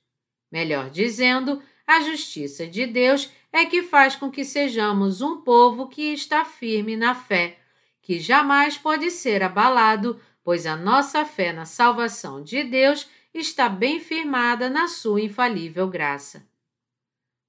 Melhor 0.51 0.91
dizendo, 0.91 1.63
a 1.87 2.01
justiça 2.01 2.67
de 2.67 2.87
Deus 2.87 3.31
é 3.53 3.67
que 3.67 3.83
faz 3.83 4.17
com 4.17 4.31
que 4.31 4.45
sejamos 4.45 5.21
um 5.21 5.41
povo 5.41 5.89
que 5.89 6.13
está 6.13 6.45
firme 6.45 6.97
na 6.97 7.15
fé, 7.15 7.59
que 8.03 8.19
jamais 8.19 8.77
pode 8.79 9.11
ser 9.11 9.43
abalado, 9.43 10.21
pois 10.43 10.67
a 10.67 10.77
nossa 10.77 11.25
fé 11.25 11.53
na 11.53 11.65
salvação 11.65 12.43
de 12.43 12.65
Deus 12.65 13.09
está 13.33 13.69
bem 13.69 14.01
firmada 14.01 14.69
na 14.69 14.89
sua 14.89 15.21
infalível 15.21 15.89
graça. 15.89 16.49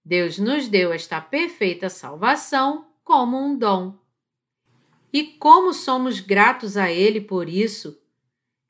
Deus 0.03 0.37
nos 0.37 0.67
deu 0.67 0.91
esta 0.91 1.21
perfeita 1.21 1.89
salvação 1.89 2.87
como 3.03 3.37
um 3.37 3.57
dom. 3.57 3.95
E 5.13 5.23
como 5.23 5.73
somos 5.73 6.19
gratos 6.19 6.77
a 6.77 6.91
Ele 6.91 7.21
por 7.21 7.49
isso! 7.49 7.99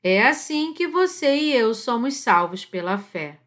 É 0.02 0.26
assim 0.26 0.74
que 0.74 0.88
você 0.88 1.36
e 1.36 1.54
eu 1.54 1.72
somos 1.74 2.16
salvos 2.16 2.64
pela 2.64 2.98
fé. 2.98 3.41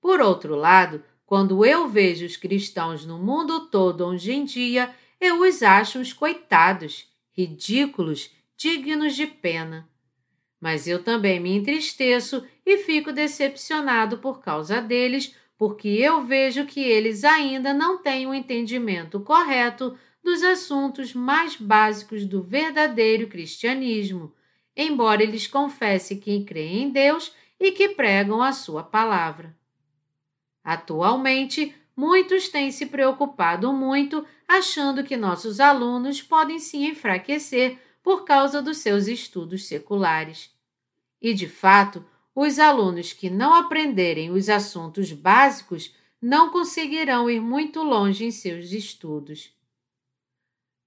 Por 0.00 0.20
outro 0.20 0.54
lado, 0.54 1.04
quando 1.26 1.64
eu 1.64 1.88
vejo 1.88 2.26
os 2.26 2.36
cristãos 2.36 3.06
no 3.06 3.18
mundo 3.18 3.68
todo 3.68 4.04
hoje 4.04 4.32
em 4.32 4.44
dia, 4.44 4.92
eu 5.20 5.42
os 5.42 5.62
acho 5.62 5.98
uns 5.98 6.12
coitados, 6.12 7.06
ridículos, 7.30 8.30
dignos 8.56 9.14
de 9.14 9.26
pena. 9.26 9.88
Mas 10.60 10.86
eu 10.86 11.02
também 11.02 11.38
me 11.38 11.54
entristeço 11.54 12.44
e 12.64 12.78
fico 12.78 13.12
decepcionado 13.12 14.18
por 14.18 14.40
causa 14.40 14.80
deles, 14.80 15.34
porque 15.56 15.88
eu 15.88 16.22
vejo 16.22 16.66
que 16.66 16.80
eles 16.80 17.22
ainda 17.22 17.72
não 17.72 17.98
têm 17.98 18.26
o 18.26 18.30
um 18.30 18.34
entendimento 18.34 19.20
correto 19.20 19.96
dos 20.22 20.42
assuntos 20.42 21.14
mais 21.14 21.56
básicos 21.56 22.24
do 22.24 22.42
verdadeiro 22.42 23.26
cristianismo, 23.26 24.34
embora 24.76 25.22
eles 25.22 25.46
confessem 25.46 26.18
que 26.18 26.44
creem 26.44 26.84
em 26.84 26.90
Deus 26.90 27.32
e 27.58 27.72
que 27.72 27.90
pregam 27.90 28.42
a 28.42 28.52
sua 28.52 28.82
palavra. 28.82 29.59
Atualmente, 30.62 31.74
muitos 31.96 32.48
têm 32.48 32.70
se 32.70 32.86
preocupado 32.86 33.72
muito 33.72 34.26
achando 34.46 35.04
que 35.04 35.16
nossos 35.16 35.60
alunos 35.60 36.20
podem 36.22 36.58
se 36.58 36.78
enfraquecer 36.78 37.78
por 38.02 38.24
causa 38.24 38.60
dos 38.62 38.78
seus 38.78 39.06
estudos 39.06 39.66
seculares. 39.66 40.50
E, 41.20 41.34
de 41.34 41.48
fato, 41.48 42.04
os 42.34 42.58
alunos 42.58 43.12
que 43.12 43.28
não 43.28 43.54
aprenderem 43.54 44.30
os 44.30 44.48
assuntos 44.48 45.12
básicos 45.12 45.94
não 46.20 46.50
conseguirão 46.50 47.30
ir 47.30 47.40
muito 47.40 47.82
longe 47.82 48.24
em 48.24 48.30
seus 48.30 48.72
estudos. 48.72 49.52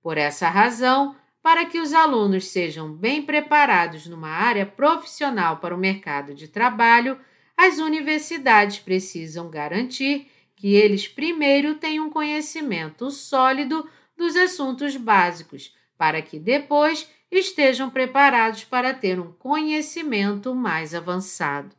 Por 0.02 0.18
essa 0.18 0.50
razão, 0.50 1.16
para 1.42 1.66
que 1.66 1.80
os 1.80 1.94
alunos 1.94 2.48
sejam 2.48 2.94
bem 2.94 3.22
preparados 3.22 4.06
numa 4.06 4.30
área 4.30 4.66
profissional 4.66 5.58
para 5.58 5.76
o 5.76 5.78
mercado 5.78 6.34
de 6.34 6.48
trabalho, 6.48 7.20
as 7.58 7.78
universidades 7.78 8.80
precisam 8.80 9.50
garantir 9.50 10.30
que 10.56 10.76
eles 10.76 11.08
primeiro 11.08 11.76
tenham 11.76 12.10
conhecimento 12.10 13.12
sólido 13.12 13.90
dos 14.16 14.36
assuntos 14.36 14.96
básicos, 14.96 15.76
para 15.98 16.22
que 16.22 16.40
depois 16.40 17.10
estejam 17.32 17.90
preparados 17.90 18.64
para 18.64 18.94
ter 18.94 19.20
um 19.20 19.32
conhecimento 19.32 20.54
mais 20.54 20.94
avançado. 20.94 21.76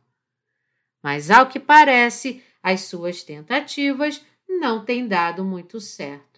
Mas, 1.01 1.29
ao 1.29 1.47
que 1.47 1.59
parece, 1.59 2.43
as 2.61 2.81
suas 2.81 3.23
tentativas 3.23 4.25
não 4.47 4.83
têm 4.83 5.07
dado 5.07 5.43
muito 5.43 5.79
certo. 5.79 6.34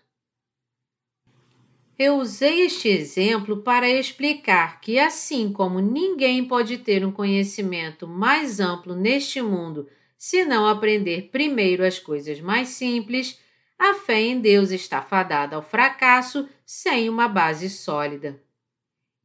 Eu 2.00 2.18
usei 2.18 2.62
este 2.62 2.88
exemplo 2.89 3.58
para 3.64 3.89
explicar 3.89 4.80
que, 4.82 5.00
assim 5.00 5.52
como 5.52 5.80
ninguém 5.80 6.45
pode 6.45 6.78
ter 6.78 7.04
um 7.04 7.12
conhecimento 7.12 8.08
mais 8.08 8.60
amplo 8.60 8.95
neste 8.95 9.41
mundo 9.41 9.89
se 10.16 10.45
não 10.45 10.68
aprender 10.68 11.30
primeiro 11.32 11.84
as 11.84 11.98
coisas 11.98 12.39
mais 12.39 12.70
simples, 12.70 13.39
a 13.80 13.95
fé 13.95 14.22
em 14.22 14.39
Deus 14.39 14.70
está 14.70 15.02
fadada 15.02 15.56
ao 15.56 15.62
fracasso 15.64 16.48
sem 16.66 17.10
uma 17.10 17.28
base 17.28 17.68
sólida. 17.70 18.39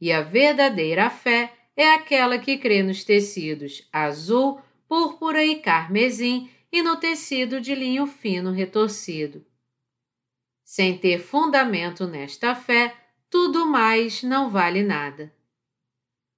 E 0.00 0.10
a 0.10 0.22
verdadeira 0.22 1.10
fé 1.10 1.52
é 1.76 1.94
aquela 1.94 2.38
que 2.38 2.56
crê 2.56 2.82
nos 2.82 3.04
tecidos 3.04 3.86
azul, 3.92 4.60
púrpura 4.88 5.44
e 5.44 5.56
carmesim 5.56 6.50
e 6.70 6.82
no 6.82 6.96
tecido 6.96 7.60
de 7.60 7.74
linho 7.74 8.06
fino 8.06 8.50
retorcido. 8.50 9.44
Sem 10.74 10.96
ter 10.96 11.18
fundamento 11.18 12.06
nesta 12.06 12.54
fé, 12.54 12.94
tudo 13.28 13.66
mais 13.66 14.22
não 14.22 14.48
vale 14.48 14.82
nada. 14.82 15.30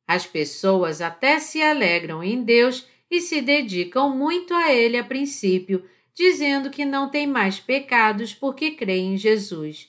As 0.09 0.26
pessoas 0.26 1.01
até 1.01 1.39
se 1.39 1.62
alegram 1.62 2.20
em 2.20 2.43
Deus 2.43 2.85
e 3.09 3.20
se 3.20 3.41
dedicam 3.41 4.11
muito 4.11 4.53
a 4.53 4.72
Ele 4.72 4.99
a 4.99 5.05
princípio, 5.05 5.89
dizendo 6.12 6.68
que 6.68 6.85
não 6.85 7.09
tem 7.09 7.28
mais 7.28 7.61
pecados 7.61 8.35
porque 8.35 8.72
creem 8.72 9.14
em 9.14 9.16
Jesus. 9.16 9.89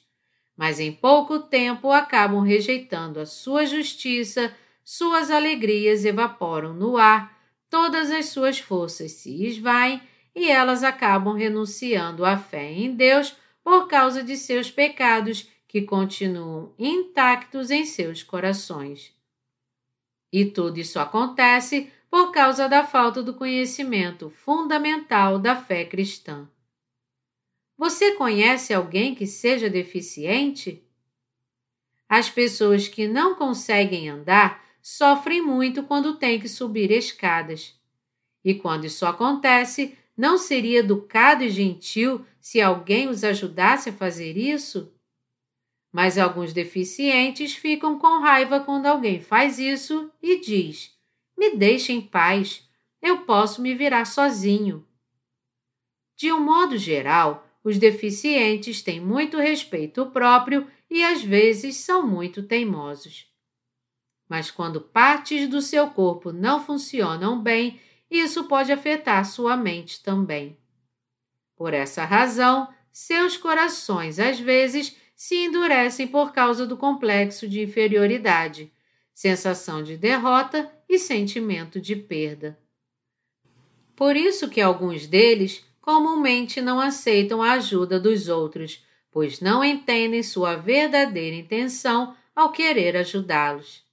Mas 0.55 0.79
em 0.79 0.91
pouco 0.91 1.39
tempo 1.39 1.89
acabam 1.89 2.41
rejeitando 2.41 3.19
a 3.19 3.25
sua 3.25 3.65
justiça, 3.65 4.55
suas 4.83 5.31
alegrias 5.31 6.05
evaporam 6.05 6.71
no 6.71 6.97
ar, 6.97 7.35
todas 7.67 8.11
as 8.11 8.27
suas 8.27 8.59
forças 8.59 9.11
se 9.13 9.43
esvaem 9.43 9.99
e 10.35 10.47
elas 10.51 10.83
acabam 10.83 11.33
renunciando 11.33 12.23
à 12.23 12.37
fé 12.37 12.71
em 12.71 12.95
Deus 12.95 13.35
por 13.65 13.87
causa 13.87 14.23
de 14.23 14.37
seus 14.37 14.69
pecados 14.69 15.49
que 15.67 15.81
continuam 15.81 16.71
intactos 16.77 17.71
em 17.71 17.83
seus 17.83 18.21
corações. 18.21 19.11
E 20.31 20.45
tudo 20.45 20.79
isso 20.79 20.99
acontece 20.99 21.91
por 22.07 22.31
causa 22.31 22.69
da 22.69 22.85
falta 22.85 23.23
do 23.23 23.33
conhecimento 23.33 24.29
fundamental 24.29 25.39
da 25.39 25.55
fé 25.55 25.83
cristã. 25.83 26.47
Você 27.75 28.11
conhece 28.11 28.71
alguém 28.71 29.15
que 29.15 29.25
seja 29.25 29.67
deficiente? 29.67 30.87
As 32.07 32.29
pessoas 32.29 32.87
que 32.87 33.07
não 33.07 33.33
conseguem 33.33 34.07
andar 34.09 34.63
sofrem 34.79 35.41
muito 35.41 35.81
quando 35.81 36.17
têm 36.17 36.39
que 36.39 36.47
subir 36.47 36.91
escadas. 36.91 37.75
E 38.43 38.53
quando 38.53 38.85
isso 38.85 39.07
acontece, 39.07 39.97
não 40.15 40.37
seria 40.37 40.79
educado 40.79 41.43
e 41.43 41.49
gentil 41.49 42.23
se 42.45 42.61
alguém 42.61 43.09
os 43.09 43.23
ajudasse 43.23 43.89
a 43.89 43.93
fazer 43.93 44.37
isso? 44.37 44.93
Mas 45.91 46.15
alguns 46.15 46.53
deficientes 46.53 47.55
ficam 47.55 47.97
com 47.97 48.19
raiva 48.19 48.59
quando 48.59 48.85
alguém 48.85 49.19
faz 49.19 49.57
isso 49.57 50.11
e 50.21 50.39
diz: 50.39 50.95
Me 51.35 51.55
deixe 51.55 51.91
em 51.91 51.99
paz, 51.99 52.63
eu 53.01 53.25
posso 53.25 53.63
me 53.63 53.73
virar 53.73 54.05
sozinho. 54.05 54.87
De 56.15 56.31
um 56.31 56.39
modo 56.39 56.77
geral, 56.77 57.47
os 57.63 57.79
deficientes 57.79 58.83
têm 58.83 59.01
muito 59.01 59.39
respeito 59.39 60.05
próprio 60.11 60.69
e 60.87 61.03
às 61.03 61.23
vezes 61.23 61.77
são 61.77 62.05
muito 62.05 62.43
teimosos. 62.43 63.25
mas 64.29 64.51
quando 64.51 64.79
partes 64.79 65.49
do 65.49 65.63
seu 65.63 65.89
corpo 65.89 66.31
não 66.31 66.63
funcionam 66.63 67.41
bem, 67.41 67.81
isso 68.09 68.43
pode 68.43 68.71
afetar 68.71 69.25
sua 69.25 69.57
mente 69.57 70.03
também. 70.03 70.55
Por 71.55 71.73
essa 71.73 72.03
razão, 72.03 72.67
seus 72.91 73.37
corações 73.37 74.19
às 74.19 74.39
vezes 74.39 74.95
se 75.15 75.35
endurecem 75.35 76.07
por 76.07 76.33
causa 76.33 76.65
do 76.65 76.75
complexo 76.75 77.47
de 77.47 77.61
inferioridade, 77.61 78.71
sensação 79.13 79.81
de 79.81 79.95
derrota 79.95 80.69
e 80.89 80.99
sentimento 80.99 81.79
de 81.79 81.95
perda. 81.95 82.57
Por 83.95 84.17
isso 84.17 84.49
que 84.49 84.59
alguns 84.59 85.07
deles 85.07 85.63
comumente 85.79 86.61
não 86.61 86.79
aceitam 86.79 87.41
a 87.41 87.53
ajuda 87.53 87.99
dos 87.99 88.27
outros, 88.27 88.83
pois 89.09 89.39
não 89.39 89.63
entendem 89.63 90.21
sua 90.21 90.55
verdadeira 90.55 91.35
intenção 91.35 92.15
ao 92.35 92.51
querer 92.51 92.97
ajudá-los. 92.97 93.85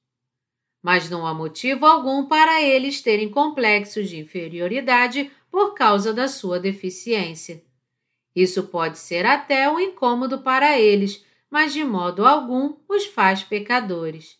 Mas 0.82 1.08
não 1.08 1.24
há 1.24 1.32
motivo 1.32 1.86
algum 1.86 2.26
para 2.26 2.60
eles 2.60 3.00
terem 3.00 3.28
complexos 3.28 4.08
de 4.08 4.18
inferioridade 4.18 5.30
por 5.52 5.74
causa 5.74 6.14
da 6.14 6.26
sua 6.26 6.58
deficiência. 6.58 7.62
Isso 8.34 8.62
pode 8.64 8.98
ser 8.98 9.26
até 9.26 9.68
um 9.68 9.78
incômodo 9.78 10.38
para 10.38 10.80
eles, 10.80 11.22
mas 11.50 11.74
de 11.74 11.84
modo 11.84 12.24
algum 12.24 12.76
os 12.88 13.04
faz 13.04 13.44
pecadores. 13.44 14.38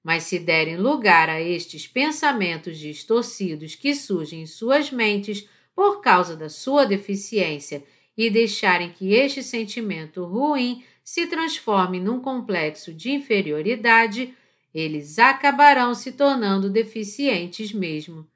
Mas 0.00 0.22
se 0.22 0.38
derem 0.38 0.76
lugar 0.76 1.28
a 1.28 1.40
estes 1.40 1.88
pensamentos 1.88 2.78
distorcidos 2.78 3.74
que 3.74 3.96
surgem 3.96 4.42
em 4.42 4.46
suas 4.46 4.92
mentes 4.92 5.48
por 5.74 6.00
causa 6.00 6.36
da 6.36 6.48
sua 6.48 6.84
deficiência 6.84 7.82
e 8.16 8.30
deixarem 8.30 8.90
que 8.90 9.14
este 9.14 9.42
sentimento 9.42 10.24
ruim 10.24 10.84
se 11.02 11.26
transforme 11.26 11.98
num 11.98 12.20
complexo 12.20 12.94
de 12.94 13.10
inferioridade, 13.10 14.32
eles 14.72 15.18
acabarão 15.18 15.94
se 15.94 16.12
tornando 16.12 16.70
deficientes 16.70 17.72
mesmo, 17.72 18.26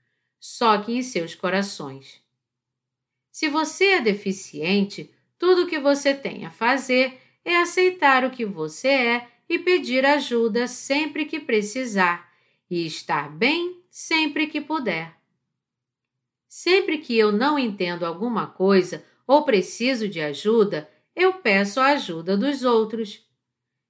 só 0.47 0.79
que 0.79 0.93
em 0.93 1.03
seus 1.03 1.35
corações. 1.35 2.23
Se 3.33 3.49
você 3.49 3.87
é 3.95 4.01
deficiente, 4.01 5.13
tudo 5.37 5.65
o 5.65 5.67
que 5.67 5.81
você 5.81 6.15
tem 6.15 6.47
a 6.47 6.53
fazer 6.53 7.21
é 7.45 7.57
aceitar 7.57 8.25
o 8.25 8.31
que 8.31 8.45
você 8.45 8.89
é 8.89 9.29
e 9.49 9.59
pedir 9.59 10.07
ajuda 10.07 10.69
sempre 10.69 11.25
que 11.25 11.41
precisar 11.41 12.33
e 12.71 12.87
estar 12.87 13.29
bem 13.29 13.83
sempre 13.91 14.47
que 14.47 14.61
puder. 14.61 15.17
Sempre 16.49 16.99
que 16.99 17.19
eu 17.19 17.33
não 17.33 17.59
entendo 17.59 18.07
alguma 18.07 18.47
coisa 18.47 19.05
ou 19.27 19.43
preciso 19.43 20.09
de 20.09 20.21
ajuda, 20.21 20.89
eu 21.15 21.35
peço 21.35 21.81
a 21.81 21.87
ajuda 21.87 22.37
dos 22.37 22.63
outros. 22.63 23.21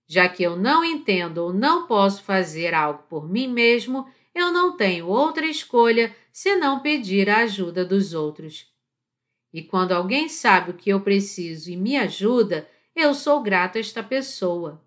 Já 0.09 0.27
que 0.27 0.43
eu 0.43 0.57
não 0.57 0.83
entendo 0.83 1.39
ou 1.39 1.53
não 1.53 1.87
posso 1.87 2.23
fazer 2.23 2.73
algo 2.73 3.03
por 3.11 3.29
mim 3.29 3.47
mesmo, 3.47 4.11
eu 4.35 4.53
não 4.53 4.77
tenho 4.77 5.07
outra 5.07 5.47
escolha 5.47 6.15
senão 6.37 6.81
pedir 6.81 7.31
a 7.31 7.39
ajuda 7.39 7.83
dos 7.83 8.13
outros. 8.13 8.71
E 9.55 9.63
quando 9.63 9.93
alguém 9.93 10.29
sabe 10.29 10.71
o 10.71 10.75
que 10.75 10.91
eu 10.91 11.01
preciso 11.01 11.71
e 11.71 11.79
me 11.79 11.97
ajuda, 11.97 12.69
eu 12.95 13.15
sou 13.15 13.43
grato 13.43 13.79
a 13.79 13.81
esta 13.81 14.03
pessoa. 14.03 14.85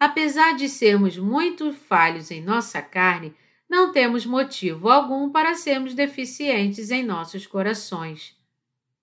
Apesar 0.00 0.56
de 0.56 0.68
sermos 0.68 1.16
muito 1.16 1.72
falhos 1.72 2.32
em 2.32 2.42
nossa 2.42 2.82
carne, 2.82 3.32
não 3.70 3.92
temos 3.92 4.26
motivo 4.26 4.88
algum 4.88 5.30
para 5.30 5.54
sermos 5.54 5.94
deficientes 5.94 6.90
em 6.90 7.04
nossos 7.04 7.46
corações. 7.46 8.36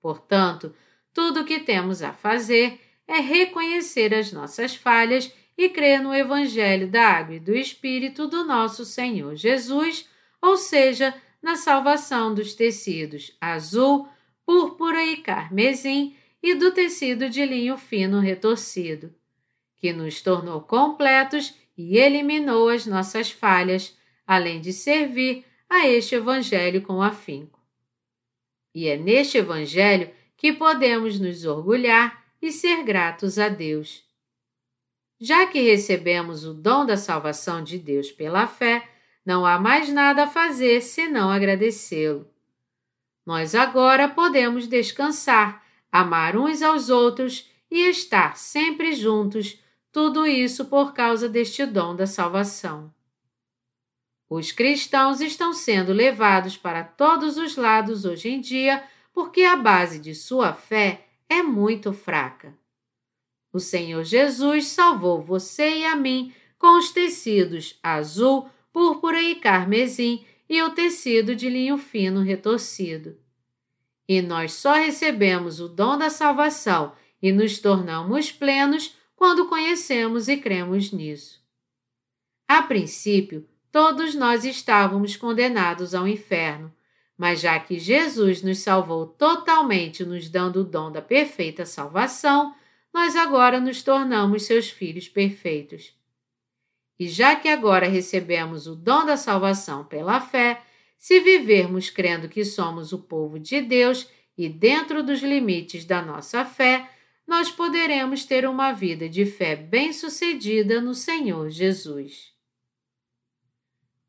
Portanto, 0.02 0.76
tudo 1.14 1.40
o 1.40 1.46
que 1.46 1.62
temos 1.62 2.02
a 2.02 2.12
fazer 2.12 2.82
é 3.08 3.22
reconhecer 3.22 4.14
as 4.14 4.34
nossas 4.34 4.76
falhas 4.76 5.34
e 5.58 5.70
crer 5.70 6.02
no 6.02 6.14
Evangelho 6.14 6.90
da 6.90 7.08
Água 7.08 7.36
e 7.36 7.40
do 7.40 7.56
Espírito 7.56 8.28
do 8.28 8.44
nosso 8.44 8.84
Senhor 8.84 9.38
Jesus, 9.38 10.06
ou 10.42 10.58
seja, 10.58 11.16
na 11.42 11.56
salvação 11.56 12.34
dos 12.34 12.54
tecidos 12.54 13.36
azul, 13.40 14.08
púrpura 14.46 15.04
e 15.04 15.18
carmesim 15.18 16.16
e 16.42 16.56
do 16.56 16.72
tecido 16.72 17.30
de 17.30 17.46
linho 17.46 17.78
fino 17.78 18.20
retorcido 18.20 19.14
que 19.80 19.94
nos 19.94 20.22
tornou 20.22 20.62
completos 20.62 21.56
e 21.78 21.98
eliminou 21.98 22.70
as 22.70 22.86
nossas 22.86 23.32
falhas, 23.32 23.98
além 24.28 24.60
de 24.60 24.74
servir 24.74 25.46
a 25.70 25.88
este 25.88 26.16
Evangelho 26.16 26.82
com 26.82 27.02
afinco. 27.02 27.60
E 28.76 28.88
é 28.88 28.98
neste 28.98 29.38
Evangelho 29.38 30.12
que 30.36 30.54
podemos 30.54 31.20
nos 31.20 31.46
orgulhar 31.46 32.24
e 32.42 32.52
ser 32.52 32.84
gratos 32.84 33.40
a 33.40 33.48
Deus. 33.48 34.04
Já 35.20 35.48
que 35.48 35.62
recebemos 35.62 36.46
o 36.46 36.54
dom 36.54 36.86
da 36.86 36.98
salvação 36.98 37.64
de 37.64 37.78
Deus 37.78 38.12
pela 38.12 38.48
fé, 38.48 38.88
não 39.30 39.46
há 39.46 39.60
mais 39.60 39.90
nada 39.90 40.24
a 40.24 40.28
fazer 40.28 40.82
senão 40.82 41.30
agradecê-lo. 41.30 42.28
Nós 43.24 43.54
agora 43.54 44.10
podemos 44.10 44.66
descansar, 44.66 45.64
amar 45.92 46.36
uns 46.36 46.64
aos 46.64 46.90
outros 46.90 47.48
e 47.70 47.88
estar 47.92 48.36
sempre 48.38 48.92
juntos 48.94 49.62
tudo 49.92 50.26
isso 50.26 50.66
por 50.66 50.94
causa 50.94 51.30
deste 51.30 51.64
dom 51.64 51.96
da 51.96 52.08
salvação. 52.08 52.92
Os 54.28 54.52
cristãos 54.52 55.22
estão 55.22 55.54
sendo 55.54 55.94
levados 55.94 56.58
para 56.58 56.84
todos 56.84 57.38
os 57.38 57.56
lados 57.56 58.06
hoje 58.06 58.30
em 58.30 58.42
dia 58.42 58.84
porque 59.14 59.44
a 59.44 59.56
base 59.56 60.00
de 60.00 60.16
sua 60.16 60.54
fé 60.54 61.06
é 61.30 61.44
muito 61.44 61.94
fraca. 61.94 62.58
O 63.54 63.60
Senhor 63.60 64.04
Jesus 64.04 64.70
salvou 64.70 65.22
você 65.22 65.82
e 65.82 65.86
a 65.86 65.96
mim 65.96 66.34
com 66.58 66.80
os 66.80 66.92
tecidos 66.92 67.78
azul, 67.84 68.50
púrpura 68.72 69.22
e 69.22 69.36
carmesim 69.36 70.26
e 70.50 70.62
o 70.64 70.72
tecido 70.72 71.36
de 71.36 71.50
linho 71.50 71.78
fino 71.78 72.22
retorcido. 72.22 73.18
E 74.08 74.22
nós 74.22 74.54
só 74.54 74.74
recebemos 74.74 75.60
o 75.60 75.68
dom 75.68 75.98
da 75.98 76.10
salvação 76.10 76.94
e 77.22 77.32
nos 77.32 77.60
tornamos 77.60 78.32
plenos 78.32 78.96
quando 79.16 79.48
conhecemos 79.48 80.28
e 80.28 80.38
cremos 80.38 80.92
nisso. 80.92 81.40
A 82.48 82.64
princípio, 82.64 83.48
todos 83.72 84.16
nós 84.16 84.44
estávamos 84.44 85.16
condenados 85.16 85.94
ao 85.94 86.08
inferno, 86.08 86.74
mas 87.16 87.42
já 87.42 87.60
que 87.60 87.78
Jesus 87.78 88.42
nos 88.42 88.60
salvou 88.60 89.06
totalmente, 89.06 90.06
nos 90.06 90.30
dando 90.30 90.62
o 90.62 90.64
dom 90.64 90.92
da 90.92 91.02
perfeita 91.02 91.66
salvação, 91.66 92.56
nós 92.94 93.16
agora 93.16 93.60
nos 93.60 93.84
tornamos 93.84 94.44
seus 94.44 94.70
filhos 94.70 95.08
perfeitos. 95.08 95.94
E 97.00 97.08
já 97.08 97.36
que 97.36 97.48
agora 97.48 97.88
recebemos 97.88 98.68
o 98.68 98.76
dom 98.76 99.06
da 99.06 99.16
salvação 99.16 99.86
pela 99.86 100.20
fé, 100.20 100.62
se 100.98 101.22
vivermos 101.22 101.90
crendo 101.90 102.28
que 102.28 102.44
somos 102.44 102.92
o 102.92 103.00
povo 103.00 103.40
de 103.40 103.62
Deus 103.62 104.06
e 104.38 104.50
dentro 104.50 105.02
dos 105.02 105.22
limites 105.22 105.86
da 105.86 106.02
nossa 106.02 106.44
fé, 106.44 106.90
nós 107.26 107.50
poderemos 107.50 108.26
ter 108.26 108.46
uma 108.46 108.74
vida 108.74 109.08
de 109.08 109.26
fé 109.26 109.56
bem-sucedida 109.56 110.82
no 110.82 110.94
Senhor 110.94 111.50
Jesus. 111.50 112.34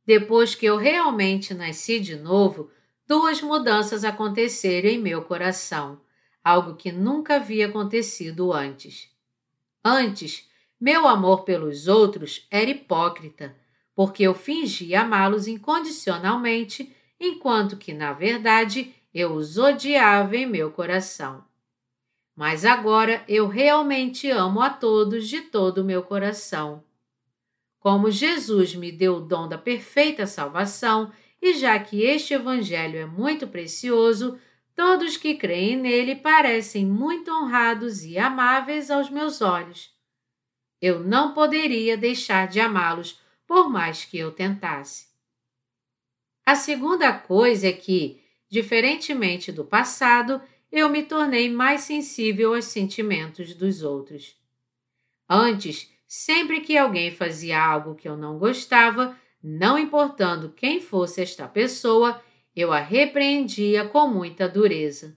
Depois 0.05 0.57
que 0.57 0.67
eu 0.67 0.77
realmente 0.77 1.55
nasci 1.55 2.01
de 2.01 2.17
novo, 2.17 2.71
duas 3.07 3.41
mudanças 3.41 4.03
aconteceram 4.03 4.89
em 4.89 4.99
meu 4.99 5.23
coração, 5.23 6.01
algo 6.43 6.75
que 6.75 6.91
nunca 6.91 7.37
havia 7.37 7.69
acontecido 7.69 8.53
antes. 8.53 9.09
Antes, 9.85 10.50
meu 10.81 11.07
amor 11.07 11.45
pelos 11.45 11.89
outros 11.89 12.47
era 12.51 12.71
hipócrita, 12.71 13.57
porque 13.95 14.23
eu 14.23 14.35
fingia 14.35 15.03
amá-los 15.03 15.47
incondicionalmente, 15.47 16.95
enquanto 17.21 17.77
que, 17.77 17.93
na 17.93 18.13
verdade, 18.13 18.95
eu 19.13 19.35
os 19.35 19.59
odiava 19.59 20.37
em 20.37 20.47
meu 20.47 20.71
coração 20.71 21.45
mas 22.41 22.65
agora 22.65 23.23
eu 23.29 23.49
realmente 23.49 24.31
amo 24.31 24.63
a 24.63 24.71
todos 24.71 25.29
de 25.29 25.43
todo 25.43 25.83
o 25.83 25.85
meu 25.85 26.03
coração. 26.03 26.83
Como 27.79 28.11
Jesus 28.11 28.75
me 28.75 28.91
deu 28.91 29.17
o 29.17 29.21
dom 29.21 29.47
da 29.47 29.59
perfeita 29.59 30.27
salvação, 30.27 31.13
e 31.43 31.53
já 31.53 31.79
que 31.79 32.03
este 32.03 32.33
Evangelho 32.33 32.99
é 32.99 33.05
muito 33.05 33.47
precioso, 33.47 34.39
todos 34.75 35.19
que 35.19 35.35
creem 35.35 35.77
nele 35.77 36.17
parecem 36.17 36.87
muito 36.87 37.31
honrados 37.31 38.07
e 38.07 38.19
amáveis 38.19 38.91
aos 38.91 39.11
meus 39.11 39.43
olhos. 39.43 39.91
Eu 40.81 41.01
não 41.01 41.35
poderia 41.35 41.97
deixar 41.97 42.49
de 42.49 42.61
amá-los 42.61 43.21
por 43.47 43.69
mais 43.69 44.05
que 44.05 44.19
eu 44.19 44.33
tentasse. 44.33 45.09
A 46.47 46.55
segunda 46.55 47.13
coisa 47.13 47.69
é 47.69 47.73
que, 47.73 48.23
diferentemente 48.49 49.53
do 49.53 49.65
passado, 49.65 50.41
eu 50.73 50.89
me 50.89 51.03
tornei 51.03 51.51
mais 51.51 51.83
sensível 51.83 52.55
aos 52.55 52.67
sentimentos 52.67 53.55
dos 53.55 53.83
outros. 53.83 54.37
Antes, 55.29 55.91
sempre 56.07 56.61
que 56.61 56.77
alguém 56.77 57.11
fazia 57.11 57.61
algo 57.61 57.95
que 57.95 58.09
eu 58.09 58.17
não 58.17 58.39
gostava, 58.39 59.17
não 59.43 59.79
importando 59.79 60.53
quem 60.53 60.81
fosse 60.81 61.23
esta 61.23 61.47
pessoa, 61.47 62.23
eu 62.55 62.73
a 62.73 62.81
repreendia 62.81 63.85
com 63.89 64.09
muita 64.09 64.49
dureza. 64.49 65.17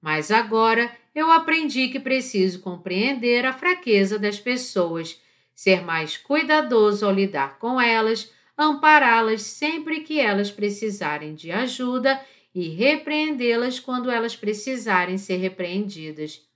Mas 0.00 0.30
agora 0.30 0.94
eu 1.16 1.32
aprendi 1.32 1.88
que 1.88 1.98
preciso 1.98 2.60
compreender 2.60 3.46
a 3.46 3.52
fraqueza 3.54 4.18
das 4.18 4.38
pessoas, 4.38 5.18
ser 5.54 5.82
mais 5.82 6.18
cuidadoso 6.18 7.06
ao 7.06 7.12
lidar 7.12 7.58
com 7.58 7.80
elas, 7.80 8.30
ampará-las 8.56 9.40
sempre 9.40 10.02
que 10.02 10.20
elas 10.20 10.50
precisarem 10.50 11.34
de 11.34 11.50
ajuda 11.50 12.20
e 12.54 12.68
repreendê-las 12.68 13.80
quando 13.80 14.10
elas 14.10 14.36
precisarem 14.36 15.16
ser 15.16 15.38
repreendidas, 15.38 16.46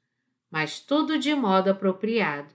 mas 0.50 0.78
tudo 0.78 1.18
de 1.18 1.34
modo 1.34 1.70
apropriado. 1.70 2.54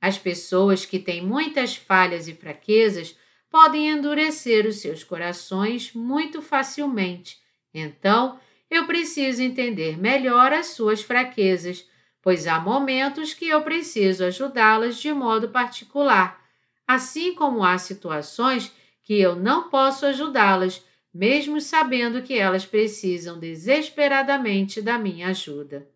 As 0.00 0.16
pessoas 0.16 0.86
que 0.86 0.98
têm 0.98 1.22
muitas 1.22 1.76
falhas 1.76 2.26
e 2.26 2.32
fraquezas 2.32 3.14
podem 3.50 3.90
endurecer 3.90 4.66
os 4.66 4.76
seus 4.76 5.04
corações 5.04 5.92
muito 5.92 6.40
facilmente. 6.40 7.38
Então, 7.74 8.40
eu 8.70 8.86
preciso 8.86 9.42
entender 9.42 9.98
melhor 9.98 10.52
as 10.52 10.66
suas 10.68 11.02
fraquezas, 11.02 11.88
pois 12.20 12.46
há 12.46 12.58
momentos 12.58 13.32
que 13.32 13.48
eu 13.48 13.62
preciso 13.62 14.24
ajudá-las 14.24 14.98
de 14.98 15.12
modo 15.12 15.48
particular, 15.50 16.44
assim 16.86 17.34
como 17.34 17.62
há 17.62 17.78
situações 17.78 18.72
que 19.02 19.20
eu 19.20 19.36
não 19.36 19.68
posso 19.70 20.04
ajudá-las, 20.06 20.84
mesmo 21.14 21.60
sabendo 21.60 22.22
que 22.22 22.34
elas 22.34 22.66
precisam 22.66 23.38
desesperadamente 23.38 24.82
da 24.82 24.98
minha 24.98 25.28
ajuda. 25.28 25.88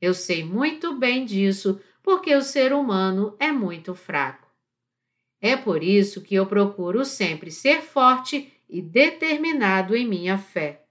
Eu 0.00 0.14
sei 0.14 0.42
muito 0.42 0.94
bem 0.94 1.24
disso 1.24 1.80
porque 2.02 2.34
o 2.34 2.40
ser 2.40 2.72
humano 2.72 3.36
é 3.38 3.52
muito 3.52 3.94
fraco. 3.94 4.48
É 5.40 5.56
por 5.56 5.82
isso 5.84 6.22
que 6.22 6.34
eu 6.34 6.46
procuro 6.46 7.04
sempre 7.04 7.50
ser 7.50 7.82
forte 7.82 8.52
e 8.68 8.80
determinado 8.80 9.94
em 9.94 10.06
minha 10.06 10.38
fé. 10.38 10.87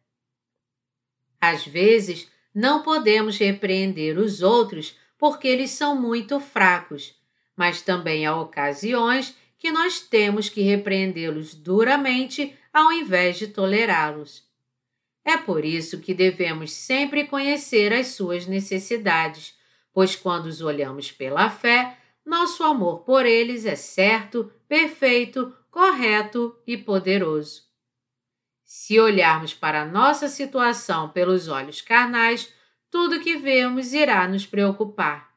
Às 1.47 1.65
vezes, 1.65 2.29
não 2.53 2.83
podemos 2.83 3.37
repreender 3.37 4.17
os 4.17 4.41
outros 4.41 4.97
porque 5.17 5.47
eles 5.47 5.71
são 5.71 5.99
muito 5.99 6.39
fracos, 6.39 7.15
mas 7.55 7.81
também 7.81 8.25
há 8.25 8.35
ocasiões 8.35 9.33
que 9.57 9.71
nós 9.71 9.99
temos 10.01 10.49
que 10.49 10.61
repreendê-los 10.61 11.55
duramente 11.55 12.53
ao 12.73 12.91
invés 12.91 13.37
de 13.37 13.47
tolerá-los. 13.47 14.43
É 15.23 15.37
por 15.37 15.63
isso 15.63 15.99
que 15.99 16.13
devemos 16.13 16.71
sempre 16.71 17.25
conhecer 17.25 17.93
as 17.93 18.07
suas 18.07 18.45
necessidades, 18.45 19.55
pois 19.93 20.15
quando 20.15 20.47
os 20.47 20.61
olhamos 20.61 21.11
pela 21.11 21.49
fé, 21.49 21.97
nosso 22.25 22.61
amor 22.63 22.99
por 22.99 23.25
eles 23.25 23.65
é 23.65 23.75
certo, 23.75 24.51
perfeito, 24.67 25.55
correto 25.71 26.55
e 26.67 26.77
poderoso. 26.77 27.66
Se 28.69 28.99
olharmos 28.99 29.53
para 29.53 29.83
a 29.83 29.85
nossa 29.85 30.27
situação 30.27 31.07
pelos 31.07 31.47
olhos 31.47 31.79
carnais, 31.79 32.53
tudo 32.91 33.21
que 33.21 33.37
vemos 33.37 33.93
irá 33.93 34.27
nos 34.27 34.45
preocupar. 34.45 35.33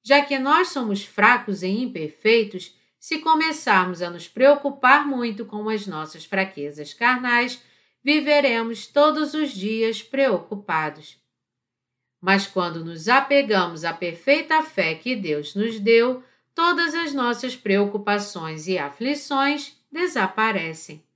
Já 0.00 0.24
que 0.24 0.38
nós 0.38 0.68
somos 0.68 1.04
fracos 1.04 1.64
e 1.64 1.66
imperfeitos, 1.66 2.78
se 3.00 3.18
começarmos 3.18 4.00
a 4.00 4.08
nos 4.08 4.28
preocupar 4.28 5.04
muito 5.04 5.44
com 5.44 5.68
as 5.68 5.88
nossas 5.88 6.24
fraquezas 6.24 6.94
carnais, 6.94 7.60
viveremos 8.00 8.86
todos 8.86 9.34
os 9.34 9.50
dias 9.50 10.00
preocupados. 10.00 11.20
Mas 12.20 12.46
quando 12.46 12.84
nos 12.84 13.08
apegamos 13.08 13.84
à 13.84 13.92
perfeita 13.92 14.62
fé 14.62 14.94
que 14.94 15.16
Deus 15.16 15.56
nos 15.56 15.80
deu, 15.80 16.22
todas 16.54 16.94
as 16.94 17.12
nossas 17.12 17.56
preocupações 17.56 18.68
e 18.68 18.78
aflições 18.78 19.76
desaparecem. 19.90 21.09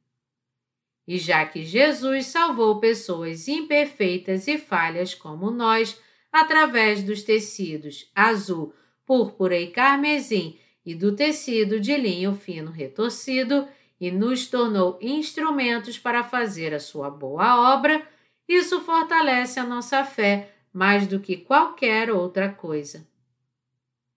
E 1.06 1.18
já 1.18 1.44
que 1.44 1.64
Jesus 1.64 2.26
salvou 2.26 2.80
pessoas 2.80 3.46
imperfeitas 3.48 4.48
e 4.48 4.56
falhas 4.58 5.14
como 5.14 5.50
nós, 5.50 6.00
através 6.32 7.02
dos 7.02 7.22
tecidos 7.22 8.10
azul, 8.14 8.74
púrpura 9.04 9.58
e 9.58 9.68
carmesim 9.68 10.58
e 10.84 10.94
do 10.94 11.14
tecido 11.14 11.80
de 11.80 11.96
linho 11.96 12.34
fino 12.34 12.70
retorcido, 12.70 13.66
e 14.00 14.10
nos 14.10 14.46
tornou 14.46 14.98
instrumentos 15.00 15.98
para 15.98 16.24
fazer 16.24 16.74
a 16.74 16.80
sua 16.80 17.08
boa 17.08 17.72
obra, 17.74 18.06
isso 18.46 18.80
fortalece 18.80 19.58
a 19.58 19.64
nossa 19.64 20.04
fé 20.04 20.50
mais 20.72 21.06
do 21.06 21.20
que 21.20 21.36
qualquer 21.36 22.10
outra 22.10 22.50
coisa. 22.50 23.06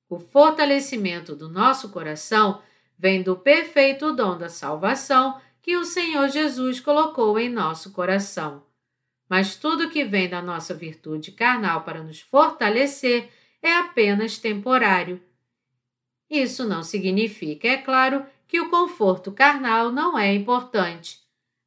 O 0.09 0.19
fortalecimento 0.19 1.35
do 1.35 1.47
nosso 1.47 1.89
coração 1.89 2.61
vem 2.97 3.21
do 3.21 3.35
perfeito 3.35 4.11
dom 4.13 4.37
da 4.37 4.49
salvação 4.49 5.39
que 5.67 5.75
o 5.75 5.83
Senhor 5.83 6.29
Jesus 6.29 6.79
colocou 6.79 7.37
em 7.37 7.49
nosso 7.49 7.91
coração. 7.91 8.63
Mas 9.29 9.57
tudo 9.57 9.89
que 9.89 10.05
vem 10.05 10.29
da 10.29 10.41
nossa 10.41 10.73
virtude 10.73 11.33
carnal 11.33 11.81
para 11.81 12.01
nos 12.01 12.21
fortalecer 12.21 13.29
é 13.61 13.73
apenas 13.73 14.37
temporário. 14.37 15.21
Isso 16.29 16.65
não 16.65 16.83
significa, 16.83 17.67
é 17.67 17.75
claro, 17.75 18.25
que 18.47 18.61
o 18.61 18.69
conforto 18.69 19.29
carnal 19.29 19.91
não 19.91 20.17
é 20.17 20.33
importante, 20.33 21.19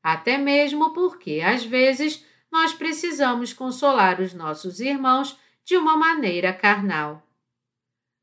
até 0.03 0.39
mesmo 0.39 0.95
porque, 0.95 1.43
às 1.45 1.63
vezes, 1.63 2.25
nós 2.51 2.73
precisamos 2.73 3.53
consolar 3.53 4.19
os 4.19 4.33
nossos 4.33 4.81
irmãos 4.81 5.39
de 5.63 5.77
uma 5.77 5.95
maneira 5.95 6.55
carnal. 6.55 7.23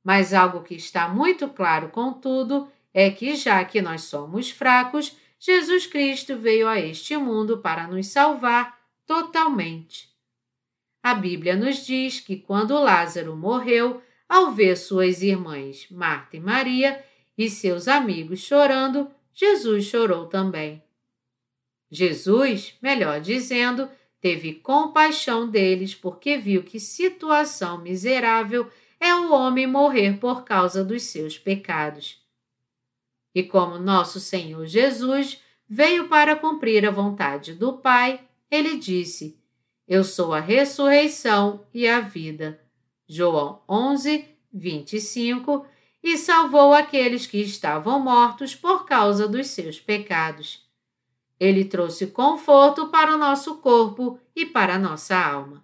Mas 0.04 0.34
algo 0.34 0.64
que 0.64 0.74
está 0.74 1.08
muito 1.08 1.48
claro, 1.48 1.90
contudo, 1.90 2.68
é 2.92 3.12
que, 3.12 3.36
já 3.36 3.64
que 3.64 3.80
nós 3.80 4.02
somos 4.02 4.50
fracos, 4.50 5.16
Jesus 5.40 5.86
Cristo 5.86 6.36
veio 6.36 6.68
a 6.68 6.80
este 6.80 7.16
mundo 7.16 7.60
para 7.60 7.88
nos 7.88 8.08
salvar 8.08 8.80
totalmente. 9.06 10.10
A 11.02 11.14
Bíblia 11.14 11.56
nos 11.56 11.86
diz 11.86 12.20
que 12.20 12.38
quando 12.38 12.78
Lázaro 12.78 13.36
morreu, 13.36 14.02
ao 14.28 14.52
ver 14.52 14.76
suas 14.76 15.22
irmãs 15.22 15.88
Marta 15.90 16.36
e 16.36 16.40
Maria 16.40 17.02
e 17.38 17.50
seus 17.50 17.88
amigos 17.88 18.40
chorando, 18.40 19.10
Jesus 19.34 19.86
chorou 19.86 20.26
também. 20.26 20.84
Jesus, 21.90 22.74
melhor 22.82 23.22
dizendo, 23.22 23.90
teve 24.20 24.56
compaixão 24.56 25.50
deles 25.50 25.96
porque 25.96 26.38
viu 26.38 26.64
que 26.64 26.80
situação 26.80 27.78
miserável 27.78 28.70
é 29.00 29.14
o 29.16 29.32
homem 29.32 29.68
morrer 29.68 30.18
por 30.20 30.44
causa 30.44 30.84
dos 30.84 31.04
seus 31.04 31.38
pecados. 31.38 32.22
E 33.38 33.44
como 33.44 33.78
nosso 33.78 34.20
Senhor 34.20 34.66
Jesus 34.66 35.40
veio 35.70 36.08
para 36.08 36.36
cumprir 36.36 36.84
a 36.88 36.90
vontade 36.90 37.54
do 37.54 37.74
Pai, 37.74 38.20
ele 38.50 38.78
disse: 38.78 39.40
Eu 39.88 40.04
sou 40.04 40.34
a 40.34 40.40
ressurreição 40.40 41.64
e 41.72 41.88
a 41.88 42.00
vida. 42.00 42.60
João 43.08 43.62
11, 43.70 44.26
25 44.52 45.68
e 46.02 46.18
salvou 46.18 46.74
aqueles 46.74 47.28
que 47.28 47.38
estavam 47.38 48.00
mortos 48.00 48.56
por 48.56 48.88
causa 48.88 49.28
dos 49.28 49.46
seus 49.46 49.80
pecados. 49.80 50.68
Ele 51.40 51.64
trouxe 51.64 52.08
conforto 52.08 52.88
para 52.88 53.14
o 53.14 53.20
nosso 53.20 53.58
corpo 53.58 54.20
e 54.36 54.48
para 54.48 54.74
a 54.74 54.80
nossa 54.80 55.16
alma. 55.16 55.64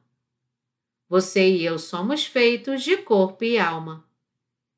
Você 1.10 1.50
e 1.50 1.66
eu 1.66 1.80
somos 1.80 2.24
feitos 2.24 2.84
de 2.84 2.98
corpo 2.98 3.44
e 3.44 3.58
alma. 3.58 4.06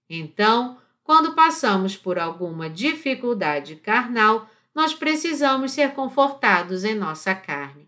Então, 0.10 0.78
quando 1.06 1.36
passamos 1.36 1.96
por 1.96 2.18
alguma 2.18 2.68
dificuldade 2.68 3.76
carnal, 3.76 4.50
nós 4.74 4.92
precisamos 4.92 5.72
ser 5.72 5.92
confortados 5.92 6.84
em 6.84 6.96
nossa 6.96 7.36
carne. 7.36 7.88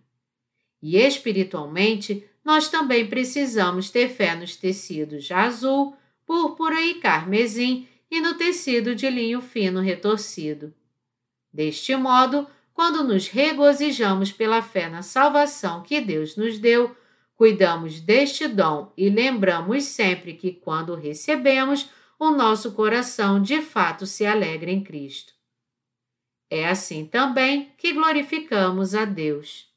E 0.79 0.95
espiritualmente, 0.95 2.23
nós 2.45 2.69
também 2.69 3.07
precisamos 3.07 3.89
ter 3.89 4.07
fé 4.09 4.35
nos 4.35 4.55
tecidos 4.55 5.31
azul, 5.31 5.97
púrpura 6.27 6.79
e 6.79 6.93
carmesim 6.93 7.87
e 8.09 8.21
no 8.21 8.35
tecido 8.35 8.93
de 8.93 9.09
linho 9.09 9.41
fino 9.41 9.81
retorcido. 9.81 10.71
Deste 11.51 11.95
modo, 11.95 12.45
quando 12.71 13.03
nos 13.03 13.27
regozijamos 13.27 14.31
pela 14.31 14.61
fé 14.61 14.87
na 14.87 15.01
salvação 15.01 15.81
que 15.81 15.99
Deus 15.99 16.35
nos 16.35 16.59
deu, 16.59 16.95
cuidamos 17.33 17.99
deste 17.99 18.47
dom 18.47 18.93
e 18.95 19.09
lembramos 19.09 19.85
sempre 19.85 20.35
que, 20.35 20.51
quando 20.51 20.93
recebemos, 20.93 21.89
o 22.19 22.31
nosso 22.31 22.71
coração 22.71 23.41
de 23.41 23.61
fato 23.61 24.05
se 24.05 24.25
alegra 24.25 24.71
em 24.71 24.83
Cristo. 24.83 25.33
É 26.49 26.67
assim 26.67 27.05
também 27.05 27.71
que 27.77 27.93
glorificamos 27.93 28.95
a 28.95 29.05
Deus. 29.05 29.67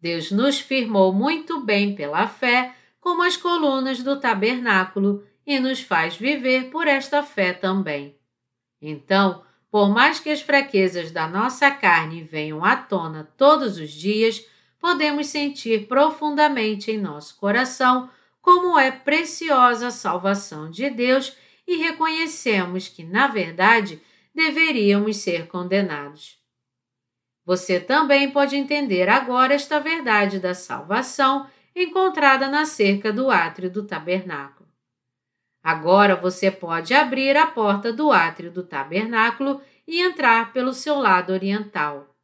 Deus 0.00 0.30
nos 0.30 0.58
firmou 0.58 1.12
muito 1.12 1.60
bem 1.60 1.94
pela 1.94 2.26
fé 2.26 2.74
como 3.00 3.22
as 3.22 3.36
colunas 3.36 4.02
do 4.02 4.20
tabernáculo 4.20 5.24
e 5.46 5.58
nos 5.58 5.80
faz 5.80 6.16
viver 6.16 6.70
por 6.70 6.86
esta 6.86 7.22
fé 7.22 7.52
também. 7.52 8.16
Então, 8.80 9.44
por 9.70 9.88
mais 9.88 10.20
que 10.20 10.30
as 10.30 10.40
fraquezas 10.40 11.10
da 11.10 11.26
nossa 11.26 11.70
carne 11.70 12.22
venham 12.22 12.64
à 12.64 12.76
tona 12.76 13.28
todos 13.36 13.78
os 13.78 13.90
dias, 13.90 14.44
podemos 14.78 15.28
sentir 15.28 15.86
profundamente 15.86 16.90
em 16.90 16.98
nosso 16.98 17.36
coração 17.36 18.10
como 18.44 18.78
é 18.78 18.90
preciosa 18.90 19.86
a 19.86 19.90
salvação 19.90 20.70
de 20.70 20.90
Deus 20.90 21.34
e 21.66 21.76
reconhecemos 21.76 22.88
que, 22.88 23.02
na 23.02 23.26
verdade, 23.26 24.02
deveríamos 24.34 25.16
ser 25.16 25.46
condenados. 25.46 26.38
Você 27.46 27.80
também 27.80 28.30
pode 28.30 28.54
entender 28.54 29.08
agora 29.08 29.54
esta 29.54 29.80
verdade 29.80 30.38
da 30.38 30.52
salvação 30.52 31.48
encontrada 31.74 32.46
na 32.46 32.66
cerca 32.66 33.10
do 33.10 33.30
átrio 33.30 33.70
do 33.70 33.86
tabernáculo. 33.86 34.68
Agora 35.62 36.14
você 36.14 36.50
pode 36.50 36.92
abrir 36.92 37.38
a 37.38 37.46
porta 37.46 37.90
do 37.94 38.12
átrio 38.12 38.50
do 38.50 38.62
tabernáculo 38.62 39.62
e 39.88 40.02
entrar 40.02 40.52
pelo 40.52 40.74
seu 40.74 40.98
lado 40.98 41.32
oriental. 41.32 42.14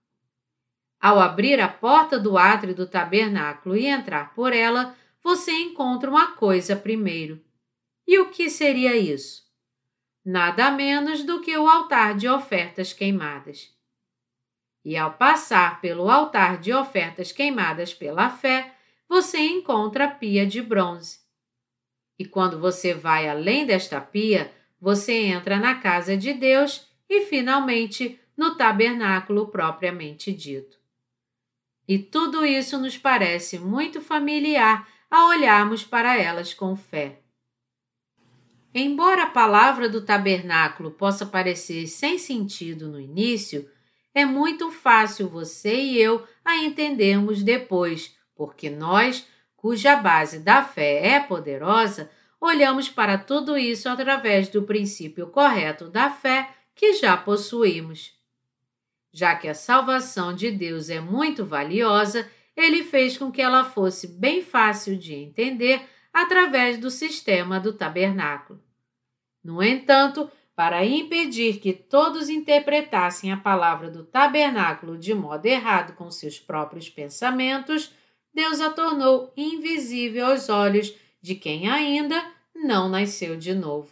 Ao 1.01 1.19
abrir 1.19 1.59
a 1.61 1.69
porta 1.69 2.19
do 2.19 2.37
átrio 2.37 2.75
do 2.75 2.87
tabernáculo 2.87 3.75
e 3.75 3.87
entrar 3.87 4.35
por 4.35 4.53
ela, 4.53 4.95
você 5.23 5.53
encontra 5.53 6.11
uma 6.11 6.33
coisa 6.33 6.75
primeiro. 6.75 7.43
E 8.07 8.19
o 8.19 8.31
que 8.31 8.51
seria 8.51 8.97
isso? 8.97 9.45
Nada 10.25 10.71
menos 10.71 11.25
do 11.25 11.41
que 11.41 11.57
o 11.57 11.69
altar 11.69 12.17
de 12.17 12.29
ofertas 12.29 12.93
queimadas. 12.93 13.73
E 14.85 14.97
ao 14.97 15.13
passar 15.15 15.81
pelo 15.81 16.11
altar 16.11 16.59
de 16.59 16.73
ofertas 16.73 17.33
queimadas 17.33 17.93
pela 17.93 18.31
fé, 18.31 18.75
você 19.09 19.39
encontra 19.39 20.05
a 20.05 20.11
pia 20.11 20.47
de 20.47 20.63
bronze. 20.63 21.21
E 22.19 22.25
quando 22.25 22.59
você 22.59 22.95
vai 22.95 23.29
além 23.29 23.67
desta 23.67 24.01
pia, 24.01 24.53
você 24.81 25.13
entra 25.25 25.59
na 25.59 25.77
casa 25.77 26.17
de 26.17 26.33
Deus 26.33 26.87
e, 27.09 27.23
finalmente, 27.27 28.19
no 28.37 28.55
tabernáculo 28.57 29.49
propriamente 29.49 30.33
dito. 30.33 30.79
E 31.87 31.99
tudo 31.99 32.47
isso 32.47 32.79
nos 32.79 32.97
parece 32.97 33.59
muito 33.59 34.01
familiar 34.01 34.89
a 35.11 35.27
olharmos 35.29 35.85
para 35.85 36.17
elas 36.17 36.55
com 36.55 36.77
fé. 36.77 37.21
Embora 38.73 39.25
a 39.25 39.31
palavra 39.31 39.89
do 39.89 40.01
tabernáculo 40.01 40.93
possa 40.93 41.27
parecer 41.27 41.89
sem 41.89 42.17
sentido 42.19 42.89
no 42.89 43.01
início, 43.01 43.69
é 44.15 44.25
muito 44.25 44.71
fácil 44.71 45.29
você 45.29 45.75
e 45.75 46.01
eu 46.01 46.25
a 46.45 46.57
entendermos 46.57 47.43
depois, 47.43 48.15
porque 48.35 48.71
nós 48.71 49.27
cuja 49.61 49.95
base 49.97 50.39
da 50.39 50.65
fé 50.65 51.07
é 51.07 51.21
poderosa, 51.21 52.11
olhamos 52.41 52.89
para 52.89 53.19
tudo 53.19 53.59
isso 53.59 53.91
através 53.91 54.49
do 54.49 54.63
princípio 54.63 55.27
correto 55.27 55.89
da 55.91 56.09
fé 56.09 56.49
que 56.75 56.95
já 56.95 57.15
possuímos. 57.15 58.13
Já 59.13 59.35
que 59.35 59.49
a 59.49 59.55
salvação 59.55 60.35
de 60.35 60.51
Deus 60.51 60.89
é 60.89 60.99
muito 60.99 61.45
valiosa, 61.45 62.27
ele 62.57 62.85
fez 62.85 63.17
com 63.17 63.31
que 63.31 63.41
ela 63.41 63.65
fosse 63.65 64.07
bem 64.07 64.43
fácil 64.43 64.97
de 64.97 65.15
entender 65.15 65.83
através 66.13 66.79
do 66.79 66.91
sistema 66.91 67.61
do 67.61 67.73
tabernáculo. 67.73 68.61
No 69.43 69.63
entanto, 69.63 70.31
para 70.55 70.85
impedir 70.85 71.59
que 71.59 71.73
todos 71.73 72.29
interpretassem 72.29 73.33
a 73.33 73.37
palavra 73.37 73.91
do 73.91 74.05
tabernáculo 74.05 74.99
de 74.99 75.15
modo 75.15 75.47
errado 75.47 75.95
com 75.95 76.11
seus 76.11 76.39
próprios 76.39 76.89
pensamentos, 76.89 77.93
Deus 78.35 78.61
a 78.61 78.71
tornou 78.71 79.33
invisível 79.37 80.27
aos 80.27 80.49
olhos 80.49 80.95
de 81.23 81.35
quem 81.35 81.69
ainda 81.69 82.23
não 82.55 82.89
nasceu 82.89 83.37
de 83.37 83.55
novo. 83.55 83.91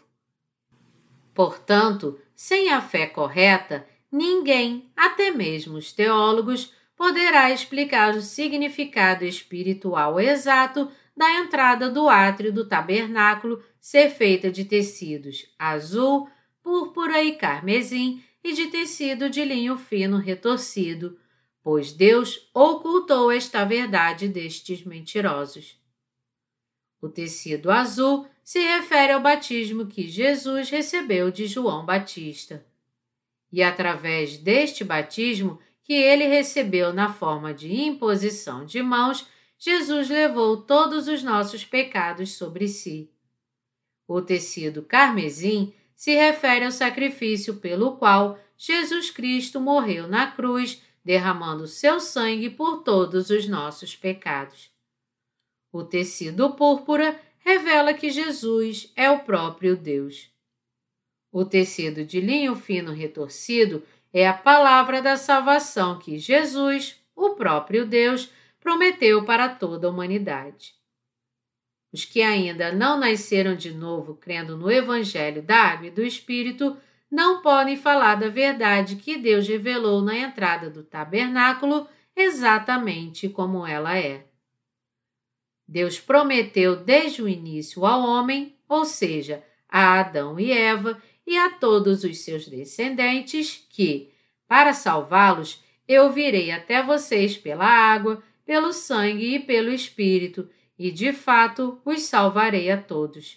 Portanto, 1.34 2.20
sem 2.34 2.70
a 2.70 2.80
fé 2.80 3.06
correta, 3.06 3.86
ninguém, 4.10 4.90
até 4.96 5.30
mesmo 5.30 5.78
os 5.78 5.92
teólogos, 5.92 6.72
poderá 6.98 7.52
explicar 7.52 8.16
o 8.16 8.20
significado 8.20 9.24
espiritual 9.24 10.18
exato 10.18 10.90
da 11.16 11.30
entrada 11.38 11.88
do 11.88 12.08
átrio 12.08 12.52
do 12.52 12.66
tabernáculo 12.66 13.62
ser 13.80 14.10
feita 14.10 14.50
de 14.50 14.64
tecidos 14.64 15.46
azul, 15.56 16.28
púrpura 16.60 17.22
e 17.22 17.36
carmesim 17.36 18.20
e 18.42 18.52
de 18.52 18.66
tecido 18.66 19.30
de 19.30 19.44
linho 19.44 19.78
fino 19.78 20.16
retorcido, 20.18 21.16
pois 21.62 21.92
Deus 21.92 22.50
ocultou 22.52 23.30
esta 23.30 23.64
verdade 23.64 24.26
destes 24.26 24.84
mentirosos. 24.84 25.80
O 27.00 27.08
tecido 27.08 27.70
azul 27.70 28.26
se 28.42 28.58
refere 28.58 29.12
ao 29.12 29.20
batismo 29.20 29.86
que 29.86 30.08
Jesus 30.08 30.68
recebeu 30.68 31.30
de 31.30 31.46
João 31.46 31.86
Batista. 31.86 32.66
E 33.52 33.62
através 33.62 34.36
deste 34.36 34.82
batismo 34.82 35.60
que 35.88 35.94
ele 35.94 36.26
recebeu 36.26 36.92
na 36.92 37.10
forma 37.10 37.54
de 37.54 37.72
imposição 37.72 38.66
de 38.66 38.82
mãos, 38.82 39.26
Jesus 39.58 40.10
levou 40.10 40.58
todos 40.58 41.08
os 41.08 41.22
nossos 41.22 41.64
pecados 41.64 42.34
sobre 42.34 42.68
si. 42.68 43.10
O 44.06 44.20
tecido 44.20 44.82
carmesim 44.82 45.72
se 45.96 46.14
refere 46.14 46.66
ao 46.66 46.70
sacrifício 46.70 47.56
pelo 47.56 47.96
qual 47.96 48.38
Jesus 48.54 49.10
Cristo 49.10 49.58
morreu 49.62 50.06
na 50.06 50.30
cruz 50.30 50.82
derramando 51.02 51.66
seu 51.66 51.98
sangue 51.98 52.50
por 52.50 52.82
todos 52.82 53.30
os 53.30 53.48
nossos 53.48 53.96
pecados. 53.96 54.70
O 55.72 55.82
tecido 55.82 56.52
púrpura 56.54 57.18
revela 57.38 57.94
que 57.94 58.10
Jesus 58.10 58.92
é 58.94 59.10
o 59.10 59.20
próprio 59.20 59.74
Deus. 59.74 60.30
O 61.32 61.46
tecido 61.46 62.04
de 62.04 62.20
linho 62.20 62.54
fino 62.54 62.92
retorcido 62.92 63.82
é 64.18 64.26
a 64.26 64.34
palavra 64.34 65.00
da 65.00 65.16
salvação 65.16 65.98
que 65.98 66.18
Jesus, 66.18 67.00
o 67.14 67.30
próprio 67.30 67.86
Deus, 67.86 68.32
prometeu 68.58 69.24
para 69.24 69.48
toda 69.48 69.86
a 69.86 69.90
humanidade. 69.90 70.74
Os 71.92 72.04
que 72.04 72.20
ainda 72.20 72.72
não 72.72 72.98
nasceram 72.98 73.54
de 73.54 73.72
novo 73.72 74.16
crendo 74.16 74.56
no 74.56 74.70
Evangelho 74.70 75.40
da 75.40 75.56
Água 75.56 75.86
e 75.86 75.90
do 75.90 76.02
Espírito 76.02 76.76
não 77.10 77.40
podem 77.40 77.76
falar 77.76 78.16
da 78.16 78.28
verdade 78.28 78.96
que 78.96 79.16
Deus 79.16 79.46
revelou 79.46 80.02
na 80.02 80.18
entrada 80.18 80.68
do 80.68 80.82
tabernáculo 80.82 81.88
exatamente 82.16 83.28
como 83.28 83.64
ela 83.66 83.96
é. 83.96 84.26
Deus 85.66 86.00
prometeu 86.00 86.74
desde 86.74 87.22
o 87.22 87.28
início 87.28 87.86
ao 87.86 88.02
homem, 88.02 88.56
ou 88.68 88.84
seja, 88.84 89.44
a 89.68 90.00
Adão 90.00 90.40
e 90.40 90.50
Eva 90.50 91.00
e 91.28 91.36
a 91.36 91.50
todos 91.50 92.04
os 92.04 92.20
seus 92.20 92.48
descendentes, 92.48 93.62
que, 93.68 94.10
para 94.48 94.72
salvá-los, 94.72 95.62
eu 95.86 96.10
virei 96.10 96.50
até 96.50 96.82
vocês 96.82 97.36
pela 97.36 97.66
água, 97.66 98.22
pelo 98.46 98.72
sangue 98.72 99.34
e 99.34 99.38
pelo 99.38 99.70
Espírito, 99.70 100.48
e 100.78 100.90
de 100.90 101.12
fato 101.12 101.78
os 101.84 102.00
salvarei 102.04 102.70
a 102.70 102.80
todos. 102.80 103.36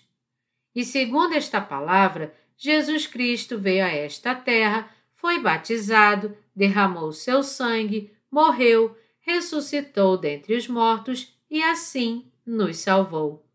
E 0.73 0.85
segundo 0.85 1.33
esta 1.33 1.59
palavra, 1.59 2.33
Jesus 2.55 3.07
Cristo 3.07 3.59
veio 3.59 3.83
a 3.83 3.89
esta 3.89 4.33
terra, 4.33 4.89
foi 5.13 5.37
batizado, 5.37 6.33
derramou 6.55 7.11
seu 7.11 7.43
sangue, 7.43 8.09
morreu, 8.31 8.97
ressuscitou 9.19 10.17
dentre 10.17 10.55
os 10.55 10.65
mortos 10.65 11.35
e 11.49 11.61
assim 11.61 12.31
nos 12.45 12.77
salvou. 12.77 13.45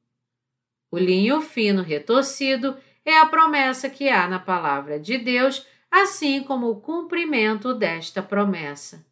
O 0.90 0.98
linho 0.98 1.40
fino 1.40 1.80
retorcido 1.80 2.76
é 3.06 3.18
a 3.18 3.26
promessa 3.26 3.88
que 3.88 4.08
há 4.08 4.26
na 4.28 4.40
palavra 4.40 4.98
de 4.98 5.16
Deus, 5.16 5.64
assim 5.88 6.42
como 6.42 6.68
o 6.68 6.80
cumprimento 6.80 7.72
desta 7.72 8.20
promessa. 8.20 9.06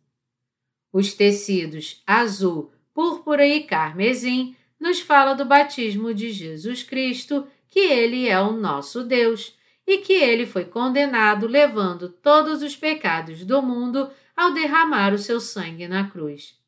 Os 0.92 1.14
tecidos 1.14 2.03
azul, 2.05 2.72
púrpura 2.92 3.47
e 3.47 3.62
carmesim 3.62 4.57
nos 4.80 5.01
fala 5.01 5.34
do 5.34 5.45
batismo 5.45 6.12
de 6.12 6.30
Jesus 6.30 6.82
Cristo, 6.82 7.47
que 7.68 7.78
ele 7.78 8.28
é 8.28 8.38
o 8.40 8.53
nosso 8.53 9.05
Deus 9.05 9.57
e 9.86 9.99
que 9.99 10.12
ele 10.12 10.45
foi 10.45 10.64
condenado 10.64 11.47
levando 11.47 12.09
todos 12.09 12.62
os 12.62 12.76
pecados 12.76 13.45
do 13.45 13.62
mundo 13.62 14.11
ao 14.36 14.53
derramar 14.53 15.14
o 15.14 15.18
seu 15.18 15.38
sangue 15.38 15.86
na 15.86 16.11
cruz. 16.11 16.59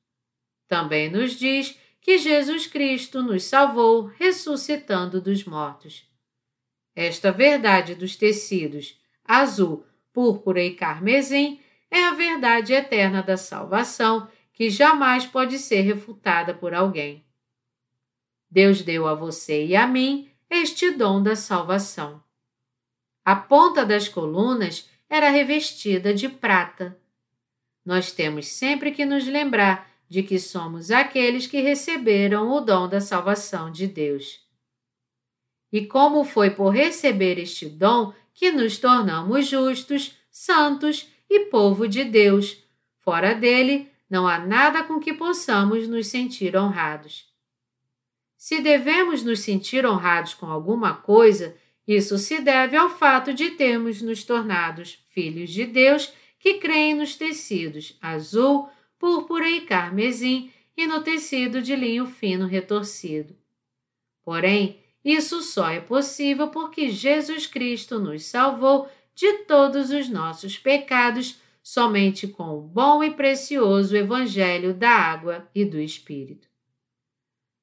Também 0.68 1.10
nos 1.10 1.32
diz 1.32 1.76
que 2.00 2.18
Jesus 2.18 2.68
Cristo 2.68 3.20
nos 3.20 3.42
salvou 3.42 4.06
ressuscitando 4.16 5.20
dos 5.20 5.44
mortos. 5.44 6.06
Esta 6.96 7.30
verdade 7.30 7.94
dos 7.94 8.16
tecidos 8.16 8.98
azul, 9.22 9.84
púrpura 10.14 10.62
e 10.62 10.74
carmesim 10.74 11.60
é 11.90 12.04
a 12.04 12.14
verdade 12.14 12.72
eterna 12.72 13.22
da 13.22 13.36
salvação 13.36 14.28
que 14.54 14.70
jamais 14.70 15.26
pode 15.26 15.58
ser 15.58 15.82
refutada 15.82 16.54
por 16.54 16.72
alguém. 16.72 17.22
Deus 18.50 18.80
deu 18.80 19.06
a 19.06 19.14
você 19.14 19.66
e 19.66 19.76
a 19.76 19.86
mim 19.86 20.30
este 20.48 20.90
dom 20.90 21.22
da 21.22 21.36
salvação. 21.36 22.22
A 23.22 23.36
ponta 23.36 23.84
das 23.84 24.08
colunas 24.08 24.88
era 25.10 25.28
revestida 25.28 26.14
de 26.14 26.28
prata. 26.28 26.96
Nós 27.84 28.10
temos 28.10 28.46
sempre 28.46 28.90
que 28.90 29.04
nos 29.04 29.26
lembrar 29.26 29.90
de 30.08 30.22
que 30.22 30.38
somos 30.38 30.90
aqueles 30.90 31.46
que 31.46 31.60
receberam 31.60 32.50
o 32.50 32.60
dom 32.60 32.88
da 32.88 33.00
salvação 33.00 33.70
de 33.70 33.86
Deus. 33.86 34.45
E 35.76 35.84
como 35.84 36.24
foi 36.24 36.48
por 36.48 36.70
receber 36.70 37.38
este 37.38 37.68
dom 37.68 38.14
que 38.32 38.50
nos 38.50 38.78
tornamos 38.78 39.46
justos, 39.46 40.16
santos 40.30 41.06
e 41.28 41.40
povo 41.50 41.86
de 41.86 42.02
Deus. 42.02 42.64
Fora 43.00 43.34
dele, 43.34 43.90
não 44.08 44.26
há 44.26 44.38
nada 44.38 44.84
com 44.84 44.98
que 44.98 45.12
possamos 45.12 45.86
nos 45.86 46.06
sentir 46.06 46.56
honrados. 46.56 47.26
Se 48.38 48.62
devemos 48.62 49.22
nos 49.22 49.40
sentir 49.40 49.84
honrados 49.84 50.32
com 50.32 50.46
alguma 50.46 50.94
coisa, 50.94 51.54
isso 51.86 52.16
se 52.16 52.40
deve 52.40 52.74
ao 52.74 52.88
fato 52.88 53.34
de 53.34 53.50
termos 53.50 54.00
nos 54.00 54.24
tornados 54.24 55.04
filhos 55.10 55.50
de 55.50 55.66
Deus 55.66 56.10
que 56.38 56.54
creem 56.54 56.94
nos 56.94 57.16
tecidos 57.16 57.98
azul, 58.00 58.66
púrpura 58.98 59.46
e 59.46 59.60
carmesim 59.60 60.50
e 60.74 60.86
no 60.86 61.02
tecido 61.02 61.60
de 61.60 61.76
linho 61.76 62.06
fino 62.06 62.46
retorcido. 62.46 63.36
Porém, 64.24 64.85
Isso 65.06 65.40
só 65.40 65.70
é 65.70 65.78
possível 65.78 66.48
porque 66.48 66.90
Jesus 66.90 67.46
Cristo 67.46 68.00
nos 68.00 68.24
salvou 68.24 68.90
de 69.14 69.44
todos 69.44 69.90
os 69.90 70.08
nossos 70.08 70.58
pecados 70.58 71.40
somente 71.62 72.26
com 72.26 72.58
o 72.58 72.60
bom 72.60 73.04
e 73.04 73.12
precioso 73.12 73.96
Evangelho 73.96 74.74
da 74.74 74.90
água 74.90 75.48
e 75.54 75.64
do 75.64 75.78
Espírito. 75.78 76.48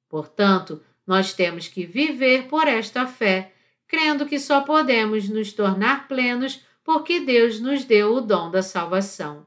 Portanto, 0.08 0.82
nós 1.06 1.34
temos 1.34 1.68
que 1.68 1.84
viver 1.84 2.48
por 2.48 2.66
esta 2.66 3.06
fé, 3.06 3.52
crendo 3.86 4.24
que 4.24 4.40
só 4.40 4.62
podemos 4.62 5.28
nos 5.28 5.52
tornar 5.52 6.08
plenos 6.08 6.64
porque 6.82 7.20
Deus 7.20 7.60
nos 7.60 7.84
deu 7.84 8.14
o 8.14 8.22
dom 8.22 8.50
da 8.50 8.62
salvação. 8.62 9.44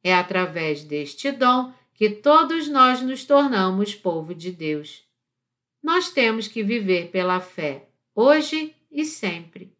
É 0.00 0.14
através 0.14 0.84
deste 0.84 1.32
dom 1.32 1.72
que 1.92 2.08
todos 2.08 2.68
nós 2.68 3.02
nos 3.02 3.24
tornamos 3.24 3.96
povo 3.96 4.32
de 4.32 4.52
Deus. 4.52 5.09
Nós 5.82 6.10
temos 6.10 6.46
que 6.46 6.62
viver 6.62 7.10
pela 7.10 7.40
fé, 7.40 7.88
hoje 8.14 8.74
e 8.90 9.04
sempre. 9.04 9.72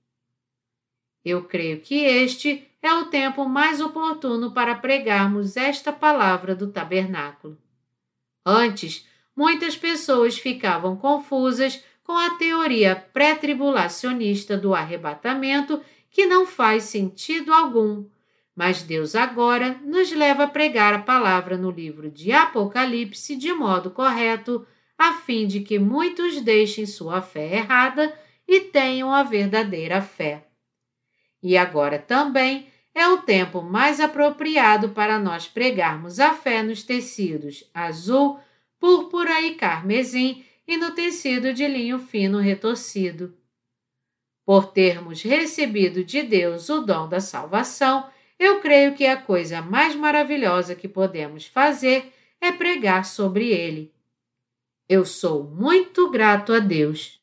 Eu 1.25 1.45
creio 1.45 1.81
que 1.81 2.05
este 2.05 2.67
é 2.83 2.95
o 2.95 3.07
tempo 3.07 3.47
mais 3.47 3.81
oportuno 3.81 4.53
para 4.53 4.75
pregarmos 4.75 5.57
esta 5.57 5.93
palavra 5.93 6.55
do 6.55 6.69
tabernáculo. 6.69 7.59
Antes, 8.45 9.07
muitas 9.37 9.77
pessoas 9.77 10.39
ficavam 10.39 10.97
confusas 10.97 11.85
com 12.03 12.17
a 12.17 12.31
teoria 12.31 12.97
pré-tribulacionista 12.97 14.57
do 14.57 14.75
arrebatamento, 14.75 15.81
que 16.11 16.27
não 16.27 16.47
faz 16.47 16.85
sentido 16.85 17.53
algum. 17.53 18.07
Mas 18.57 18.83
Deus 18.83 19.15
agora 19.15 19.79
nos 19.85 20.11
leva 20.11 20.45
a 20.45 20.49
pregar 20.49 20.93
a 20.93 20.99
palavra 20.99 21.57
no 21.57 21.71
livro 21.71 22.11
de 22.11 22.33
Apocalipse 22.33 23.37
de 23.37 23.53
modo 23.53 23.91
correto, 23.91 24.67
a 25.01 25.15
fim 25.15 25.47
de 25.47 25.61
que 25.61 25.79
muitos 25.79 26.43
deixem 26.43 26.85
sua 26.85 27.23
fé 27.23 27.57
errada 27.57 28.15
e 28.47 28.61
tenham 28.61 29.11
a 29.11 29.23
verdadeira 29.23 30.03
fé. 30.03 30.45
E 31.43 31.57
agora 31.57 31.99
também 31.99 32.67
é 32.95 33.09
o 33.09 33.23
tempo 33.23 33.63
mais 33.63 33.99
apropriado 33.99 34.91
para 34.91 35.19
nós 35.19 35.49
pregarmos 35.49 36.21
a 36.21 36.35
fé 36.35 36.63
nos 36.63 36.83
tecidos 36.83 37.65
azul, 37.73 38.39
púrpura 38.79 39.41
e 39.41 39.55
carmesim 39.55 40.45
e 40.69 40.77
no 40.77 40.91
tecido 40.91 41.55
de 41.55 41.67
linho 41.67 41.99
fino 41.99 42.39
retorcido. 42.39 43.35
Por 44.45 44.67
termos 44.67 45.23
recebido 45.23 46.05
de 46.05 46.23
Deus 46.23 46.69
o 46.69 46.83
dom 46.83 47.09
da 47.09 47.21
salvação, 47.21 48.07
eu 48.39 48.61
creio 48.61 48.95
que 48.95 49.07
a 49.07 49.17
coisa 49.17 49.63
mais 49.63 49.95
maravilhosa 49.95 50.75
que 50.75 50.87
podemos 50.87 51.47
fazer 51.47 52.13
é 52.39 52.53
pregar 52.53 53.07
sobre 53.07 53.49
ele. 53.49 53.99
Eu 54.91 55.07
sou 55.07 55.45
muito 55.45 56.11
grato 56.11 56.53
a 56.53 56.59
Deus. 56.59 57.20